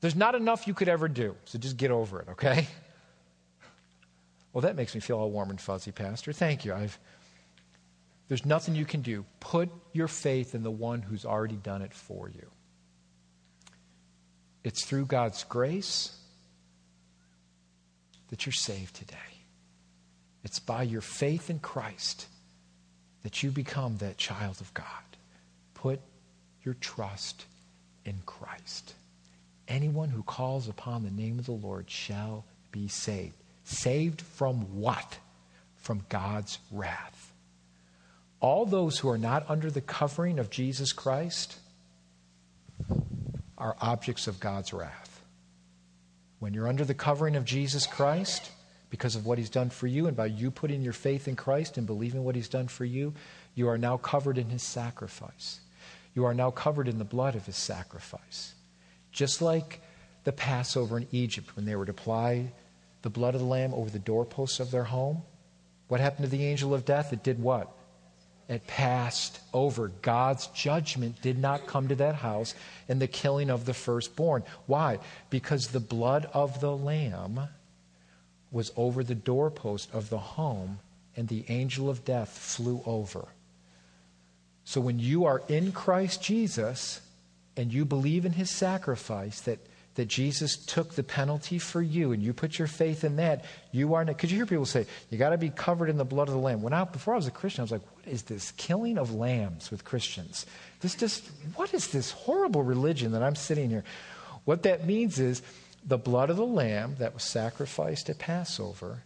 There's 0.00 0.16
not 0.16 0.34
enough 0.34 0.66
you 0.66 0.74
could 0.74 0.88
ever 0.88 1.08
do, 1.08 1.34
so 1.46 1.58
just 1.58 1.78
get 1.78 1.90
over 1.90 2.20
it, 2.20 2.28
okay? 2.30 2.66
Well, 4.54 4.62
that 4.62 4.76
makes 4.76 4.94
me 4.94 5.00
feel 5.00 5.18
all 5.18 5.32
warm 5.32 5.50
and 5.50 5.60
fuzzy, 5.60 5.90
Pastor. 5.90 6.32
Thank 6.32 6.64
you. 6.64 6.72
I've, 6.72 6.96
there's 8.28 8.46
nothing 8.46 8.76
you 8.76 8.84
can 8.84 9.02
do. 9.02 9.24
Put 9.40 9.68
your 9.92 10.06
faith 10.06 10.54
in 10.54 10.62
the 10.62 10.70
one 10.70 11.02
who's 11.02 11.24
already 11.24 11.56
done 11.56 11.82
it 11.82 11.92
for 11.92 12.30
you. 12.30 12.46
It's 14.62 14.84
through 14.84 15.06
God's 15.06 15.42
grace 15.42 16.16
that 18.30 18.46
you're 18.46 18.52
saved 18.52 18.94
today. 18.94 19.16
It's 20.44 20.60
by 20.60 20.84
your 20.84 21.00
faith 21.00 21.50
in 21.50 21.58
Christ 21.58 22.28
that 23.24 23.42
you 23.42 23.50
become 23.50 23.96
that 23.96 24.18
child 24.18 24.60
of 24.60 24.72
God. 24.72 24.86
Put 25.74 26.00
your 26.62 26.74
trust 26.74 27.44
in 28.04 28.14
Christ. 28.24 28.94
Anyone 29.66 30.10
who 30.10 30.22
calls 30.22 30.68
upon 30.68 31.02
the 31.02 31.10
name 31.10 31.40
of 31.40 31.46
the 31.46 31.52
Lord 31.52 31.90
shall 31.90 32.44
be 32.70 32.86
saved. 32.86 33.34
Saved 33.64 34.20
from 34.20 34.78
what? 34.78 35.18
From 35.76 36.04
God's 36.08 36.58
wrath. 36.70 37.32
All 38.40 38.66
those 38.66 38.98
who 38.98 39.08
are 39.08 39.18
not 39.18 39.48
under 39.48 39.70
the 39.70 39.80
covering 39.80 40.38
of 40.38 40.50
Jesus 40.50 40.92
Christ 40.92 41.58
are 43.56 43.76
objects 43.80 44.26
of 44.26 44.40
God's 44.40 44.72
wrath. 44.72 45.22
When 46.40 46.52
you're 46.52 46.68
under 46.68 46.84
the 46.84 46.94
covering 46.94 47.36
of 47.36 47.46
Jesus 47.46 47.86
Christ, 47.86 48.50
because 48.90 49.16
of 49.16 49.24
what 49.24 49.38
he's 49.38 49.50
done 49.50 49.70
for 49.70 49.86
you, 49.86 50.06
and 50.06 50.16
by 50.16 50.26
you 50.26 50.50
putting 50.50 50.82
your 50.82 50.92
faith 50.92 51.26
in 51.26 51.36
Christ 51.36 51.78
and 51.78 51.86
believing 51.86 52.22
what 52.22 52.34
he's 52.34 52.48
done 52.48 52.68
for 52.68 52.84
you, 52.84 53.14
you 53.54 53.68
are 53.68 53.78
now 53.78 53.96
covered 53.96 54.36
in 54.36 54.50
his 54.50 54.62
sacrifice. 54.62 55.60
You 56.14 56.26
are 56.26 56.34
now 56.34 56.50
covered 56.50 56.86
in 56.86 56.98
the 56.98 57.04
blood 57.04 57.34
of 57.34 57.46
his 57.46 57.56
sacrifice. 57.56 58.54
Just 59.10 59.40
like 59.40 59.80
the 60.24 60.32
Passover 60.32 60.98
in 60.98 61.08
Egypt, 61.12 61.56
when 61.56 61.64
they 61.64 61.76
were 61.76 61.86
to 61.86 61.92
apply 61.92 62.52
the 63.04 63.10
blood 63.10 63.34
of 63.34 63.42
the 63.42 63.46
Lamb 63.46 63.74
over 63.74 63.90
the 63.90 63.98
doorposts 63.98 64.60
of 64.60 64.70
their 64.70 64.84
home. 64.84 65.22
What 65.88 66.00
happened 66.00 66.24
to 66.24 66.36
the 66.36 66.46
angel 66.46 66.72
of 66.72 66.86
death? 66.86 67.12
It 67.12 67.22
did 67.22 67.38
what? 67.38 67.70
It 68.48 68.66
passed 68.66 69.40
over. 69.52 69.88
God's 70.00 70.46
judgment 70.48 71.20
did 71.20 71.38
not 71.38 71.66
come 71.66 71.88
to 71.88 71.94
that 71.96 72.14
house 72.14 72.54
in 72.88 72.98
the 72.98 73.06
killing 73.06 73.50
of 73.50 73.66
the 73.66 73.74
firstborn. 73.74 74.42
Why? 74.64 75.00
Because 75.28 75.68
the 75.68 75.80
blood 75.80 76.30
of 76.32 76.62
the 76.62 76.74
Lamb 76.74 77.40
was 78.50 78.72
over 78.74 79.04
the 79.04 79.14
doorpost 79.14 79.92
of 79.92 80.08
the 80.08 80.18
home, 80.18 80.78
and 81.14 81.28
the 81.28 81.44
angel 81.48 81.90
of 81.90 82.06
death 82.06 82.30
flew 82.30 82.82
over. 82.86 83.28
So 84.64 84.80
when 84.80 84.98
you 84.98 85.26
are 85.26 85.42
in 85.46 85.72
Christ 85.72 86.22
Jesus 86.22 87.02
and 87.54 87.70
you 87.70 87.84
believe 87.84 88.24
in 88.24 88.32
his 88.32 88.50
sacrifice, 88.50 89.42
that 89.42 89.58
that 89.94 90.06
Jesus 90.06 90.56
took 90.56 90.94
the 90.94 91.02
penalty 91.02 91.58
for 91.58 91.80
you 91.80 92.12
and 92.12 92.22
you 92.22 92.32
put 92.32 92.58
your 92.58 92.66
faith 92.66 93.04
in 93.04 93.16
that, 93.16 93.44
you 93.70 93.94
are 93.94 94.04
not. 94.04 94.18
Could 94.18 94.30
you 94.30 94.36
hear 94.36 94.46
people 94.46 94.66
say, 94.66 94.86
you 95.10 95.18
got 95.18 95.30
to 95.30 95.38
be 95.38 95.50
covered 95.50 95.88
in 95.88 95.96
the 95.96 96.04
blood 96.04 96.28
of 96.28 96.34
the 96.34 96.40
Lamb? 96.40 96.62
When 96.62 96.72
I, 96.72 96.84
before 96.84 97.14
I 97.14 97.16
was 97.16 97.26
a 97.26 97.30
Christian, 97.30 97.62
I 97.62 97.64
was 97.64 97.72
like, 97.72 97.94
what 97.94 98.06
is 98.06 98.22
this 98.22 98.50
killing 98.52 98.98
of 98.98 99.14
lambs 99.14 99.70
with 99.70 99.84
Christians? 99.84 100.46
This 100.80 100.94
just, 100.94 101.24
what 101.54 101.72
is 101.74 101.88
this 101.88 102.10
horrible 102.10 102.62
religion 102.62 103.12
that 103.12 103.22
I'm 103.22 103.36
sitting 103.36 103.70
here? 103.70 103.84
What 104.44 104.64
that 104.64 104.84
means 104.84 105.20
is 105.20 105.42
the 105.86 105.98
blood 105.98 106.30
of 106.30 106.36
the 106.36 106.46
Lamb 106.46 106.96
that 106.98 107.14
was 107.14 107.22
sacrificed 107.22 108.10
at 108.10 108.18
Passover, 108.18 109.02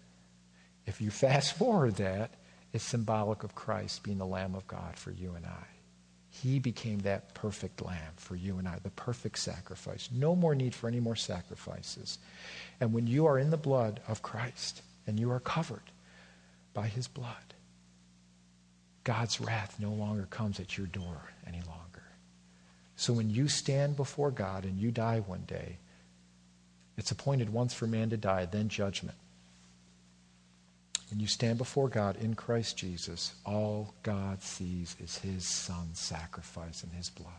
if 0.86 1.00
you 1.00 1.10
fast 1.10 1.56
forward 1.56 1.96
that, 1.96 2.30
is 2.72 2.82
symbolic 2.82 3.44
of 3.44 3.54
Christ 3.54 4.02
being 4.02 4.18
the 4.18 4.26
Lamb 4.26 4.54
of 4.54 4.66
God 4.66 4.96
for 4.96 5.10
you 5.10 5.34
and 5.34 5.44
I. 5.44 5.77
He 6.42 6.58
became 6.58 7.00
that 7.00 7.34
perfect 7.34 7.84
lamb 7.84 8.12
for 8.16 8.36
you 8.36 8.58
and 8.58 8.68
I, 8.68 8.78
the 8.82 8.90
perfect 8.90 9.38
sacrifice. 9.38 10.08
No 10.12 10.36
more 10.36 10.54
need 10.54 10.74
for 10.74 10.86
any 10.86 11.00
more 11.00 11.16
sacrifices. 11.16 12.18
And 12.80 12.92
when 12.92 13.06
you 13.06 13.26
are 13.26 13.38
in 13.38 13.50
the 13.50 13.56
blood 13.56 14.00
of 14.06 14.22
Christ 14.22 14.82
and 15.06 15.18
you 15.18 15.30
are 15.32 15.40
covered 15.40 15.90
by 16.74 16.86
his 16.86 17.08
blood, 17.08 17.54
God's 19.02 19.40
wrath 19.40 19.76
no 19.80 19.90
longer 19.90 20.26
comes 20.30 20.60
at 20.60 20.78
your 20.78 20.86
door 20.86 21.32
any 21.46 21.62
longer. 21.66 22.04
So 22.94 23.12
when 23.12 23.30
you 23.30 23.48
stand 23.48 23.96
before 23.96 24.30
God 24.30 24.64
and 24.64 24.78
you 24.78 24.90
die 24.90 25.20
one 25.20 25.44
day, 25.46 25.78
it's 26.96 27.10
appointed 27.10 27.50
once 27.50 27.74
for 27.74 27.86
man 27.86 28.10
to 28.10 28.16
die, 28.16 28.44
then 28.44 28.68
judgment. 28.68 29.16
When 31.10 31.20
you 31.20 31.26
stand 31.26 31.56
before 31.56 31.88
God 31.88 32.16
in 32.16 32.34
Christ 32.34 32.76
Jesus, 32.76 33.34
all 33.46 33.94
God 34.02 34.42
sees 34.42 34.94
is 35.02 35.18
his 35.18 35.46
son's 35.46 35.98
sacrifice 35.98 36.82
and 36.82 36.92
his 36.92 37.08
blood. 37.08 37.32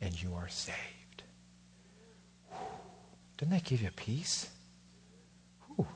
And 0.00 0.20
you 0.22 0.34
are 0.34 0.48
saved. 0.48 1.22
Doesn't 3.38 3.50
that 3.50 3.64
give 3.64 3.82
you 3.82 3.90
peace? 3.96 4.48
Whew. 5.74 5.86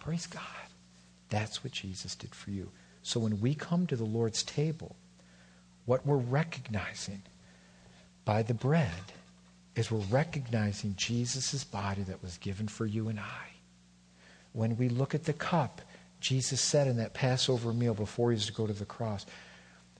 Praise 0.00 0.26
God. 0.26 0.42
That's 1.28 1.64
what 1.64 1.72
Jesus 1.72 2.14
did 2.14 2.34
for 2.34 2.50
you. 2.50 2.70
So 3.02 3.18
when 3.18 3.40
we 3.40 3.54
come 3.54 3.86
to 3.88 3.96
the 3.96 4.04
Lord's 4.04 4.42
table, 4.44 4.94
what 5.86 6.06
we're 6.06 6.16
recognizing 6.16 7.22
by 8.24 8.42
the 8.42 8.54
bread 8.54 8.90
is 9.74 9.90
we're 9.90 9.98
recognizing 9.98 10.94
Jesus' 10.96 11.64
body 11.64 12.02
that 12.02 12.22
was 12.22 12.36
given 12.38 12.68
for 12.68 12.86
you 12.86 13.08
and 13.08 13.18
I. 13.18 13.51
When 14.52 14.76
we 14.76 14.88
look 14.88 15.14
at 15.14 15.24
the 15.24 15.32
cup, 15.32 15.80
Jesus 16.20 16.60
said 16.60 16.86
in 16.86 16.98
that 16.98 17.14
Passover 17.14 17.72
meal 17.72 17.94
before 17.94 18.30
he 18.30 18.36
was 18.36 18.46
to 18.46 18.52
go 18.52 18.66
to 18.66 18.72
the 18.72 18.84
cross, 18.84 19.26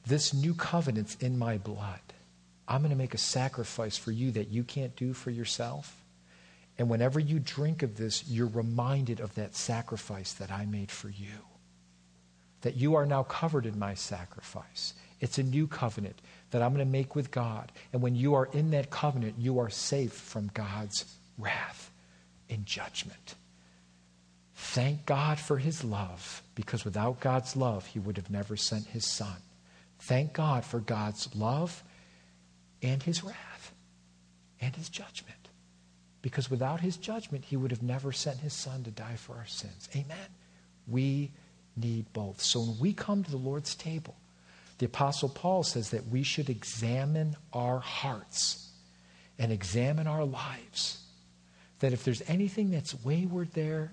This 0.06 0.32
new 0.32 0.54
covenant's 0.54 1.16
in 1.16 1.38
my 1.38 1.58
blood. 1.58 2.00
I'm 2.68 2.80
going 2.80 2.90
to 2.90 2.96
make 2.96 3.14
a 3.14 3.18
sacrifice 3.18 3.96
for 3.96 4.12
you 4.12 4.30
that 4.32 4.48
you 4.48 4.62
can't 4.62 4.94
do 4.96 5.12
for 5.12 5.30
yourself. 5.30 5.96
And 6.78 6.88
whenever 6.88 7.20
you 7.20 7.38
drink 7.38 7.82
of 7.82 7.96
this, 7.96 8.26
you're 8.28 8.46
reminded 8.46 9.20
of 9.20 9.34
that 9.34 9.54
sacrifice 9.54 10.32
that 10.34 10.50
I 10.50 10.64
made 10.64 10.90
for 10.90 11.08
you. 11.08 11.46
That 12.62 12.76
you 12.76 12.94
are 12.94 13.04
now 13.04 13.24
covered 13.24 13.66
in 13.66 13.78
my 13.78 13.94
sacrifice. 13.94 14.94
It's 15.20 15.38
a 15.38 15.42
new 15.42 15.66
covenant 15.66 16.20
that 16.50 16.62
I'm 16.62 16.72
going 16.72 16.86
to 16.86 16.90
make 16.90 17.14
with 17.14 17.30
God. 17.30 17.72
And 17.92 18.00
when 18.00 18.14
you 18.14 18.34
are 18.34 18.46
in 18.52 18.70
that 18.70 18.90
covenant, 18.90 19.34
you 19.38 19.58
are 19.58 19.70
safe 19.70 20.12
from 20.12 20.50
God's 20.54 21.04
wrath 21.36 21.90
and 22.48 22.64
judgment. 22.64 23.34
Thank 24.64 25.06
God 25.06 25.40
for 25.40 25.58
his 25.58 25.82
love, 25.82 26.40
because 26.54 26.84
without 26.84 27.20
God's 27.20 27.56
love, 27.56 27.84
he 27.84 27.98
would 27.98 28.16
have 28.16 28.30
never 28.30 28.56
sent 28.56 28.86
his 28.86 29.04
son. 29.04 29.36
Thank 29.98 30.32
God 30.32 30.64
for 30.64 30.78
God's 30.78 31.34
love 31.34 31.82
and 32.80 33.02
his 33.02 33.24
wrath 33.24 33.74
and 34.60 34.74
his 34.74 34.88
judgment. 34.88 35.48
Because 36.22 36.48
without 36.48 36.80
his 36.80 36.96
judgment, 36.96 37.44
he 37.44 37.56
would 37.56 37.72
have 37.72 37.82
never 37.82 38.12
sent 38.12 38.38
his 38.38 38.54
son 38.54 38.84
to 38.84 38.90
die 38.92 39.16
for 39.16 39.34
our 39.34 39.46
sins. 39.46 39.88
Amen? 39.96 40.16
We 40.86 41.32
need 41.76 42.10
both. 42.12 42.40
So 42.40 42.60
when 42.60 42.78
we 42.78 42.92
come 42.92 43.24
to 43.24 43.30
the 43.30 43.36
Lord's 43.36 43.74
table, 43.74 44.14
the 44.78 44.86
Apostle 44.86 45.28
Paul 45.28 45.64
says 45.64 45.90
that 45.90 46.06
we 46.06 46.22
should 46.22 46.48
examine 46.48 47.36
our 47.52 47.80
hearts 47.80 48.70
and 49.40 49.50
examine 49.52 50.06
our 50.06 50.24
lives. 50.24 51.02
That 51.80 51.92
if 51.92 52.04
there's 52.04 52.22
anything 52.28 52.70
that's 52.70 52.94
wayward 53.04 53.52
there, 53.52 53.92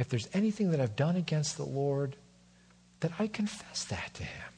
if 0.00 0.08
there's 0.08 0.28
anything 0.32 0.70
that 0.70 0.80
I've 0.80 0.96
done 0.96 1.16
against 1.16 1.58
the 1.58 1.64
Lord, 1.64 2.16
that 3.00 3.12
I 3.18 3.26
confess 3.26 3.84
that 3.84 4.14
to 4.14 4.24
Him. 4.24 4.52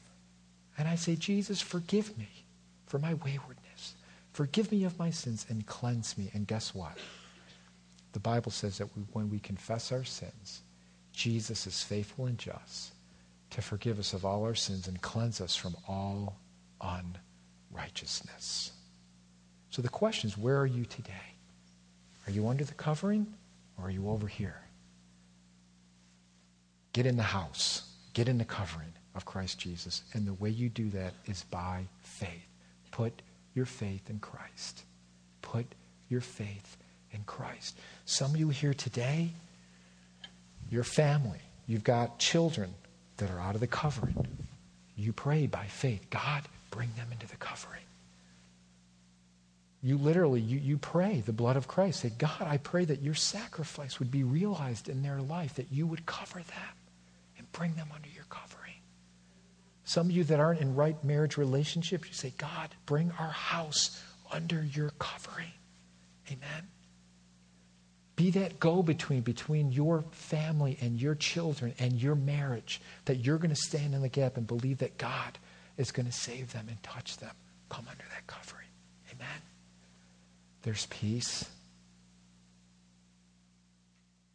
And 0.77 0.87
I 0.87 0.95
say, 0.95 1.17
Jesus, 1.17 1.59
forgive 1.61 2.17
me 2.17 2.29
for 2.87 2.97
my 2.97 3.13
waywardness. 3.15 3.95
Forgive 4.31 4.71
me 4.71 4.85
of 4.85 4.97
my 4.97 5.11
sins 5.11 5.45
and 5.49 5.65
cleanse 5.65 6.17
me. 6.17 6.31
And 6.33 6.47
guess 6.47 6.73
what? 6.73 6.97
The 8.13 8.19
Bible 8.19 8.51
says 8.51 8.77
that 8.77 8.95
we, 8.95 9.03
when 9.11 9.29
we 9.29 9.39
confess 9.39 9.91
our 9.91 10.05
sins, 10.05 10.61
Jesus 11.11 11.67
is 11.67 11.83
faithful 11.83 12.25
and 12.25 12.37
just 12.37 12.93
to 13.49 13.61
forgive 13.61 13.99
us 13.99 14.13
of 14.13 14.25
all 14.25 14.43
our 14.43 14.55
sins 14.55 14.87
and 14.87 15.01
cleanse 15.01 15.41
us 15.41 15.55
from 15.55 15.75
all 15.87 16.37
unrighteousness. 17.71 18.71
So 19.69 19.81
the 19.81 19.89
question 19.89 20.29
is, 20.29 20.37
where 20.37 20.59
are 20.59 20.65
you 20.65 20.85
today? 20.85 21.35
Are 22.27 22.31
you 22.31 22.47
under 22.47 22.63
the 22.63 22.73
covering 22.73 23.27
or 23.77 23.87
are 23.87 23.91
you 23.91 24.09
over 24.09 24.27
here? 24.27 24.63
Get 26.93 27.07
in 27.07 27.17
the 27.17 27.23
house. 27.23 27.81
Get 28.13 28.29
in 28.29 28.37
the 28.37 28.45
covering 28.45 28.93
of 29.15 29.25
Christ 29.25 29.59
Jesus. 29.59 30.03
And 30.13 30.27
the 30.27 30.33
way 30.33 30.49
you 30.49 30.69
do 30.69 30.89
that 30.91 31.13
is 31.25 31.43
by 31.49 31.85
faith. 32.01 32.29
Put 32.91 33.21
your 33.55 33.65
faith 33.65 34.09
in 34.09 34.19
Christ. 34.19 34.83
Put 35.41 35.65
your 36.09 36.21
faith 36.21 36.77
in 37.11 37.23
Christ. 37.25 37.77
Some 38.05 38.31
of 38.31 38.37
you 38.37 38.49
here 38.49 38.73
today, 38.73 39.31
your 40.69 40.83
family, 40.83 41.39
you've 41.67 41.83
got 41.83 42.19
children 42.19 42.73
that 43.17 43.31
are 43.31 43.39
out 43.39 43.55
of 43.55 43.61
the 43.61 43.67
covering. 43.67 44.27
You 44.95 45.13
pray 45.13 45.47
by 45.47 45.65
faith, 45.65 46.07
God, 46.11 46.43
bring 46.69 46.89
them 46.95 47.07
into 47.11 47.27
the 47.27 47.35
covering. 47.37 47.81
You 49.81 49.97
literally, 49.97 50.39
you, 50.39 50.59
you 50.59 50.77
pray 50.77 51.21
the 51.25 51.33
blood 51.33 51.57
of 51.57 51.67
Christ. 51.67 52.01
Say, 52.01 52.11
God, 52.17 52.41
I 52.41 52.57
pray 52.57 52.85
that 52.85 53.01
your 53.01 53.15
sacrifice 53.15 53.99
would 53.99 54.11
be 54.11 54.23
realized 54.23 54.87
in 54.87 55.03
their 55.03 55.21
life, 55.21 55.55
that 55.55 55.71
you 55.71 55.85
would 55.85 56.05
cover 56.05 56.39
them 56.39 56.75
bring 57.53 57.73
them 57.75 57.87
under 57.95 58.09
your 58.09 58.25
covering. 58.29 58.73
Some 59.85 60.07
of 60.07 60.11
you 60.11 60.23
that 60.25 60.39
aren't 60.39 60.59
in 60.59 60.75
right 60.75 61.01
marriage 61.03 61.37
relationships, 61.37 62.07
you 62.07 62.13
say, 62.13 62.33
God, 62.37 62.69
bring 62.85 63.11
our 63.19 63.29
house 63.29 64.01
under 64.31 64.63
your 64.63 64.89
covering. 64.99 65.51
Amen. 66.27 66.67
Be 68.15 68.31
that 68.31 68.59
go 68.59 68.83
between 68.83 69.21
between 69.21 69.71
your 69.71 70.03
family 70.11 70.77
and 70.81 71.01
your 71.01 71.15
children 71.15 71.73
and 71.79 72.01
your 72.01 72.15
marriage, 72.15 72.79
that 73.05 73.17
you're 73.17 73.37
going 73.37 73.49
to 73.49 73.55
stand 73.55 73.93
in 73.93 74.01
the 74.01 74.09
gap 74.09 74.37
and 74.37 74.45
believe 74.45 74.79
that 74.79 74.97
God 74.97 75.37
is 75.77 75.91
going 75.91 76.05
to 76.05 76.11
save 76.11 76.53
them 76.53 76.67
and 76.69 76.81
touch 76.83 77.17
them. 77.17 77.31
Come 77.69 77.85
under 77.89 78.03
that 78.13 78.27
covering. 78.27 78.67
Amen. 79.11 79.41
There's 80.61 80.85
peace, 80.87 81.49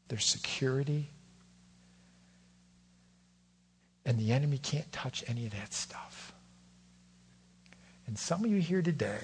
there's 0.09 0.27
security, 0.27 1.09
and 4.09 4.19
the 4.19 4.33
enemy 4.33 4.57
can't 4.57 4.91
touch 4.91 5.23
any 5.29 5.45
of 5.45 5.53
that 5.53 5.75
stuff. 5.75 6.33
And 8.07 8.19
some 8.19 8.43
of 8.43 8.51
you 8.51 8.57
here 8.57 8.81
today, 8.81 9.21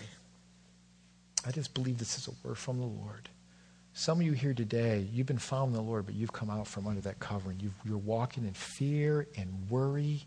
I 1.47 1.53
just 1.53 1.73
believe 1.73 1.97
this 1.97 2.19
is 2.19 2.29
a 2.29 2.47
word 2.47 2.59
from 2.59 2.79
the 2.79 2.85
Lord. 2.85 3.31
Some 3.95 4.21
of 4.21 4.27
you 4.27 4.33
here 4.33 4.53
today, 4.53 5.09
you've 5.11 5.27
been 5.27 5.39
following 5.39 5.73
the 5.73 5.81
Lord, 5.81 6.05
but 6.05 6.15
you've 6.15 6.35
come 6.35 6.51
out 6.51 6.69
from 6.69 6.87
under 6.87 7.01
that 7.01 7.19
covering. 7.19 7.61
you 7.61 7.71
you're 7.87 7.97
walking 7.97 8.45
in 8.45 8.53
fear 8.53 9.27
and 9.39 9.71
worry, 9.71 10.23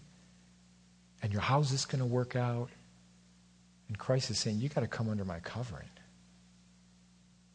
and 1.21 1.31
your 1.31 1.41
how's 1.43 1.69
this 1.69 1.85
going 1.85 1.99
to 1.99 2.05
work 2.05 2.35
out. 2.35 2.69
And 3.89 3.97
Christ 3.99 4.31
is 4.31 4.39
saying, 4.39 4.59
you 4.59 4.69
got 4.69 4.81
to 4.81 4.87
come 4.87 5.07
under 5.07 5.23
my 5.23 5.39
covering. 5.39 5.89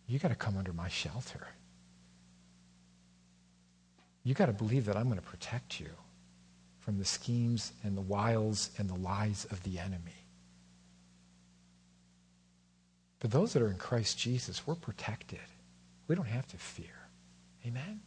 You 0.07 0.20
got 0.20 0.28
to 0.28 0.36
come 0.36 0.57
under 0.57 0.72
my 0.72 0.88
shelter. 0.88 1.48
You 4.22 4.34
got 4.34 4.46
to 4.46 4.53
believe 4.53 4.84
that 4.84 4.96
I'm 4.96 5.07
going 5.09 5.18
to 5.18 5.26
protect 5.26 5.80
you 5.80 5.88
from 6.83 6.99
the 6.99 7.05
schemes 7.05 7.72
and 7.85 7.97
the 7.97 8.03
wiles 8.03 8.70
and 8.76 8.91
the 8.91 8.97
lies 8.97 9.47
of 9.51 9.62
the 9.62 9.78
enemy. 9.78 10.26
But 13.20 13.30
those 13.30 13.53
that 13.53 13.62
are 13.62 13.70
in 13.70 13.78
Christ 13.78 14.18
Jesus, 14.18 14.66
we're 14.66 14.74
protected. 14.74 15.39
We 16.09 16.16
don't 16.16 16.26
have 16.26 16.47
to 16.49 16.57
fear. 16.57 17.09
Amen? 17.64 18.01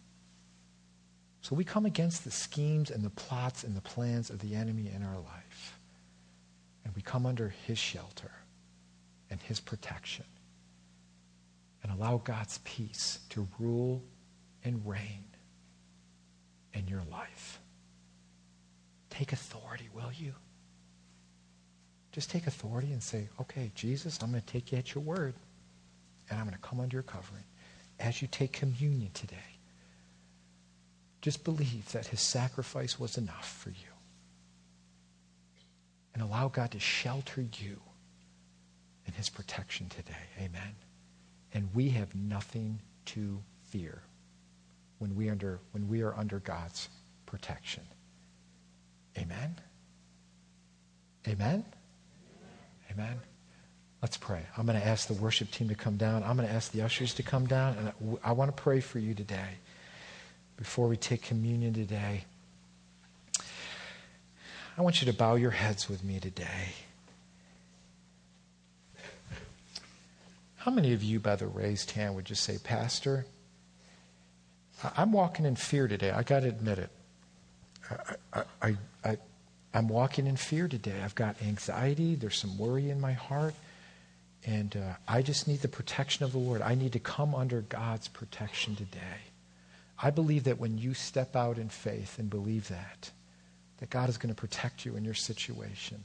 So 1.42 1.56
we 1.56 1.64
come 1.64 1.86
against 1.86 2.26
the 2.26 2.32
schemes 2.32 2.92
and 2.92 3.02
the 3.02 3.12
plots 3.12 3.64
and 3.64 3.78
the 3.78 3.82
plans 3.82 4.30
of 4.30 4.40
the 4.40 4.56
enemy 4.56 4.92
in 4.94 5.04
our 5.04 5.20
life. 5.20 5.80
And 6.84 6.94
we 6.96 7.02
come 7.02 7.26
under 7.26 7.54
his 7.66 7.78
shelter 7.78 8.32
and 9.30 9.40
his 9.42 9.62
protection. 9.62 10.26
And 11.82 11.94
allow 11.94 12.18
God's 12.18 12.58
peace 12.66 13.20
to 13.30 13.48
rule 13.58 14.04
and 14.66 14.86
reign 14.86 15.24
in 16.74 16.88
your 16.90 17.04
life. 17.10 17.62
Take 19.18 19.32
authority, 19.32 19.90
will 19.94 20.12
you? 20.18 20.34
Just 22.12 22.30
take 22.30 22.48
authority 22.48 22.92
and 22.92 23.02
say, 23.02 23.30
okay, 23.42 23.72
Jesus, 23.76 24.20
I'm 24.22 24.32
going 24.32 24.42
to 24.42 24.48
take 24.48 24.72
you 24.72 24.78
at 24.78 24.94
your 24.94 25.04
word, 25.04 25.34
and 26.30 26.40
I'm 26.40 26.46
going 26.46 26.56
to 26.56 26.62
come 26.62 26.80
under 26.80 26.96
your 26.96 27.04
covering 27.04 27.44
as 28.00 28.22
you 28.22 28.28
take 28.28 28.52
communion 28.52 29.12
today, 29.14 29.60
just 31.22 31.44
believe 31.44 31.92
that 31.92 32.08
his 32.08 32.22
sacrifice 32.22 33.00
was 33.00 33.18
enough 33.18 33.58
for 33.62 33.70
you. 33.70 33.76
And 36.14 36.24
allow 36.24 36.48
God 36.48 36.72
to 36.72 36.80
shelter 36.80 37.42
you 37.42 37.82
in 39.06 39.14
his 39.14 39.30
protection 39.30 39.90
today. 39.90 40.14
Amen. 40.40 40.76
And 41.54 41.70
we 41.74 41.90
have 41.90 42.14
nothing 42.16 42.80
to 43.06 43.42
fear 43.70 44.02
when 45.00 45.16
we, 45.16 45.30
under, 45.30 45.60
when 45.72 45.88
we 45.88 46.02
are 46.02 46.16
under 46.16 46.40
God's 46.40 46.90
protection. 47.26 47.84
Amen. 49.18 49.56
Amen. 51.28 51.66
Amen. 52.92 53.20
Let's 54.02 54.18
pray. 54.18 54.42
I'm 54.58 54.66
going 54.66 54.80
to 54.80 54.86
ask 54.86 55.08
the 55.08 55.14
worship 55.16 55.50
team 55.52 55.70
to 55.70 55.76
come 55.76 55.98
down. 55.98 56.24
I'm 56.24 56.36
going 56.36 56.48
to 56.48 56.54
ask 56.54 56.72
the 56.72 56.82
ushers 56.84 57.14
to 57.16 57.24
come 57.24 57.48
down. 57.48 57.76
And 57.78 58.18
I 58.24 58.34
want 58.34 58.56
to 58.56 58.62
pray 58.62 58.80
for 58.80 59.00
you 59.00 59.14
today 59.14 59.58
before 60.58 60.88
we 60.88 60.98
take 60.98 61.24
communion 61.24 61.74
today. 61.74 62.26
I 64.78 64.82
want 64.82 65.02
you 65.02 65.12
to 65.12 65.18
bow 65.18 65.36
your 65.36 65.52
heads 65.52 65.90
with 65.90 66.04
me 66.04 66.20
today. 66.20 66.74
How 70.58 70.72
many 70.72 70.94
of 70.94 71.04
you, 71.04 71.20
by 71.20 71.36
the 71.36 71.48
raised 71.48 71.92
hand, 71.92 72.16
would 72.16 72.26
just 72.26 72.44
say, 72.44 72.58
Pastor, 72.58 73.26
I'm 74.98 75.12
walking 75.12 75.46
in 75.46 75.56
fear 75.56 75.88
today. 75.88 76.12
I 76.12 76.24
got 76.24 76.42
to 76.42 76.48
admit 76.48 76.80
it. 76.80 76.90
I, 78.62 78.76
I, 79.04 79.18
I'm 79.74 79.90
walking 79.90 80.26
in 80.26 80.38
fear 80.38 80.68
today. 80.68 81.02
I've 81.04 81.16
got 81.16 81.42
anxiety. 81.42 82.16
There's 82.16 82.38
some 82.38 82.58
worry 82.58 82.90
in 82.90 83.02
my 83.02 83.14
heart. 83.14 83.54
And 84.46 84.76
uh, 84.78 84.94
I 85.08 85.22
just 85.22 85.48
need 85.48 85.62
the 85.62 85.68
protection 85.68 86.24
of 86.24 86.32
the 86.32 86.38
Lord. 86.38 86.62
I 86.62 86.76
need 86.76 86.94
to 86.94 87.00
come 87.00 87.36
under 87.36 87.62
God's 87.62 88.08
protection 88.08 88.76
today. 88.76 89.32
I 90.02 90.12
believe 90.12 90.44
that 90.46 90.60
when 90.60 90.78
you 90.78 90.94
step 90.94 91.36
out 91.36 91.58
in 91.58 91.70
faith 91.70 92.20
and 92.20 92.30
believe 92.30 92.68
that, 92.70 93.12
that 93.80 93.90
God 93.90 94.08
is 94.08 94.18
going 94.18 94.34
to 94.34 94.40
protect 94.40 94.86
you 94.86 94.96
in 94.96 95.04
your 95.04 95.14
situation. 95.14 96.04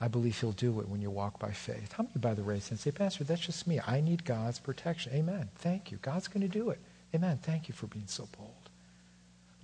I 0.00 0.08
believe 0.08 0.38
He'll 0.38 0.52
do 0.52 0.80
it 0.80 0.88
when 0.88 1.00
you 1.00 1.10
walk 1.10 1.38
by 1.38 1.50
faith. 1.50 1.92
How 1.92 2.02
many 2.02 2.18
by 2.20 2.34
the 2.34 2.42
race 2.42 2.70
and 2.70 2.78
say, 2.78 2.90
Pastor, 2.90 3.24
that's 3.24 3.40
just 3.40 3.66
me. 3.66 3.80
I 3.86 4.00
need 4.00 4.24
God's 4.24 4.58
protection. 4.58 5.12
Amen. 5.14 5.48
Thank 5.56 5.90
you. 5.90 5.98
God's 6.02 6.28
going 6.28 6.42
to 6.42 6.48
do 6.48 6.70
it. 6.70 6.80
Amen. 7.14 7.38
Thank 7.42 7.68
you 7.68 7.74
for 7.74 7.86
being 7.86 8.06
so 8.06 8.28
bold. 8.36 8.63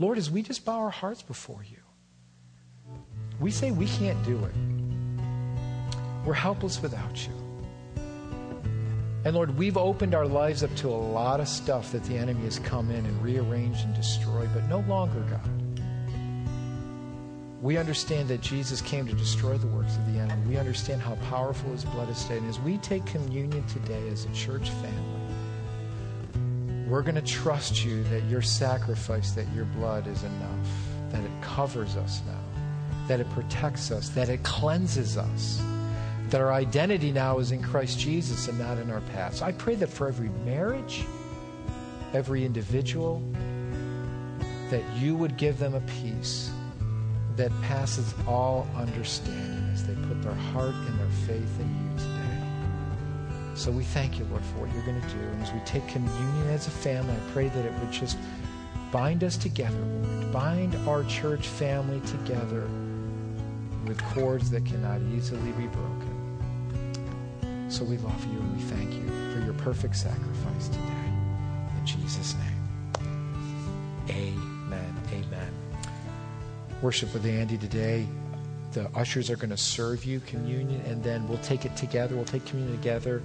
Lord, 0.00 0.16
as 0.16 0.30
we 0.30 0.40
just 0.42 0.64
bow 0.64 0.78
our 0.78 0.90
hearts 0.90 1.20
before 1.20 1.62
you, 1.62 1.76
we 3.38 3.50
say 3.50 3.70
we 3.70 3.86
can't 3.86 4.20
do 4.24 4.42
it. 4.46 4.54
We're 6.24 6.32
helpless 6.32 6.80
without 6.80 7.26
you. 7.26 7.34
And 9.26 9.34
Lord, 9.34 9.58
we've 9.58 9.76
opened 9.76 10.14
our 10.14 10.24
lives 10.24 10.62
up 10.62 10.74
to 10.76 10.88
a 10.88 10.96
lot 10.96 11.38
of 11.38 11.48
stuff 11.48 11.92
that 11.92 12.02
the 12.04 12.16
enemy 12.16 12.44
has 12.44 12.58
come 12.60 12.90
in 12.90 13.04
and 13.04 13.22
rearranged 13.22 13.84
and 13.84 13.94
destroyed, 13.94 14.48
but 14.54 14.66
no 14.70 14.78
longer, 14.88 15.20
God. 15.28 15.82
We 17.60 17.76
understand 17.76 18.30
that 18.30 18.40
Jesus 18.40 18.80
came 18.80 19.06
to 19.06 19.12
destroy 19.12 19.58
the 19.58 19.66
works 19.66 19.96
of 19.96 20.10
the 20.14 20.18
enemy. 20.18 20.48
We 20.48 20.56
understand 20.56 21.02
how 21.02 21.16
powerful 21.28 21.72
his 21.72 21.84
blood 21.84 22.08
is 22.08 22.22
today. 22.22 22.38
And 22.38 22.48
as 22.48 22.58
we 22.60 22.78
take 22.78 23.04
communion 23.04 23.66
today 23.66 24.08
as 24.08 24.24
a 24.24 24.32
church 24.32 24.70
family, 24.70 25.09
we're 26.90 27.02
going 27.02 27.14
to 27.14 27.22
trust 27.22 27.84
you 27.84 28.02
that 28.04 28.24
your 28.24 28.42
sacrifice, 28.42 29.32
that 29.32 29.46
your 29.54 29.64
blood 29.66 30.06
is 30.06 30.22
enough, 30.22 30.68
that 31.10 31.22
it 31.24 31.42
covers 31.42 31.96
us 31.96 32.20
now, 32.26 33.06
that 33.06 33.20
it 33.20 33.30
protects 33.30 33.90
us, 33.90 34.10
that 34.10 34.28
it 34.28 34.42
cleanses 34.42 35.16
us 35.16 35.62
that 36.30 36.40
our 36.40 36.52
identity 36.52 37.10
now 37.10 37.38
is 37.38 37.50
in 37.50 37.60
Christ 37.60 37.98
Jesus 37.98 38.46
and 38.46 38.58
not 38.58 38.78
in 38.78 38.90
our 38.90 39.00
past. 39.12 39.42
I 39.42 39.50
pray 39.52 39.74
that 39.76 39.88
for 39.88 40.06
every 40.06 40.28
marriage, 40.44 41.04
every 42.14 42.44
individual, 42.44 43.20
that 44.70 44.84
you 44.96 45.16
would 45.16 45.36
give 45.36 45.58
them 45.58 45.74
a 45.74 45.80
peace 46.02 46.50
that 47.34 47.50
passes 47.62 48.14
all 48.28 48.66
understanding 48.76 49.70
as 49.72 49.84
they 49.84 49.94
put 50.06 50.22
their 50.22 50.34
heart 50.34 50.74
and 50.74 50.98
their 51.00 51.10
faith 51.26 51.60
in 51.60 51.74
you. 51.74 51.79
So 53.60 53.70
we 53.70 53.84
thank 53.84 54.18
you, 54.18 54.24
Lord, 54.30 54.42
for 54.42 54.60
what 54.60 54.72
you're 54.72 54.82
going 54.84 55.02
to 55.02 55.08
do. 55.08 55.18
And 55.18 55.42
as 55.42 55.52
we 55.52 55.60
take 55.66 55.86
communion 55.86 56.48
as 56.48 56.66
a 56.66 56.70
family, 56.70 57.12
I 57.12 57.18
pray 57.32 57.48
that 57.48 57.62
it 57.62 57.78
would 57.78 57.92
just 57.92 58.16
bind 58.90 59.22
us 59.22 59.36
together, 59.36 59.76
Lord. 59.76 60.32
Bind 60.32 60.74
our 60.88 61.04
church 61.04 61.46
family 61.46 62.00
together 62.08 62.66
with 63.86 64.02
cords 64.14 64.48
that 64.52 64.64
cannot 64.64 65.02
easily 65.14 65.52
be 65.52 65.66
broken. 65.66 67.68
So 67.68 67.84
we 67.84 67.98
love 67.98 68.24
you 68.32 68.38
and 68.38 68.56
we 68.56 68.62
thank 68.62 68.94
you 68.94 69.06
for 69.34 69.44
your 69.44 69.52
perfect 69.52 69.94
sacrifice 69.94 70.68
today. 70.68 71.12
In 71.78 71.84
Jesus' 71.84 72.34
name. 72.36 72.62
Amen. 74.08 74.94
Amen. 75.12 75.52
Worship 76.80 77.12
with 77.12 77.26
Andy 77.26 77.58
today. 77.58 78.08
The 78.72 78.88
ushers 78.94 79.28
are 79.28 79.36
going 79.36 79.50
to 79.50 79.58
serve 79.58 80.06
you 80.06 80.20
communion, 80.20 80.80
and 80.86 81.04
then 81.04 81.28
we'll 81.28 81.36
take 81.38 81.66
it 81.66 81.76
together. 81.76 82.14
We'll 82.14 82.24
take 82.24 82.46
communion 82.46 82.78
together 82.78 83.22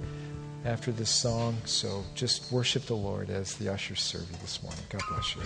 after 0.66 0.90
this 0.90 1.10
song. 1.10 1.56
So 1.64 2.04
just 2.14 2.50
worship 2.52 2.84
the 2.86 2.96
Lord 2.96 3.30
as 3.30 3.54
the 3.54 3.72
ushers 3.72 4.02
serve 4.02 4.28
you 4.30 4.36
this 4.42 4.62
morning. 4.62 4.82
God 4.90 5.02
bless 5.08 5.36
you. 5.36 5.42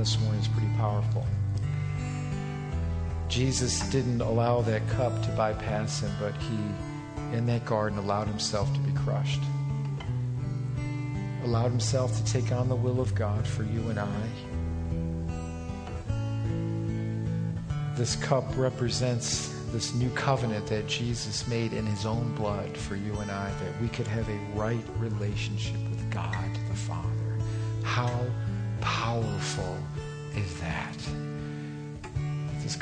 This 0.00 0.18
morning 0.20 0.40
is 0.40 0.48
pretty 0.48 0.70
powerful. 0.78 1.26
Jesus 3.28 3.86
didn't 3.90 4.22
allow 4.22 4.62
that 4.62 4.88
cup 4.88 5.22
to 5.24 5.28
bypass 5.32 6.00
him, 6.00 6.10
but 6.18 6.34
he, 6.36 6.56
in 7.36 7.44
that 7.44 7.66
garden, 7.66 7.98
allowed 7.98 8.26
himself 8.26 8.72
to 8.72 8.80
be 8.80 8.92
crushed. 8.92 9.42
Allowed 11.44 11.68
himself 11.68 12.16
to 12.16 12.24
take 12.32 12.50
on 12.50 12.70
the 12.70 12.74
will 12.74 12.98
of 12.98 13.14
God 13.14 13.46
for 13.46 13.62
you 13.62 13.90
and 13.90 14.00
I. 14.00 14.06
This 17.94 18.16
cup 18.16 18.46
represents 18.56 19.54
this 19.70 19.92
new 19.92 20.08
covenant 20.12 20.66
that 20.68 20.86
Jesus 20.86 21.46
made 21.46 21.74
in 21.74 21.84
his 21.84 22.06
own 22.06 22.34
blood 22.36 22.74
for 22.74 22.96
you 22.96 23.14
and 23.18 23.30
I, 23.30 23.50
that 23.50 23.82
we 23.82 23.88
could 23.88 24.06
have 24.06 24.26
a 24.30 24.38
right 24.54 24.82
relationship 24.96 25.76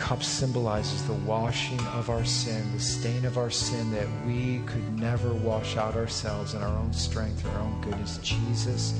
cup 0.08 0.22
symbolizes 0.22 1.06
the 1.06 1.12
washing 1.12 1.78
of 1.88 2.08
our 2.08 2.24
sin, 2.24 2.64
the 2.72 2.80
stain 2.80 3.26
of 3.26 3.36
our 3.36 3.50
sin 3.50 3.90
that 3.90 4.06
we 4.26 4.58
could 4.60 4.98
never 4.98 5.34
wash 5.34 5.76
out 5.76 5.94
ourselves 5.96 6.54
in 6.54 6.62
our 6.62 6.74
own 6.78 6.90
strength 6.94 7.44
our 7.44 7.60
own 7.60 7.78
goodness. 7.82 8.16
Jesus 8.22 8.98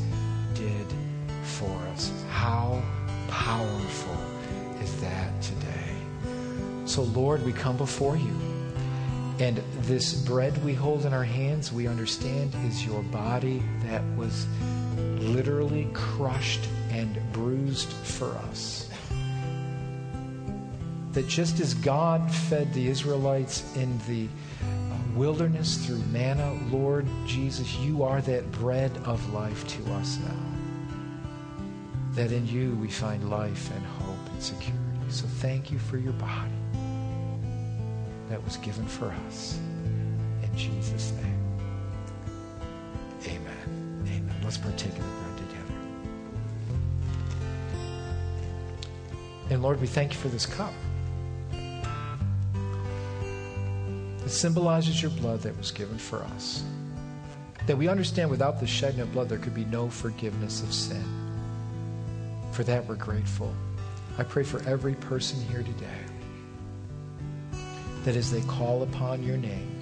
did 0.52 0.86
for 1.44 1.74
us. 1.94 2.12
How 2.28 2.82
powerful 3.28 4.18
is 4.82 5.00
that 5.00 5.40
today? 5.40 5.94
So, 6.84 7.04
Lord, 7.04 7.42
we 7.42 7.54
come 7.54 7.78
before 7.78 8.18
you. 8.18 8.36
And 9.38 9.62
this 9.84 10.12
bread 10.12 10.62
we 10.62 10.74
hold 10.74 11.06
in 11.06 11.14
our 11.14 11.24
hands, 11.24 11.72
we 11.72 11.86
understand, 11.86 12.54
is 12.66 12.84
your 12.84 13.02
body 13.04 13.62
that 13.84 14.02
was 14.14 14.46
literally 15.20 15.88
crushed 15.94 16.68
and 16.90 17.18
bruised 17.32 17.88
for 17.88 18.34
us. 18.50 18.87
That 21.12 21.26
just 21.26 21.58
as 21.60 21.74
God 21.74 22.30
fed 22.30 22.72
the 22.74 22.86
Israelites 22.86 23.64
in 23.76 23.98
the 24.06 24.28
uh, 24.62 24.96
wilderness 25.14 25.84
through 25.84 25.98
manna, 26.12 26.58
Lord 26.70 27.06
Jesus, 27.26 27.74
you 27.76 28.02
are 28.02 28.20
that 28.22 28.50
bread 28.52 28.96
of 29.04 29.32
life 29.32 29.66
to 29.68 29.92
us 29.94 30.18
now. 30.18 30.36
That 32.12 32.30
in 32.30 32.46
you 32.46 32.74
we 32.76 32.88
find 32.88 33.30
life 33.30 33.70
and 33.74 33.84
hope 33.84 34.32
and 34.32 34.42
security. 34.42 34.78
So 35.08 35.26
thank 35.26 35.70
you 35.70 35.78
for 35.78 35.96
your 35.96 36.12
body 36.14 36.52
that 38.28 38.44
was 38.44 38.58
given 38.58 38.86
for 38.86 39.10
us. 39.26 39.58
In 40.42 40.56
Jesus' 40.56 41.12
name. 41.12 41.38
Amen. 43.26 44.02
Amen. 44.06 44.36
Let's 44.44 44.58
partake 44.58 44.92
of 44.92 44.98
the 44.98 45.02
bread 45.02 45.36
together. 45.38 45.74
And 49.50 49.62
Lord, 49.62 49.80
we 49.80 49.86
thank 49.86 50.12
you 50.12 50.18
for 50.18 50.28
this 50.28 50.44
cup. 50.44 50.74
It 54.28 54.32
symbolizes 54.32 55.00
your 55.00 55.10
blood 55.12 55.40
that 55.40 55.56
was 55.56 55.70
given 55.70 55.96
for 55.96 56.18
us. 56.22 56.62
That 57.66 57.78
we 57.78 57.88
understand 57.88 58.28
without 58.28 58.60
the 58.60 58.66
shedding 58.66 59.00
of 59.00 59.10
blood, 59.10 59.30
there 59.30 59.38
could 59.38 59.54
be 59.54 59.64
no 59.64 59.88
forgiveness 59.88 60.62
of 60.62 60.74
sin. 60.74 61.02
For 62.52 62.62
that, 62.64 62.86
we're 62.86 62.96
grateful. 62.96 63.54
I 64.18 64.24
pray 64.24 64.42
for 64.42 64.60
every 64.68 64.96
person 64.96 65.40
here 65.48 65.62
today 65.62 66.04
that 68.04 68.16
as 68.16 68.30
they 68.30 68.42
call 68.42 68.82
upon 68.82 69.22
your 69.22 69.38
name 69.38 69.74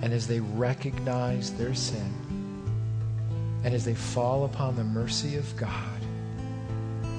and 0.00 0.12
as 0.12 0.28
they 0.28 0.38
recognize 0.38 1.52
their 1.54 1.74
sin 1.74 2.14
and 3.64 3.74
as 3.74 3.84
they 3.84 3.96
fall 3.96 4.44
upon 4.44 4.76
the 4.76 4.84
mercy 4.84 5.34
of 5.34 5.56
God, 5.56 6.00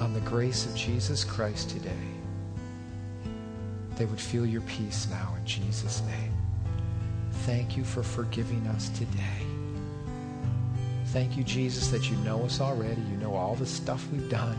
on 0.00 0.14
the 0.14 0.20
grace 0.20 0.64
of 0.64 0.74
Jesus 0.74 1.22
Christ 1.22 1.68
today, 1.68 2.15
they 3.96 4.04
would 4.04 4.20
feel 4.20 4.46
your 4.46 4.62
peace 4.62 5.08
now 5.10 5.34
in 5.38 5.44
Jesus' 5.44 6.02
name. 6.02 6.32
Thank 7.44 7.76
you 7.76 7.84
for 7.84 8.02
forgiving 8.02 8.66
us 8.68 8.88
today. 8.90 9.46
Thank 11.06 11.36
you, 11.36 11.44
Jesus, 11.44 11.88
that 11.88 12.10
you 12.10 12.16
know 12.18 12.44
us 12.44 12.60
already. 12.60 13.00
You 13.02 13.16
know 13.16 13.34
all 13.34 13.54
the 13.54 13.66
stuff 13.66 14.06
we've 14.12 14.30
done. 14.30 14.58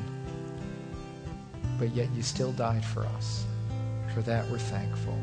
But 1.78 1.94
yet 1.94 2.10
you 2.16 2.24
still 2.24 2.52
died 2.54 2.84
for 2.84 3.06
us 3.06 3.46
for 4.18 4.24
that, 4.24 4.50
we're 4.50 4.58
thankful. 4.58 5.16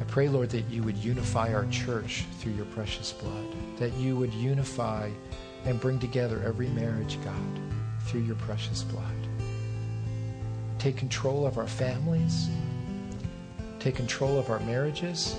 I 0.00 0.04
pray, 0.04 0.28
Lord, 0.28 0.50
that 0.50 0.70
you 0.70 0.84
would 0.84 0.96
unify 0.96 1.52
our 1.52 1.66
church 1.72 2.24
through 2.38 2.52
your 2.52 2.66
precious 2.66 3.10
blood, 3.10 3.46
that 3.78 3.92
you 3.94 4.14
would 4.14 4.32
unify 4.32 5.10
and 5.64 5.80
bring 5.80 5.98
together 5.98 6.40
every 6.46 6.68
marriage, 6.68 7.18
God, 7.24 7.60
through 8.06 8.20
your 8.20 8.36
precious 8.36 8.84
blood. 8.84 9.04
Take 10.78 10.96
control 10.96 11.44
of 11.44 11.58
our 11.58 11.66
families, 11.66 12.48
take 13.82 13.96
control 13.96 14.38
of 14.38 14.48
our 14.48 14.60
marriages, 14.60 15.34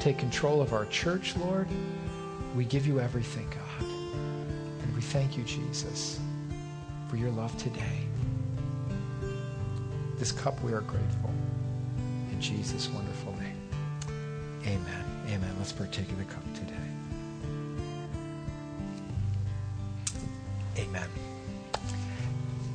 take 0.00 0.16
control 0.16 0.62
of 0.62 0.72
our 0.72 0.86
church, 0.86 1.36
Lord. 1.36 1.68
We 2.56 2.64
give 2.64 2.86
you 2.86 2.98
everything, 2.98 3.46
God. 3.50 3.86
And 4.80 4.94
we 4.94 5.02
thank 5.02 5.36
you, 5.36 5.44
Jesus, 5.44 6.18
for 7.10 7.16
your 7.16 7.30
love 7.30 7.54
today. 7.58 8.00
This 10.16 10.32
cup, 10.32 10.62
we 10.62 10.72
are 10.72 10.80
grateful. 10.80 11.30
In 12.32 12.40
Jesus' 12.40 12.88
wonderful 12.88 13.34
name. 13.34 13.60
Amen. 14.62 15.04
Amen. 15.26 15.54
Let's 15.58 15.72
partake 15.72 16.10
of 16.10 16.16
the 16.16 16.24
cup 16.24 16.42
today. 16.54 16.74
Amen. 20.78 21.08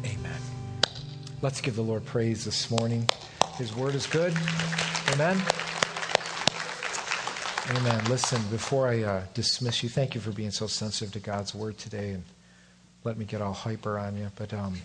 Amen. 0.05 0.41
Let's 1.41 1.61
give 1.61 1.75
the 1.75 1.81
Lord 1.81 2.05
praise 2.05 2.45
this 2.45 2.69
morning. 2.69 3.09
His 3.57 3.75
word 3.75 3.95
is 3.95 4.05
good. 4.05 4.37
Amen. 5.19 5.43
Amen. 7.71 8.05
Listen, 8.05 8.41
before 8.49 8.87
I 8.87 9.03
uh, 9.03 9.23
dismiss 9.33 9.83
you, 9.83 9.89
thank 9.89 10.15
you 10.15 10.21
for 10.21 10.31
being 10.31 10.49
so 10.49 10.65
sensitive 10.65 11.11
to 11.11 11.19
God's 11.19 11.53
word 11.53 11.77
today 11.77 12.11
and 12.11 12.23
let 13.03 13.17
me 13.17 13.25
get 13.25 13.41
all 13.41 13.51
hyper 13.51 13.99
on 13.99 14.15
you. 14.15 14.31
But 14.37 14.53
um, 14.53 14.77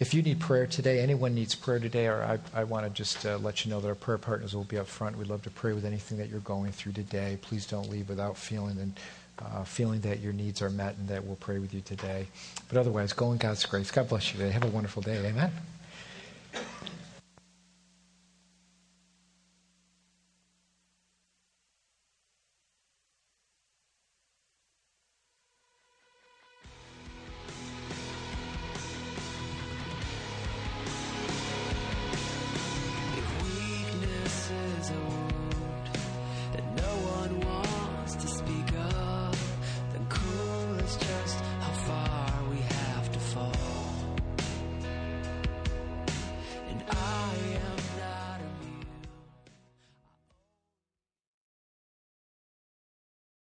if 0.00 0.14
you 0.14 0.22
need 0.22 0.40
prayer 0.40 0.66
today, 0.66 1.00
anyone 1.00 1.34
needs 1.34 1.54
prayer 1.54 1.78
today, 1.78 2.06
or 2.06 2.22
I, 2.22 2.38
I 2.58 2.64
want 2.64 2.86
to 2.86 2.90
just 2.90 3.26
uh, 3.26 3.36
let 3.42 3.66
you 3.66 3.70
know 3.70 3.78
that 3.80 3.88
our 3.88 3.94
prayer 3.94 4.16
partners 4.16 4.56
will 4.56 4.64
be 4.64 4.78
up 4.78 4.86
front. 4.86 5.18
We'd 5.18 5.28
love 5.28 5.42
to 5.42 5.50
pray 5.50 5.74
with 5.74 5.84
anything 5.84 6.16
that 6.16 6.30
you're 6.30 6.40
going 6.40 6.72
through 6.72 6.92
today. 6.92 7.36
Please 7.42 7.66
don't 7.66 7.90
leave 7.90 8.08
without 8.08 8.38
feeling 8.38 8.78
and 8.78 8.98
uh, 9.38 9.64
feeling 9.64 10.00
that 10.00 10.20
your 10.20 10.32
needs 10.32 10.62
are 10.62 10.70
met 10.70 10.96
and 10.96 11.08
that 11.08 11.22
we'll 11.22 11.36
pray 11.36 11.58
with 11.58 11.74
you 11.74 11.82
today. 11.82 12.26
But 12.70 12.78
otherwise, 12.78 13.12
go 13.12 13.32
in 13.32 13.36
God's 13.36 13.66
grace. 13.66 13.90
God 13.90 14.08
bless 14.08 14.32
you 14.32 14.38
today. 14.38 14.52
Have 14.52 14.64
a 14.64 14.68
wonderful 14.68 15.02
day. 15.02 15.18
Amen. 15.26 15.52